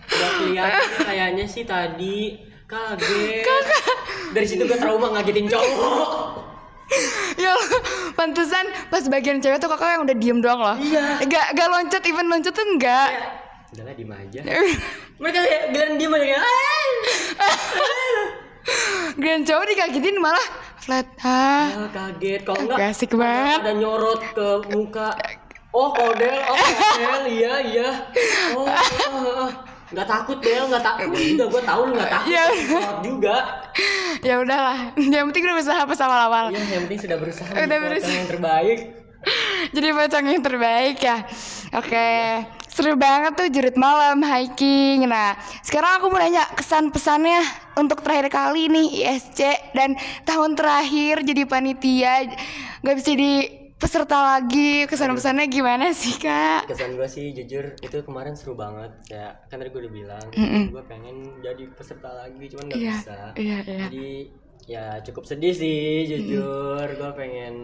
Gak 0.07 0.31
kelihatan 0.37 0.89
kayaknya 1.07 1.45
sih 1.45 1.63
tadi. 1.63 2.39
Kaget. 2.67 3.43
Dari 4.31 4.47
situ 4.47 4.63
gue 4.63 4.79
trauma 4.79 5.11
ngagetin 5.11 5.47
cowok. 5.47 6.11
Ya 7.39 7.55
pantesan 8.19 8.67
pas 8.91 8.99
bagian 9.07 9.39
cewek 9.39 9.63
tuh 9.63 9.71
kakak 9.71 9.95
yang 9.95 10.03
udah 10.03 10.11
diem 10.11 10.39
doang 10.43 10.59
loh. 10.59 10.75
Iya. 10.75 11.23
Gak, 11.23 11.55
gak 11.55 11.67
loncat, 11.71 12.03
even 12.03 12.27
loncat 12.27 12.51
tuh 12.51 12.67
enggak. 12.67 13.09
udahlah 13.71 13.95
diem 13.95 14.11
aja. 14.11 14.39
Mereka 15.15 15.39
kayak 15.39 15.63
giliran 15.71 15.95
diem 15.95 16.11
aja. 16.11 16.25
Kayak 16.35 16.43
Grand 19.15 19.43
cowok 19.43 19.65
dikagetin 19.67 20.19
malah 20.19 20.45
flat. 20.81 21.07
Hah? 21.17 21.65
Ah, 21.77 21.87
kaget 21.89 22.41
kalau 22.41 22.59
enggak 22.59 22.77
Gak 22.77 22.89
asik 22.91 23.11
banget. 23.13 23.59
ada 23.61 23.73
nyorot 23.73 24.21
ke 24.27 24.47
muka 24.69 25.09
oh 25.71 25.89
kodel 25.89 26.35
oh 26.43 26.57
kodel 26.57 27.21
iya 27.29 27.53
iya 27.61 27.89
oh, 28.51 29.47
nggak 29.87 30.03
takut 30.05 30.37
Del 30.39 30.67
nggak 30.67 30.81
takut 30.81 31.07
udah 31.11 31.47
gue 31.47 31.61
tahu 31.63 31.81
lu 31.85 31.93
nggak 31.93 32.11
takut 32.11 32.27
Iya. 32.27 32.43
Sholat 32.65 32.97
juga 33.01 33.35
Ya 34.21 34.35
udahlah, 34.37 34.77
yang 34.97 35.25
penting 35.27 35.43
udah 35.43 35.55
berusaha 35.55 35.81
pas 35.81 35.99
awal-awal. 35.99 36.45
iya 36.49 36.61
yang 36.71 36.83
penting 36.85 37.01
sudah 37.01 37.17
berusaha 37.17 37.49
Udah 37.49 37.77
berusaha. 37.79 38.11
yang 38.11 38.27
terbaik 38.27 38.79
Jadi 39.75 39.87
pocong 39.91 40.25
yang 40.27 40.41
terbaik 40.41 40.97
ya. 40.97 41.17
Oke, 41.71 42.09
seru 42.71 42.95
banget 42.95 43.35
tuh 43.35 43.47
jurit 43.47 43.75
malam 43.75 44.23
hiking. 44.23 45.03
Nah, 45.03 45.35
sekarang 45.59 45.99
aku 45.99 46.07
mau 46.07 46.17
nanya 46.17 46.47
kesan 46.51 46.87
pesannya 46.87 47.43
untuk 47.75 47.99
terakhir 47.99 48.31
kali 48.31 48.65
nih 48.65 48.87
ISC 49.03 49.39
dan 49.71 49.93
tahun 50.23 50.55
terakhir 50.55 51.21
jadi 51.21 51.43
panitia 51.43 52.31
nggak 52.79 52.95
bisa 52.95 53.07
jadi 53.11 53.33
peserta 53.75 54.17
lagi. 54.31 54.85
Kesan 54.85 55.11
pesannya 55.11 55.45
gimana 55.45 55.91
sih 55.91 56.15
kak? 56.15 56.65
kesan 56.65 56.95
gue 56.95 57.07
sih 57.07 57.33
jujur 57.33 57.75
itu 57.77 57.97
kemarin 58.01 58.33
seru 58.33 58.53
banget 58.53 58.93
kayak 59.05 59.43
kan 59.45 59.57
tadi 59.57 59.69
gue 59.69 59.81
udah 59.81 59.93
bilang 59.93 60.25
Mm-mm. 60.31 60.63
gue 60.69 60.83
pengen 60.85 61.15
jadi 61.41 61.63
peserta 61.73 62.09
lagi 62.13 62.45
cuman 62.47 62.63
nggak 62.65 62.77
Iya, 62.77 62.93
bisa 62.93 63.17
iya, 63.35 63.57
iya. 63.59 63.77
jadi 63.89 64.07
ya 64.63 65.01
cukup 65.01 65.23
sedih 65.23 65.51
sih 65.51 65.81
jujur 66.05 66.85
gue 66.85 67.11
pengen 67.13 67.55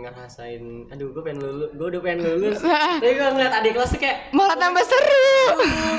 ngerasain 0.00 0.62
aduh 0.88 1.08
gue 1.10 1.22
pengen 1.22 1.40
lulus 1.40 1.70
gue 1.70 1.86
udah 1.88 2.00
pengen 2.00 2.20
lulus 2.22 2.58
tapi 2.60 3.10
gue 3.10 3.24
ngeliat 3.24 3.54
adik 3.54 3.72
kelas 3.72 3.90
tuh 3.90 3.98
kayak 3.98 4.28
Malah 4.30 4.56
tambah 4.56 4.82
seru. 4.82 5.30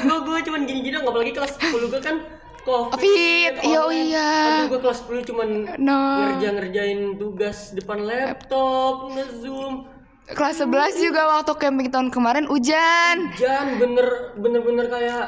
gue 0.04 0.18
gue 0.22 0.38
cuman 0.44 0.62
gini 0.64 0.80
gini 0.82 0.94
dong 0.94 1.06
apalagi 1.06 1.32
kelas 1.32 1.54
10 1.58 1.74
gue 1.88 2.02
kan 2.02 2.18
covid 2.62 2.96
Covid, 2.96 3.54
iya, 3.62 3.80
online. 3.82 4.08
iya. 4.08 4.32
aduh 4.56 4.68
gue 4.70 4.82
kelas 4.82 5.00
10 5.04 5.30
cuman 5.30 5.48
No. 5.78 6.00
ngerja 6.22 6.48
ngerjain 6.54 7.00
tugas 7.16 7.58
depan 7.72 8.00
laptop 8.02 9.12
nge-zoom 9.12 9.90
Kelas 10.24 10.56
11 10.58 10.72
juga 11.04 11.28
waktu 11.30 11.52
camping 11.54 11.92
tahun 11.92 12.08
kemarin 12.08 12.48
hujan. 12.48 13.28
hujan 13.30 13.76
bener 13.76 14.08
bener 14.38 14.62
bener 14.62 14.86
kayak 14.88 15.26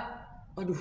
aduh 0.55 0.79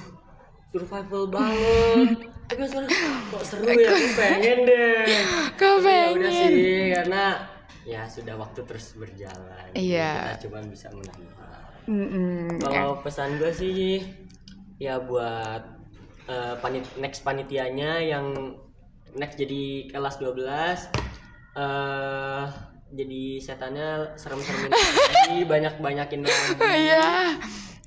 survival 0.69 1.27
banget 1.27 2.31
Tapi 2.45 2.65
seru, 2.69 2.87
kok 3.33 3.45
seru 3.45 3.65
ya, 3.67 3.89
aku 3.89 4.09
pengen 4.17 4.59
deh. 4.69 5.05
Tapi 5.61 5.89
ya 5.89 6.07
udah 6.13 6.31
pengen? 6.31 6.51
sih, 6.53 6.83
karena 6.93 7.25
ya 7.85 8.03
sudah 8.09 8.35
waktu 8.37 8.61
terus 8.65 8.97
berjalan. 8.97 9.69
Iya. 9.77 10.37
Kita 10.37 10.49
cuma 10.49 10.59
bisa 10.69 10.89
menambah. 10.93 11.57
Ya. 11.85 12.57
Kalau 12.65 13.01
pesan 13.05 13.37
gue 13.37 13.53
sih 13.53 14.01
ya 14.81 15.01
buat 15.01 15.63
eh, 16.29 16.55
panit 16.61 16.85
next 16.97 17.23
panitianya 17.23 18.01
yang 18.01 18.57
next 19.15 19.37
jadi 19.39 19.93
kelas 19.93 20.19
12 20.19 20.41
eh 21.55 22.45
jadi 22.95 23.23
setannya 23.43 24.15
serem-seremin 24.15 24.71
lagi, 24.75 25.39
banyak-banyakin 25.45 26.21
nambah. 26.23 26.63
Iya. 26.63 27.39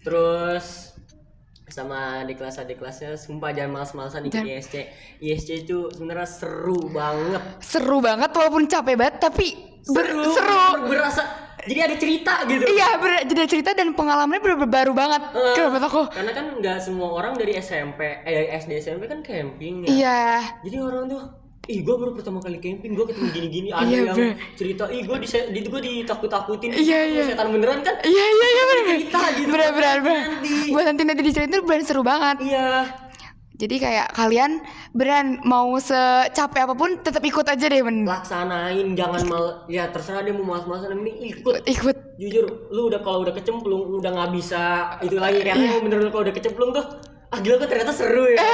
Terus 0.03 0.86
sama 1.77 1.99
di 2.23 2.33
kelas 2.33 2.57
di 2.59 2.73
kelasnya 2.73 3.13
sumpah 3.13 3.53
jangan 3.53 3.71
males-malesan 3.75 4.25
ikut 4.25 4.41
ISC. 4.41 4.75
ISC 5.19 5.49
itu 5.63 5.93
sebenarnya 5.93 6.25
seru 6.25 6.89
banget. 6.89 7.41
Seru 7.61 7.97
banget 7.99 8.33
walaupun 8.33 8.65
capek 8.65 8.95
banget 8.95 9.15
tapi 9.19 9.53
ber- 9.85 10.09
Seru, 10.09 10.23
seru. 10.27 10.57
ber- 10.73 10.89
berasa 10.89 11.21
jadi 11.61 11.79
ada 11.83 11.95
cerita 11.95 12.33
gitu. 12.43 12.63
Iya, 12.65 12.89
ber- 12.95 13.25
jadi 13.25 13.41
cerita 13.45 13.71
dan 13.71 13.91
pengalamannya 13.91 14.39
bener-bener 14.39 14.71
baru 14.71 14.91
banget. 14.91 15.21
Eh, 15.31 15.53
Kenapa 15.53 15.85
aku? 15.85 16.01
Karena 16.09 16.31
kan 16.31 16.45
nggak 16.55 16.77
semua 16.79 17.09
orang 17.11 17.35
dari 17.35 17.53
SMP, 17.55 18.01
eh 18.23 18.33
dari 18.33 18.47
SD 18.55 18.71
SMP 18.79 19.05
kan 19.05 19.19
camping 19.21 19.83
ya. 19.83 19.87
Iya. 19.87 20.21
Jadi 20.63 20.77
orang 20.79 21.05
tuh, 21.05 21.21
ih 21.67 21.79
gue 21.79 21.95
baru 21.95 22.11
pertama 22.11 22.39
kali 22.39 22.57
camping, 22.57 22.91
gue 22.91 23.05
ketemu 23.05 23.27
gini-gini, 23.29 23.69
ada 23.69 23.83
Iya, 23.83 23.99
yang 24.05 24.15
Bre. 24.15 24.31
cerita, 24.55 24.83
ih 24.87 25.03
gue 25.03 25.17
di, 25.17 25.27
di 25.27 25.59
gue 25.61 25.81
ditakut-takutin, 25.81 26.69
Iya, 26.73 26.99
Gue 27.05 27.13
iya. 27.13 27.23
setan 27.25 27.47
beneran 27.49 27.79
kan? 27.81 27.95
Iya 27.99 28.25
iya 28.25 28.47
iya 28.47 28.63
bener 28.65 28.83
cerita 28.89 29.21
gitu. 29.33 29.49
Bener 29.49 29.71
bener 29.71 29.97
bener. 29.99 30.23
Buat 30.69 30.85
nanti 30.85 31.01
nanti 31.03 31.21
diceritain 31.21 31.51
tuh 31.51 31.61
beneran 31.61 31.83
seru 31.83 32.01
banget. 32.01 32.37
Iya. 32.41 32.69
Jadi 33.53 33.75
kayak 33.75 34.13
kalian 34.13 34.61
beneran 34.91 35.41
mau 35.41 35.73
secapek 35.75 36.61
apa 36.61 36.73
pun 36.73 36.93
tetap 36.95 37.19
ikut 37.21 37.41
aja 37.43 37.65
deh 37.65 37.81
men. 37.81 38.05
Laksanain, 38.05 38.93
jangan 38.93 39.21
mal, 39.25 39.45
ya 39.67 39.89
terserah 39.89 40.21
dia 40.21 40.31
mau 40.31 40.45
malas-malasan, 40.47 40.93
penting 40.95 41.17
ikut. 41.35 41.65
Ikut. 41.65 41.95
Jujur, 42.15 42.45
lu 42.69 42.87
udah 42.87 43.01
kalau 43.01 43.21
udah 43.21 43.33
kecemplung, 43.33 43.97
udah 43.97 44.09
nggak 44.09 44.29
bisa 44.31 44.61
itu 45.01 45.17
lagi 45.17 45.41
karena 45.41 45.57
Iya. 45.67 45.81
bener-bener 45.81 46.11
kalau 46.11 46.23
udah 46.23 46.33
kecemplung 46.33 46.69
tuh, 46.71 46.85
ah 47.27 47.39
gila 47.39 47.57
kok 47.57 47.67
ternyata 47.67 47.91
seru 47.91 48.25
ya, 48.25 48.37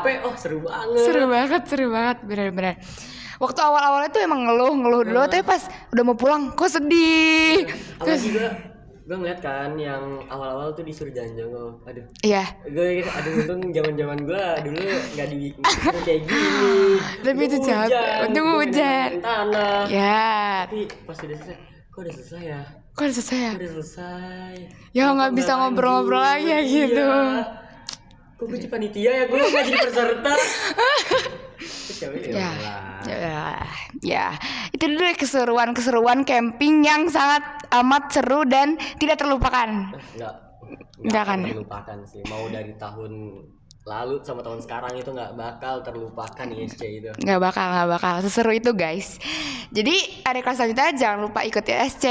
capek, 0.00 0.16
oh 0.22 0.34
seru 0.34 0.58
banget. 0.60 0.98
Seru 1.00 1.24
banget, 1.26 1.62
seru 1.64 1.86
banget, 1.88 2.16
bener-bener. 2.22 2.74
Waktu 3.36 3.56
awal-awalnya 3.58 4.10
tuh 4.10 4.20
emang 4.20 4.40
ngeluh, 4.42 4.72
ngeluh 4.74 5.02
dulu, 5.02 5.20
tapi 5.24 5.40
pas 5.42 5.62
udah 5.90 6.02
mau 6.02 6.12
pulang, 6.12 6.52
kok 6.52 6.68
sedih. 6.68 7.64
Apalagi 7.96 8.28
gue, 8.30 8.48
gue 9.02 9.16
ngeliat 9.16 9.40
kan 9.40 9.72
yang 9.74 10.02
awal-awal 10.26 10.70
tuh 10.70 10.80
disuruh 10.80 11.08
jalan-jalan, 11.08 11.72
aduh. 11.82 12.04
Iya. 12.20 12.44
gue 12.62 13.00
aduh 13.00 13.32
untung 13.38 13.60
zaman 13.70 13.94
zaman 13.94 14.18
gue 14.22 14.44
dulu 14.62 14.80
nggak 15.10 15.26
di 15.26 15.36
kayak 16.06 16.20
gini 16.22 16.54
Tapi 17.18 17.40
itu 17.42 17.58
capek, 17.58 18.16
untung 18.22 18.46
hujan. 18.54 19.10
tanah 19.18 19.82
Ya. 19.88 20.30
tapi 20.64 20.84
pas 21.02 21.16
udah 21.16 21.36
selesai 21.36 21.56
kok 21.90 21.98
udah 21.98 22.12
selesai 22.14 22.42
ya 22.44 22.60
Kok 22.90 23.02
udah 23.02 23.14
selesai 23.14 23.38
ya? 23.40 23.50
Kok 23.50 23.58
udah 23.58 23.72
selesai 23.72 24.52
Ya 24.92 25.04
nggak 25.08 25.32
bisa 25.32 25.52
ngobrol-ngobrol 25.54 26.20
lagi 26.20 26.46
ya 26.46 26.60
gitu. 26.60 27.02
Iya. 27.02 27.40
Kok 28.40 28.48
gue 28.48 28.56
jadi 28.56 28.70
panitia 28.70 29.10
ya 29.12 29.24
gue 29.26 29.36
nggak 29.36 29.64
jadi 29.66 29.78
peserta 29.84 30.32
ya 32.26 32.50
Ya, 33.00 33.16
ya, 33.16 33.40
ya. 34.02 34.26
Itu 34.70 34.84
dulu 34.86 35.02
ya 35.02 35.12
keseruan-keseruan 35.14 36.22
camping 36.22 36.80
yang 36.80 37.08
sangat 37.08 37.42
amat 37.70 38.08
seru 38.10 38.44
dan 38.44 38.76
tidak 38.96 39.16
terlupakan. 39.16 39.92
nggak 40.14 40.34
Nggak 41.00 41.24
kan? 41.26 41.38
terlupakan 41.42 41.98
sih 42.04 42.20
mau 42.26 42.44
dari 42.46 42.76
tahun 42.76 43.12
lalu 43.82 44.20
sama 44.20 44.40
tahun 44.40 44.60
sekarang 44.60 44.92
itu 44.94 45.08
nggak 45.08 45.32
bakal 45.34 45.80
terlupakan 45.80 46.46
ISC 46.46 46.80
itu 46.94 47.08
Nggak 47.18 47.40
bakal, 47.42 47.66
nggak 47.66 47.88
bakal. 47.90 48.14
Seseru 48.20 48.52
itu 48.52 48.70
guys. 48.72 49.16
Jadi 49.70 49.96
ada 50.22 50.38
kelas 50.38 50.56
selanjutnya 50.58 50.88
jangan 50.94 51.18
lupa 51.22 51.40
ikut 51.42 51.64
ISC. 51.64 52.04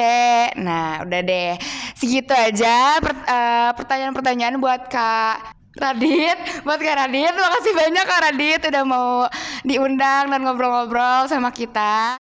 Nah 0.57 1.01
udah 1.01 1.21
deh. 1.21 1.53
Segitu 1.93 2.33
aja 2.33 2.97
per- 2.99 3.25
eh, 3.25 3.71
pertanyaan-pertanyaan 3.73 4.57
buat 4.57 4.89
Kak 4.89 5.57
Radit. 5.79 6.37
Buat 6.67 6.79
Kak 6.83 6.95
Radit, 7.07 7.33
makasih 7.33 7.73
banyak 7.73 8.05
Kak 8.05 8.21
Radit 8.27 8.61
udah 8.67 8.83
mau 8.83 9.09
diundang 9.63 10.27
dan 10.27 10.39
ngobrol-ngobrol 10.43 11.31
sama 11.31 11.49
kita. 11.55 12.19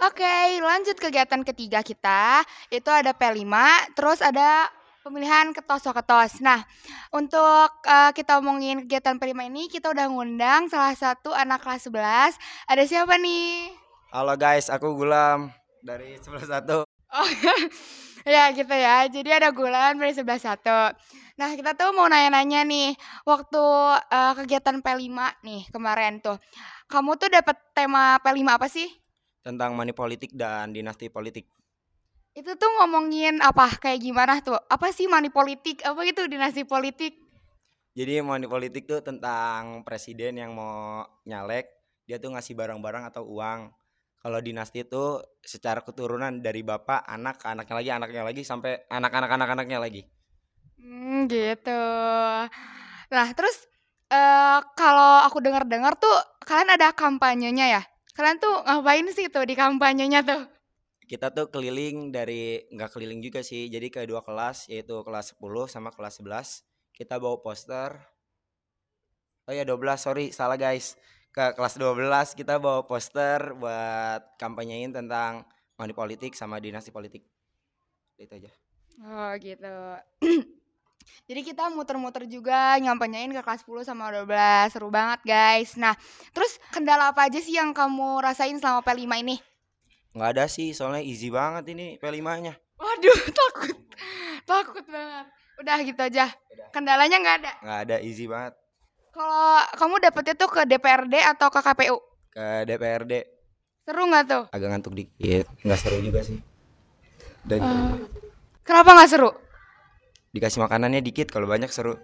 Oke, 0.00 0.56
lanjut 0.64 0.96
kegiatan 0.96 1.44
ketiga 1.44 1.84
kita. 1.84 2.40
Itu 2.72 2.88
ada 2.88 3.12
P5, 3.12 3.44
terus 3.92 4.24
ada 4.24 4.72
pemilihan 5.04 5.52
ketos 5.52 5.84
ketos. 5.84 6.40
Nah, 6.40 6.64
untuk 7.12 7.68
eh, 7.84 8.10
kita 8.16 8.40
omongin 8.40 8.88
kegiatan 8.88 9.20
P5 9.20 9.36
ini, 9.52 9.68
kita 9.68 9.92
udah 9.92 10.08
ngundang 10.08 10.72
salah 10.72 10.96
satu 10.96 11.36
anak 11.36 11.60
kelas 11.60 11.84
11. 11.92 12.40
Ada 12.64 12.82
siapa 12.88 13.20
nih? 13.20 13.76
Halo 14.10 14.34
guys, 14.40 14.72
aku 14.72 14.96
Gulam 14.96 15.52
dari 15.84 16.16
111. 16.16 16.99
Oh, 17.10 17.26
ya 18.34 18.54
gitu 18.54 18.70
ya. 18.70 19.06
Jadi 19.10 19.30
ada 19.34 19.50
Gulan 19.50 19.98
dari 19.98 20.14
111. 20.14 20.94
Nah, 21.40 21.50
kita 21.56 21.72
tuh 21.72 21.90
mau 21.96 22.04
nanya-nanya 22.06 22.68
nih, 22.68 22.92
waktu 23.24 23.64
eh, 24.12 24.32
kegiatan 24.36 24.78
P5 24.84 25.08
nih 25.42 25.62
kemarin 25.72 26.20
tuh. 26.20 26.36
Kamu 26.86 27.16
tuh 27.16 27.32
dapat 27.32 27.56
tema 27.72 28.20
P5 28.20 28.44
apa 28.44 28.68
sih? 28.68 28.86
Tentang 29.40 29.72
money 29.72 29.96
politik 29.96 30.36
dan 30.36 30.70
dinasti 30.76 31.08
politik. 31.08 31.48
Itu 32.36 32.54
tuh 32.54 32.70
ngomongin 32.78 33.42
apa? 33.42 33.72
Kayak 33.80 34.00
gimana 34.04 34.34
tuh? 34.44 34.54
Apa 34.68 34.94
sih 34.94 35.10
money 35.10 35.32
politik? 35.32 35.82
Apa 35.82 36.06
itu 36.06 36.28
dinasti 36.30 36.62
politik? 36.62 37.16
Jadi 37.96 38.22
money 38.22 38.46
politik 38.46 38.86
tuh 38.86 39.02
tentang 39.02 39.82
presiden 39.82 40.38
yang 40.38 40.54
mau 40.54 41.02
nyalek, 41.26 41.66
dia 42.06 42.22
tuh 42.22 42.30
ngasih 42.30 42.54
barang-barang 42.54 43.10
atau 43.10 43.26
uang. 43.26 43.74
Kalau 44.20 44.36
dinasti 44.44 44.84
itu 44.84 45.16
secara 45.40 45.80
keturunan 45.80 46.44
dari 46.44 46.60
bapak, 46.60 47.08
anak, 47.08 47.40
anaknya 47.40 47.74
lagi, 47.80 47.90
anaknya 47.90 48.22
lagi 48.28 48.42
sampai 48.44 48.84
anak-anak 48.92 49.32
anak-anaknya 49.32 49.78
lagi. 49.80 50.04
Hmm, 50.76 51.24
gitu. 51.24 51.82
Nah, 53.10 53.28
terus 53.32 53.64
eh 54.12 54.60
kalau 54.76 55.24
aku 55.24 55.40
dengar-dengar 55.40 55.96
tuh 55.96 56.12
kalian 56.44 56.76
ada 56.76 56.92
kampanyenya 56.92 57.80
ya? 57.80 57.82
Kalian 58.12 58.36
tuh 58.36 58.60
ngapain 58.68 59.08
sih 59.08 59.32
tuh 59.32 59.48
di 59.48 59.56
kampanyenya 59.56 60.20
tuh? 60.20 60.44
Kita 61.08 61.32
tuh 61.32 61.48
keliling 61.48 62.12
dari 62.12 62.60
nggak 62.68 62.92
keliling 62.92 63.24
juga 63.24 63.40
sih. 63.40 63.72
Jadi 63.72 63.88
ke 63.88 64.04
dua 64.04 64.20
kelas 64.20 64.68
yaitu 64.68 65.00
kelas 65.00 65.32
10 65.40 65.64
sama 65.72 65.88
kelas 65.96 66.20
11. 66.20 66.60
Kita 66.92 67.16
bawa 67.16 67.40
poster. 67.40 67.96
Oh 69.48 69.54
ya 69.56 69.64
12, 69.64 69.80
sorry 69.96 70.26
salah 70.30 70.60
guys. 70.60 70.94
Ke 71.30 71.54
kelas 71.54 71.78
12 71.78 72.34
kita 72.34 72.58
bawa 72.58 72.82
poster 72.82 73.54
buat 73.54 74.34
kampanyein 74.34 74.90
tentang 74.90 75.46
money 75.78 75.94
politik 75.94 76.34
sama 76.34 76.58
dinasti 76.58 76.90
politik. 76.90 77.22
Itu 78.18 78.34
aja. 78.34 78.50
Oh, 79.00 79.32
gitu. 79.38 79.76
Jadi 81.30 81.40
kita 81.46 81.70
muter-muter 81.70 82.26
juga 82.26 82.74
nyampanyain 82.82 83.30
ke 83.30 83.40
kelas 83.40 83.62
10 83.64 83.88
sama 83.88 84.10
12. 84.12 84.74
Seru 84.74 84.90
banget, 84.90 85.22
guys. 85.24 85.78
Nah, 85.78 85.94
terus 86.34 86.58
kendala 86.74 87.14
apa 87.14 87.30
aja 87.30 87.38
sih 87.38 87.56
yang 87.56 87.70
kamu 87.72 88.20
rasain 88.20 88.58
selama 88.58 88.82
P5 88.82 89.06
ini? 89.22 89.38
Nggak 90.10 90.30
ada 90.36 90.44
sih, 90.50 90.74
soalnya 90.74 91.06
easy 91.06 91.30
banget 91.30 91.70
ini 91.70 91.96
P5-nya. 92.02 92.58
Waduh, 92.76 93.20
takut. 93.38 93.78
Takut 94.42 94.84
banget. 94.90 95.26
Udah 95.62 95.76
gitu 95.86 96.00
aja. 96.02 96.26
Kendalanya 96.74 97.16
nggak 97.22 97.36
ada. 97.44 97.52
Nggak 97.62 97.80
ada, 97.86 97.96
easy 98.02 98.26
banget. 98.26 98.59
Kalau 99.10 99.46
kamu 99.74 99.94
dapetnya 100.00 100.34
tuh 100.34 100.48
ke 100.48 100.62
DPRD 100.64 101.14
atau 101.26 101.50
ke 101.50 101.60
KPU? 101.60 101.96
Ke 102.30 102.62
DPRD 102.62 103.12
Seru 103.82 104.06
nggak 104.06 104.24
tuh? 104.24 104.44
agak 104.48 104.68
ngantuk 104.70 104.94
dikit, 104.94 105.50
nggak 105.60 105.78
seru 105.78 105.98
juga 105.98 106.22
sih. 106.22 106.38
Dan 107.42 107.58
Kenapa 108.62 108.94
nggak 108.94 109.10
seru? 109.10 109.30
dikasih 110.30 110.62
makanannya 110.62 111.02
dikit, 111.02 111.26
kalau 111.26 111.50
banyak 111.50 111.66
seru. 111.74 111.98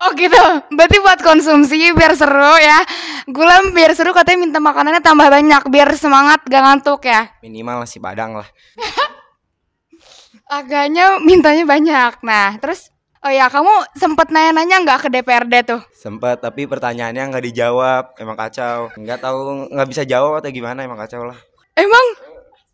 Oh 0.00 0.10
gitu, 0.16 0.40
berarti 0.72 0.96
buat 0.96 1.20
konsumsi 1.20 1.92
biar 1.92 2.16
seru 2.16 2.56
ya. 2.56 2.80
Gulam 3.28 3.76
biar 3.76 3.92
seru 3.92 4.16
katanya 4.16 4.48
minta 4.48 4.56
makanannya 4.56 5.04
tambah 5.04 5.28
banyak 5.28 5.68
biar 5.68 5.92
semangat 5.92 6.40
gak 6.48 6.56
ngantuk 6.64 7.04
ya. 7.04 7.28
Minimal 7.44 7.84
nasi 7.84 8.00
padang 8.00 8.40
lah. 8.40 8.48
Agaknya 10.48 11.20
mintanya 11.20 11.68
banyak. 11.68 12.24
Nah, 12.24 12.56
terus 12.58 12.88
oh 13.20 13.32
ya 13.32 13.46
kamu 13.52 13.70
sempet 13.96 14.32
nanya-nanya 14.32 14.76
nggak 14.84 15.00
ke 15.04 15.08
DPRD 15.12 15.54
tuh? 15.68 15.80
Sempet, 15.92 16.40
tapi 16.40 16.64
pertanyaannya 16.64 17.30
nggak 17.30 17.44
dijawab, 17.52 18.04
emang 18.16 18.36
kacau. 18.36 18.88
Nggak 18.96 19.20
tahu 19.20 19.70
nggak 19.72 19.88
bisa 19.88 20.02
jawab 20.08 20.40
atau 20.40 20.48
gimana, 20.48 20.84
emang 20.84 21.00
kacau 21.00 21.24
lah. 21.28 21.36
Emang 21.76 22.06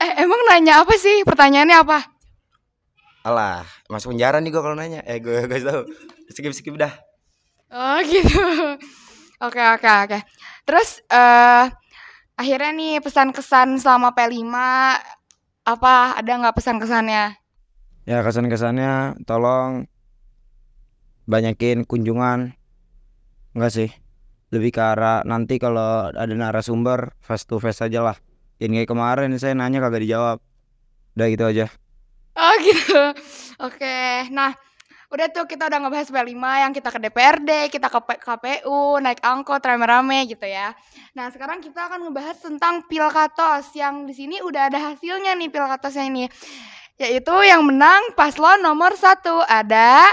eh 0.03 0.13
emang 0.23 0.41
nanya 0.51 0.87
apa 0.87 0.95
sih? 0.95 1.27
Pertanyaannya 1.27 1.77
apa? 1.83 1.99
Alah, 3.27 3.67
masuk 3.91 4.15
penjara 4.15 4.39
nih 4.39 4.55
gue 4.55 4.63
kalau 4.63 4.79
nanya. 4.79 5.03
Eh 5.03 5.19
gue 5.19 5.51
gue 5.51 5.59
tahu. 5.59 5.83
Skip 6.31 6.55
skip 6.55 6.75
dah. 6.79 6.95
Oh 7.75 7.99
gitu. 8.07 8.39
Oke 9.43 9.59
oke 9.59 9.89
oke. 10.07 10.19
Terus 10.63 11.03
eh 11.11 11.67
akhirnya 12.39 12.71
nih 12.71 12.95
pesan-kesan 13.03 13.83
selama 13.83 14.15
P5 14.15 14.47
apa 15.67 15.95
ada 16.15 16.33
nggak 16.39 16.55
pesan-kesannya? 16.55 17.35
Ya 18.07 18.23
kesan-kesannya 18.23 19.27
tolong 19.27 19.91
banyakin 21.27 21.85
kunjungan. 21.85 22.55
Enggak 23.53 23.73
sih. 23.75 23.91
lebih 24.55 24.71
ke 24.71 24.79
arah 24.79 25.27
nanti 25.27 25.59
kalau 25.59 26.07
ada 26.15 26.31
narasumber 26.31 27.11
face 27.19 27.45
to 27.51 27.59
face 27.59 27.83
aja 27.83 27.99
lah. 27.99 28.17
Jangan 28.63 28.79
kayak 28.79 28.89
kemarin 28.89 29.31
saya 29.37 29.59
nanya 29.59 29.83
kagak 29.83 30.07
dijawab. 30.07 30.39
Udah 31.19 31.27
gitu 31.29 31.45
aja. 31.51 31.67
Oh 32.37 32.55
gitu. 32.63 33.03
Oke. 33.59 34.29
Nah, 34.31 34.55
udah 35.11 35.27
tuh 35.33 35.49
kita 35.49 35.67
udah 35.67 35.79
ngebahas 35.83 36.09
P5 36.13 36.37
yang 36.37 36.73
kita 36.77 36.89
ke 36.93 36.99
DPRD, 37.01 37.51
kita 37.73 37.89
ke 37.89 38.01
KPU, 38.21 39.01
naik 39.01 39.21
angkot 39.25 39.65
rame-rame 39.65 40.29
gitu 40.29 40.45
ya. 40.45 40.77
Nah, 41.17 41.33
sekarang 41.33 41.65
kita 41.65 41.89
akan 41.89 42.09
ngebahas 42.09 42.37
tentang 42.37 42.85
Pilkatos 42.87 43.73
yang 43.75 44.05
di 44.05 44.15
sini 44.15 44.39
udah 44.45 44.69
ada 44.69 44.93
hasilnya 44.93 45.33
nih 45.37 45.49
Pilkatosnya 45.49 46.05
ini. 46.07 46.25
Yaitu 46.97 47.35
yang 47.45 47.65
menang 47.65 48.13
paslon 48.17 48.65
nomor 48.65 48.97
satu 48.97 49.45
ada 49.45 50.05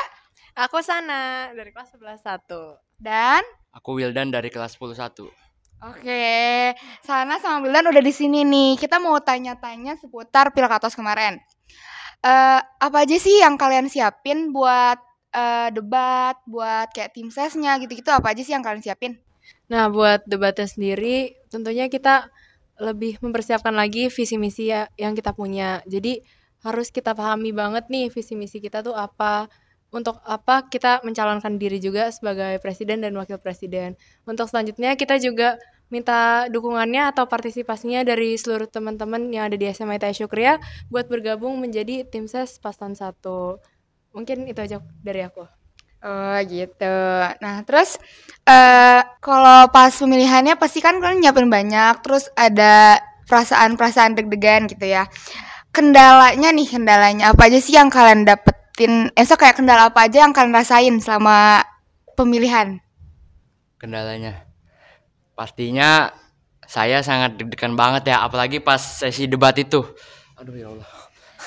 Aku 0.53 0.85
Sana 0.85 1.49
dari 1.49 1.73
kelas 1.73 1.97
11 1.97 2.21
1. 2.21 2.77
dan 3.01 3.41
Aku 3.73 3.97
Wildan 3.97 4.29
dari 4.29 4.53
kelas 4.53 4.77
10 4.77 4.93
1. 4.93 5.25
Oke, 5.83 6.71
Sana 7.03 7.41
sama 7.41 7.65
Wildan 7.65 7.89
udah 7.89 7.99
di 7.99 8.13
sini 8.13 8.45
nih. 8.45 8.77
Kita 8.77 9.01
mau 9.01 9.17
tanya-tanya 9.19 9.97
seputar 9.97 10.53
Pilkatos 10.53 10.93
kemarin. 10.93 11.41
Eh, 12.23 12.59
apa 12.61 12.97
aja 13.03 13.17
sih 13.17 13.41
yang 13.41 13.57
kalian 13.57 13.89
siapin 13.89 14.53
buat 14.53 15.01
eh, 15.33 15.69
debat, 15.73 16.37
buat 16.45 16.93
kayak 16.93 17.17
tim 17.17 17.33
sesnya 17.33 17.81
gitu-gitu? 17.81 18.13
Apa 18.13 18.31
aja 18.31 18.45
sih 18.45 18.53
yang 18.53 18.61
kalian 18.61 18.85
siapin? 18.85 19.17
Nah, 19.67 19.89
buat 19.89 20.21
debatnya 20.29 20.69
sendiri 20.69 21.33
tentunya 21.49 21.89
kita 21.89 22.29
lebih 22.77 23.17
mempersiapkan 23.19 23.73
lagi 23.73 24.07
visi 24.07 24.37
misi 24.37 24.69
ya- 24.69 24.87
yang 24.95 25.17
kita 25.17 25.33
punya. 25.33 25.81
Jadi 25.89 26.21
harus 26.63 26.93
kita 26.93 27.11
pahami 27.11 27.51
banget 27.51 27.89
nih 27.89 28.07
visi 28.07 28.37
misi 28.37 28.61
kita 28.61 28.79
tuh 28.79 28.93
apa. 28.93 29.49
Untuk 29.93 30.17
apa 30.25 30.65
kita 30.73 31.05
mencalonkan 31.05 31.61
diri 31.61 31.77
juga 31.77 32.09
sebagai 32.09 32.57
presiden 32.57 33.05
dan 33.05 33.13
wakil 33.13 33.37
presiden. 33.37 33.93
Untuk 34.25 34.49
selanjutnya 34.49 34.97
kita 34.97 35.21
juga 35.21 35.61
minta 35.93 36.49
dukungannya 36.49 37.13
atau 37.13 37.29
partisipasinya 37.29 38.01
dari 38.01 38.33
seluruh 38.33 38.65
teman-teman 38.65 39.29
yang 39.29 39.45
ada 39.45 39.53
di 39.53 39.69
SMA 39.69 40.01
ITS 40.01 40.25
Syukria 40.25 40.57
buat 40.89 41.05
bergabung 41.05 41.61
menjadi 41.61 42.09
tim 42.09 42.25
ses 42.25 42.57
paslon 42.57 42.97
1. 42.97 43.13
Mungkin 44.17 44.49
itu 44.49 44.57
aja 44.57 44.81
dari 45.05 45.21
aku. 45.21 45.45
Oh 46.03 46.37
gitu. 46.49 46.97
Nah 47.37 47.61
terus 47.61 48.01
eh 48.49 49.01
kalau 49.21 49.69
pas 49.69 49.93
pemilihannya 49.93 50.57
pasti 50.57 50.81
kan 50.81 50.97
kalian 50.97 51.21
nyiapin 51.21 51.53
banyak, 51.53 52.01
terus 52.01 52.33
ada 52.33 52.97
perasaan-perasaan 53.29 54.17
deg-degan 54.17 54.65
gitu 54.65 54.89
ya. 54.89 55.05
Kendalanya 55.69 56.49
nih 56.49 56.67
kendalanya 56.67 57.29
apa 57.29 57.45
aja 57.45 57.61
sih 57.61 57.77
yang 57.77 57.93
kalian 57.93 58.25
dapetin? 58.25 58.62
Eh 58.73 59.25
so 59.29 59.37
kayak 59.37 59.61
kendala 59.61 59.93
apa 59.93 60.09
aja 60.09 60.25
yang 60.25 60.33
kalian 60.33 60.53
rasain 60.53 60.95
selama 60.97 61.61
pemilihan? 62.17 62.81
Kendalanya 63.77 64.49
pastinya 65.37 66.09
saya 66.65 67.05
sangat 67.05 67.37
deg-degan 67.37 67.77
banget 67.77 68.09
ya 68.09 68.25
apalagi 68.25 68.57
pas 68.57 68.81
sesi 68.81 69.29
debat 69.29 69.53
itu. 69.57 69.85
Aduh 70.41 70.55
ya 70.57 70.69
Allah. 70.73 70.89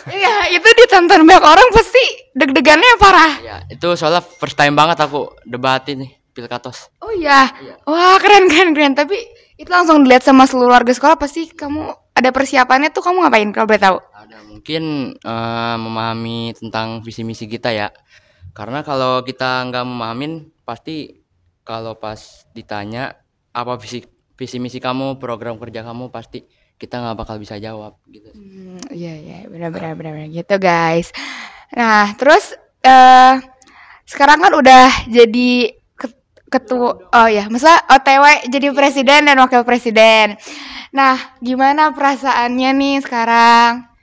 Iya 0.07 0.53
itu 0.53 0.69
ditonton 0.77 1.25
banyak 1.25 1.43
orang 1.43 1.69
pasti 1.73 2.31
deg-degannya 2.37 3.01
parah. 3.01 3.33
Ya, 3.43 3.57
itu 3.67 3.97
soalnya 3.97 4.21
first 4.23 4.55
time 4.55 4.77
banget 4.77 5.03
aku 5.03 5.35
debat 5.43 5.83
ini 5.89 6.21
Pilkatos. 6.37 6.93
Oh 7.01 7.11
iya. 7.11 7.49
Wah 7.89 8.21
keren 8.21 8.47
keren 8.47 8.77
keren. 8.77 8.93
Tapi 8.93 9.17
itu 9.57 9.67
langsung 9.67 10.05
dilihat 10.05 10.23
sama 10.23 10.45
seluruh 10.45 10.77
warga 10.79 10.93
sekolah 10.93 11.17
pasti 11.17 11.49
kamu 11.49 11.91
ada 12.13 12.29
persiapannya 12.29 12.93
tuh 12.93 13.03
kamu 13.03 13.25
ngapain 13.25 13.51
kalau 13.57 13.67
boleh 13.67 13.83
tahu? 13.83 13.97
Mungkin 14.45 15.15
eh, 15.17 15.77
memahami 15.79 16.53
tentang 16.59 17.01
visi 17.01 17.23
misi 17.23 17.49
kita 17.49 17.73
ya. 17.73 17.89
Karena 18.57 18.81
kalau 18.81 19.21
kita 19.25 19.65
nggak 19.69 19.85
memahamin 19.85 20.49
pasti 20.65 21.23
kalau 21.67 21.97
pas 21.99 22.19
ditanya 22.57 23.17
apa 23.53 23.77
visi 23.77 24.05
visi 24.37 24.57
misi 24.61 24.79
kamu, 24.81 25.17
program 25.17 25.57
kerja 25.57 25.85
kamu 25.85 26.13
pasti 26.13 26.45
kita 26.77 27.01
nggak 27.01 27.17
bakal 27.17 27.37
bisa 27.41 27.57
jawab 27.57 27.97
gitu. 28.09 28.29
Hmm, 28.37 28.77
iya 28.93 29.17
iya 29.17 29.39
benar 29.49 29.73
benar 29.73 29.97
benar 29.97 30.13
benar 30.13 30.29
gitu 30.29 30.55
guys. 30.61 31.09
Nah 31.73 32.13
terus 32.21 32.53
eh 32.85 33.35
sekarang 34.07 34.39
kan 34.39 34.53
udah 34.55 35.09
jadi 35.09 35.73
ket- 35.97 36.45
ketua 36.53 37.01
oh 37.11 37.29
ya 37.29 37.49
maksudnya 37.49 37.81
OTW 37.91 38.53
jadi 38.53 38.67
presiden 38.77 39.25
dan 39.25 39.41
wakil 39.41 39.65
presiden. 39.65 40.37
Nah 40.93 41.17
gimana 41.41 41.97
perasaannya 41.97 42.71
nih 42.77 42.97
sekarang? 43.03 43.96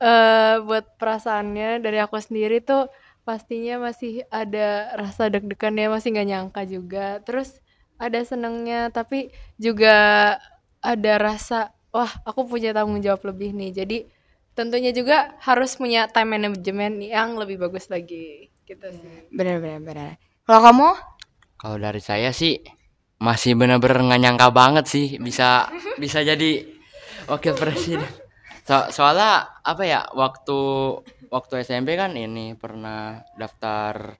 Eh 0.00 0.56
buat 0.64 0.96
perasaannya 0.96 1.84
dari 1.84 1.98
aku 2.00 2.16
sendiri 2.16 2.64
tuh 2.64 2.88
pastinya 3.28 3.76
masih 3.78 4.24
ada 4.32 4.96
rasa 4.96 5.28
deg-degan 5.28 5.76
ya 5.76 5.92
masih 5.92 6.08
nggak 6.16 6.28
nyangka 6.28 6.62
juga 6.64 7.20
terus 7.20 7.60
ada 8.00 8.16
senengnya 8.24 8.88
tapi 8.88 9.28
juga 9.60 9.92
ada 10.80 11.12
rasa 11.20 11.76
wah 11.92 12.08
aku 12.24 12.48
punya 12.48 12.72
tanggung 12.72 13.04
jawab 13.04 13.20
lebih 13.28 13.52
nih 13.52 13.70
jadi 13.76 13.98
tentunya 14.56 14.90
juga 14.96 15.36
harus 15.44 15.76
punya 15.76 16.08
time 16.08 16.40
management 16.40 17.04
yang 17.04 17.36
lebih 17.36 17.60
bagus 17.60 17.92
lagi 17.92 18.48
gitu 18.64 18.86
sih 18.88 19.28
Benar 19.34 19.60
benar 19.62 19.80
benar. 19.82 20.10
Kalau 20.46 20.60
kamu? 20.64 20.88
Kalau 21.60 21.76
dari 21.76 22.00
saya 22.00 22.32
sih 22.32 22.56
masih 23.20 23.52
bener-bener 23.52 24.00
nggak 24.00 24.20
nyangka 24.24 24.48
banget 24.48 24.84
sih 24.88 25.06
bisa 25.20 25.68
bisa 26.00 26.24
jadi 26.24 26.64
wakil 27.28 27.52
presiden. 27.52 28.00
So- 28.70 28.86
soalnya 28.94 29.50
apa 29.66 29.82
ya 29.82 30.06
waktu 30.14 30.58
waktu 31.26 31.66
SMP 31.66 31.98
kan 31.98 32.14
ini 32.14 32.54
pernah 32.54 33.18
daftar 33.34 34.14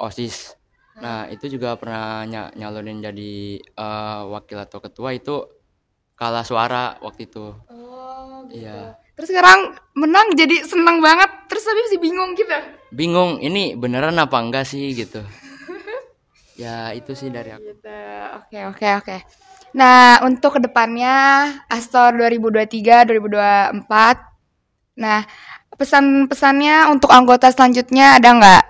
OSIS. 0.00 0.56
Nah, 1.04 1.28
itu 1.28 1.52
juga 1.52 1.76
pernah 1.76 2.24
ny- 2.24 2.52
nyalonin 2.56 3.04
jadi 3.04 3.60
eh, 3.60 4.20
wakil 4.24 4.56
atau 4.56 4.80
ketua 4.80 5.12
itu 5.12 5.44
kalah 6.16 6.48
suara 6.48 6.96
waktu 7.04 7.28
itu. 7.28 7.52
Oh 7.68 8.40
Iya. 8.48 8.96
Terus 9.20 9.36
sekarang 9.36 9.76
menang 9.92 10.32
jadi 10.32 10.64
senang 10.64 11.04
banget. 11.04 11.28
Terus 11.52 11.62
tapi 11.68 11.80
masih 11.84 12.00
bingung 12.00 12.30
gitu. 12.32 12.56
Bingung 12.96 13.36
ini 13.44 13.76
beneran 13.76 14.16
apa 14.16 14.40
enggak 14.40 14.64
sih 14.64 14.96
gitu. 14.96 15.20
ya, 16.64 16.96
itu 16.96 17.12
sih 17.12 17.28
dari 17.28 17.52
aku. 17.52 17.68
Gitu. 17.68 18.00
Oke 18.40 18.58
oke 18.64 18.88
oke. 19.04 19.16
Nah 19.76 20.22
untuk 20.26 20.58
ke 20.58 20.60
depannya 20.64 21.46
Astor 21.70 22.16
2023 22.18 23.06
2024. 23.06 25.00
Nah 25.00 25.22
pesan-pesannya 25.78 26.92
untuk 26.92 27.08
anggota 27.14 27.48
selanjutnya 27.48 28.18
ada 28.18 28.30
nggak? 28.36 28.64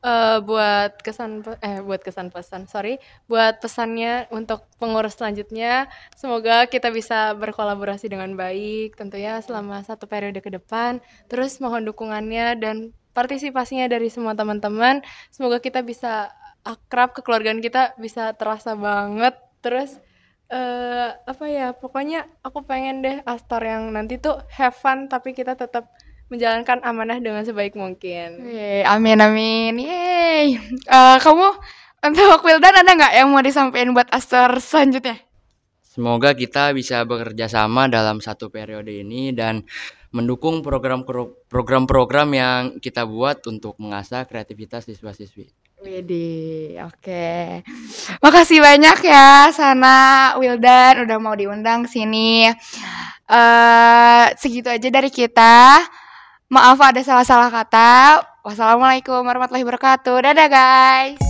eh 0.00 0.40
buat 0.40 0.96
kesan 1.04 1.44
eh 1.60 1.84
buat 1.84 2.00
kesan 2.00 2.32
pesan 2.32 2.64
sorry 2.64 2.96
buat 3.28 3.60
pesannya 3.60 4.32
untuk 4.32 4.64
pengurus 4.80 5.20
selanjutnya 5.20 5.92
semoga 6.16 6.64
kita 6.72 6.88
bisa 6.88 7.36
berkolaborasi 7.36 8.08
dengan 8.08 8.32
baik 8.32 8.96
tentunya 8.96 9.36
selama 9.44 9.84
satu 9.84 10.08
periode 10.08 10.40
ke 10.40 10.48
depan 10.48 11.04
terus 11.28 11.60
mohon 11.60 11.84
dukungannya 11.84 12.56
dan 12.56 12.76
partisipasinya 13.12 13.92
dari 13.92 14.08
semua 14.08 14.32
teman-teman 14.32 15.04
semoga 15.28 15.60
kita 15.60 15.84
bisa 15.84 16.32
akrab 16.64 17.12
kekeluargaan 17.12 17.60
kita 17.60 17.92
bisa 18.00 18.32
terasa 18.40 18.72
banget 18.72 19.36
terus 19.60 20.00
eh 20.50 21.08
apa 21.14 21.44
ya 21.46 21.70
pokoknya 21.70 22.26
aku 22.42 22.66
pengen 22.66 23.06
deh 23.06 23.22
Astor 23.22 23.62
yang 23.62 23.94
nanti 23.94 24.18
tuh 24.18 24.42
have 24.50 24.74
fun 24.74 25.06
tapi 25.06 25.30
kita 25.30 25.54
tetap 25.54 25.94
menjalankan 26.30 26.78
amanah 26.86 27.18
dengan 27.18 27.42
sebaik 27.42 27.74
mungkin. 27.74 28.46
Yeay, 28.46 28.86
amin 28.86 29.18
amin. 29.18 29.74
Yeay. 29.82 30.58
Eh, 30.86 31.16
kamu 31.18 31.48
untuk 32.06 32.40
Wildan 32.46 32.80
ada 32.80 32.90
nggak 32.96 33.14
yang 33.18 33.28
mau 33.28 33.42
disampaikan 33.42 33.92
buat 33.92 34.08
Astor 34.14 34.62
selanjutnya? 34.62 35.18
Semoga 35.90 36.32
kita 36.38 36.70
bisa 36.70 37.02
bekerja 37.02 37.50
sama 37.50 37.90
dalam 37.90 38.22
satu 38.22 38.46
periode 38.46 38.94
ini 38.94 39.34
dan 39.34 39.66
mendukung 40.14 40.62
program 40.62 41.02
program-program 41.50 42.28
yang 42.30 42.60
kita 42.78 43.02
buat 43.02 43.42
untuk 43.50 43.74
mengasah 43.82 44.22
kreativitas 44.22 44.86
siswa-siswi. 44.86 45.50
Widih, 45.80 46.76
oke. 46.84 47.64
Makasih 48.20 48.60
banyak 48.60 49.00
ya 49.00 49.48
Sana, 49.48 50.36
Wildan 50.36 51.08
udah 51.08 51.16
mau 51.16 51.32
diundang 51.32 51.88
sini. 51.88 52.52
Eh 53.24 54.24
segitu 54.36 54.68
aja 54.68 54.88
dari 54.92 55.08
kita. 55.08 55.80
Maaf 56.52 56.76
ada 56.84 57.00
salah-salah 57.00 57.48
kata. 57.48 58.20
Wassalamualaikum 58.44 59.24
warahmatullahi 59.24 59.64
wabarakatuh. 59.64 60.16
Dadah 60.20 60.48
guys. 60.52 61.29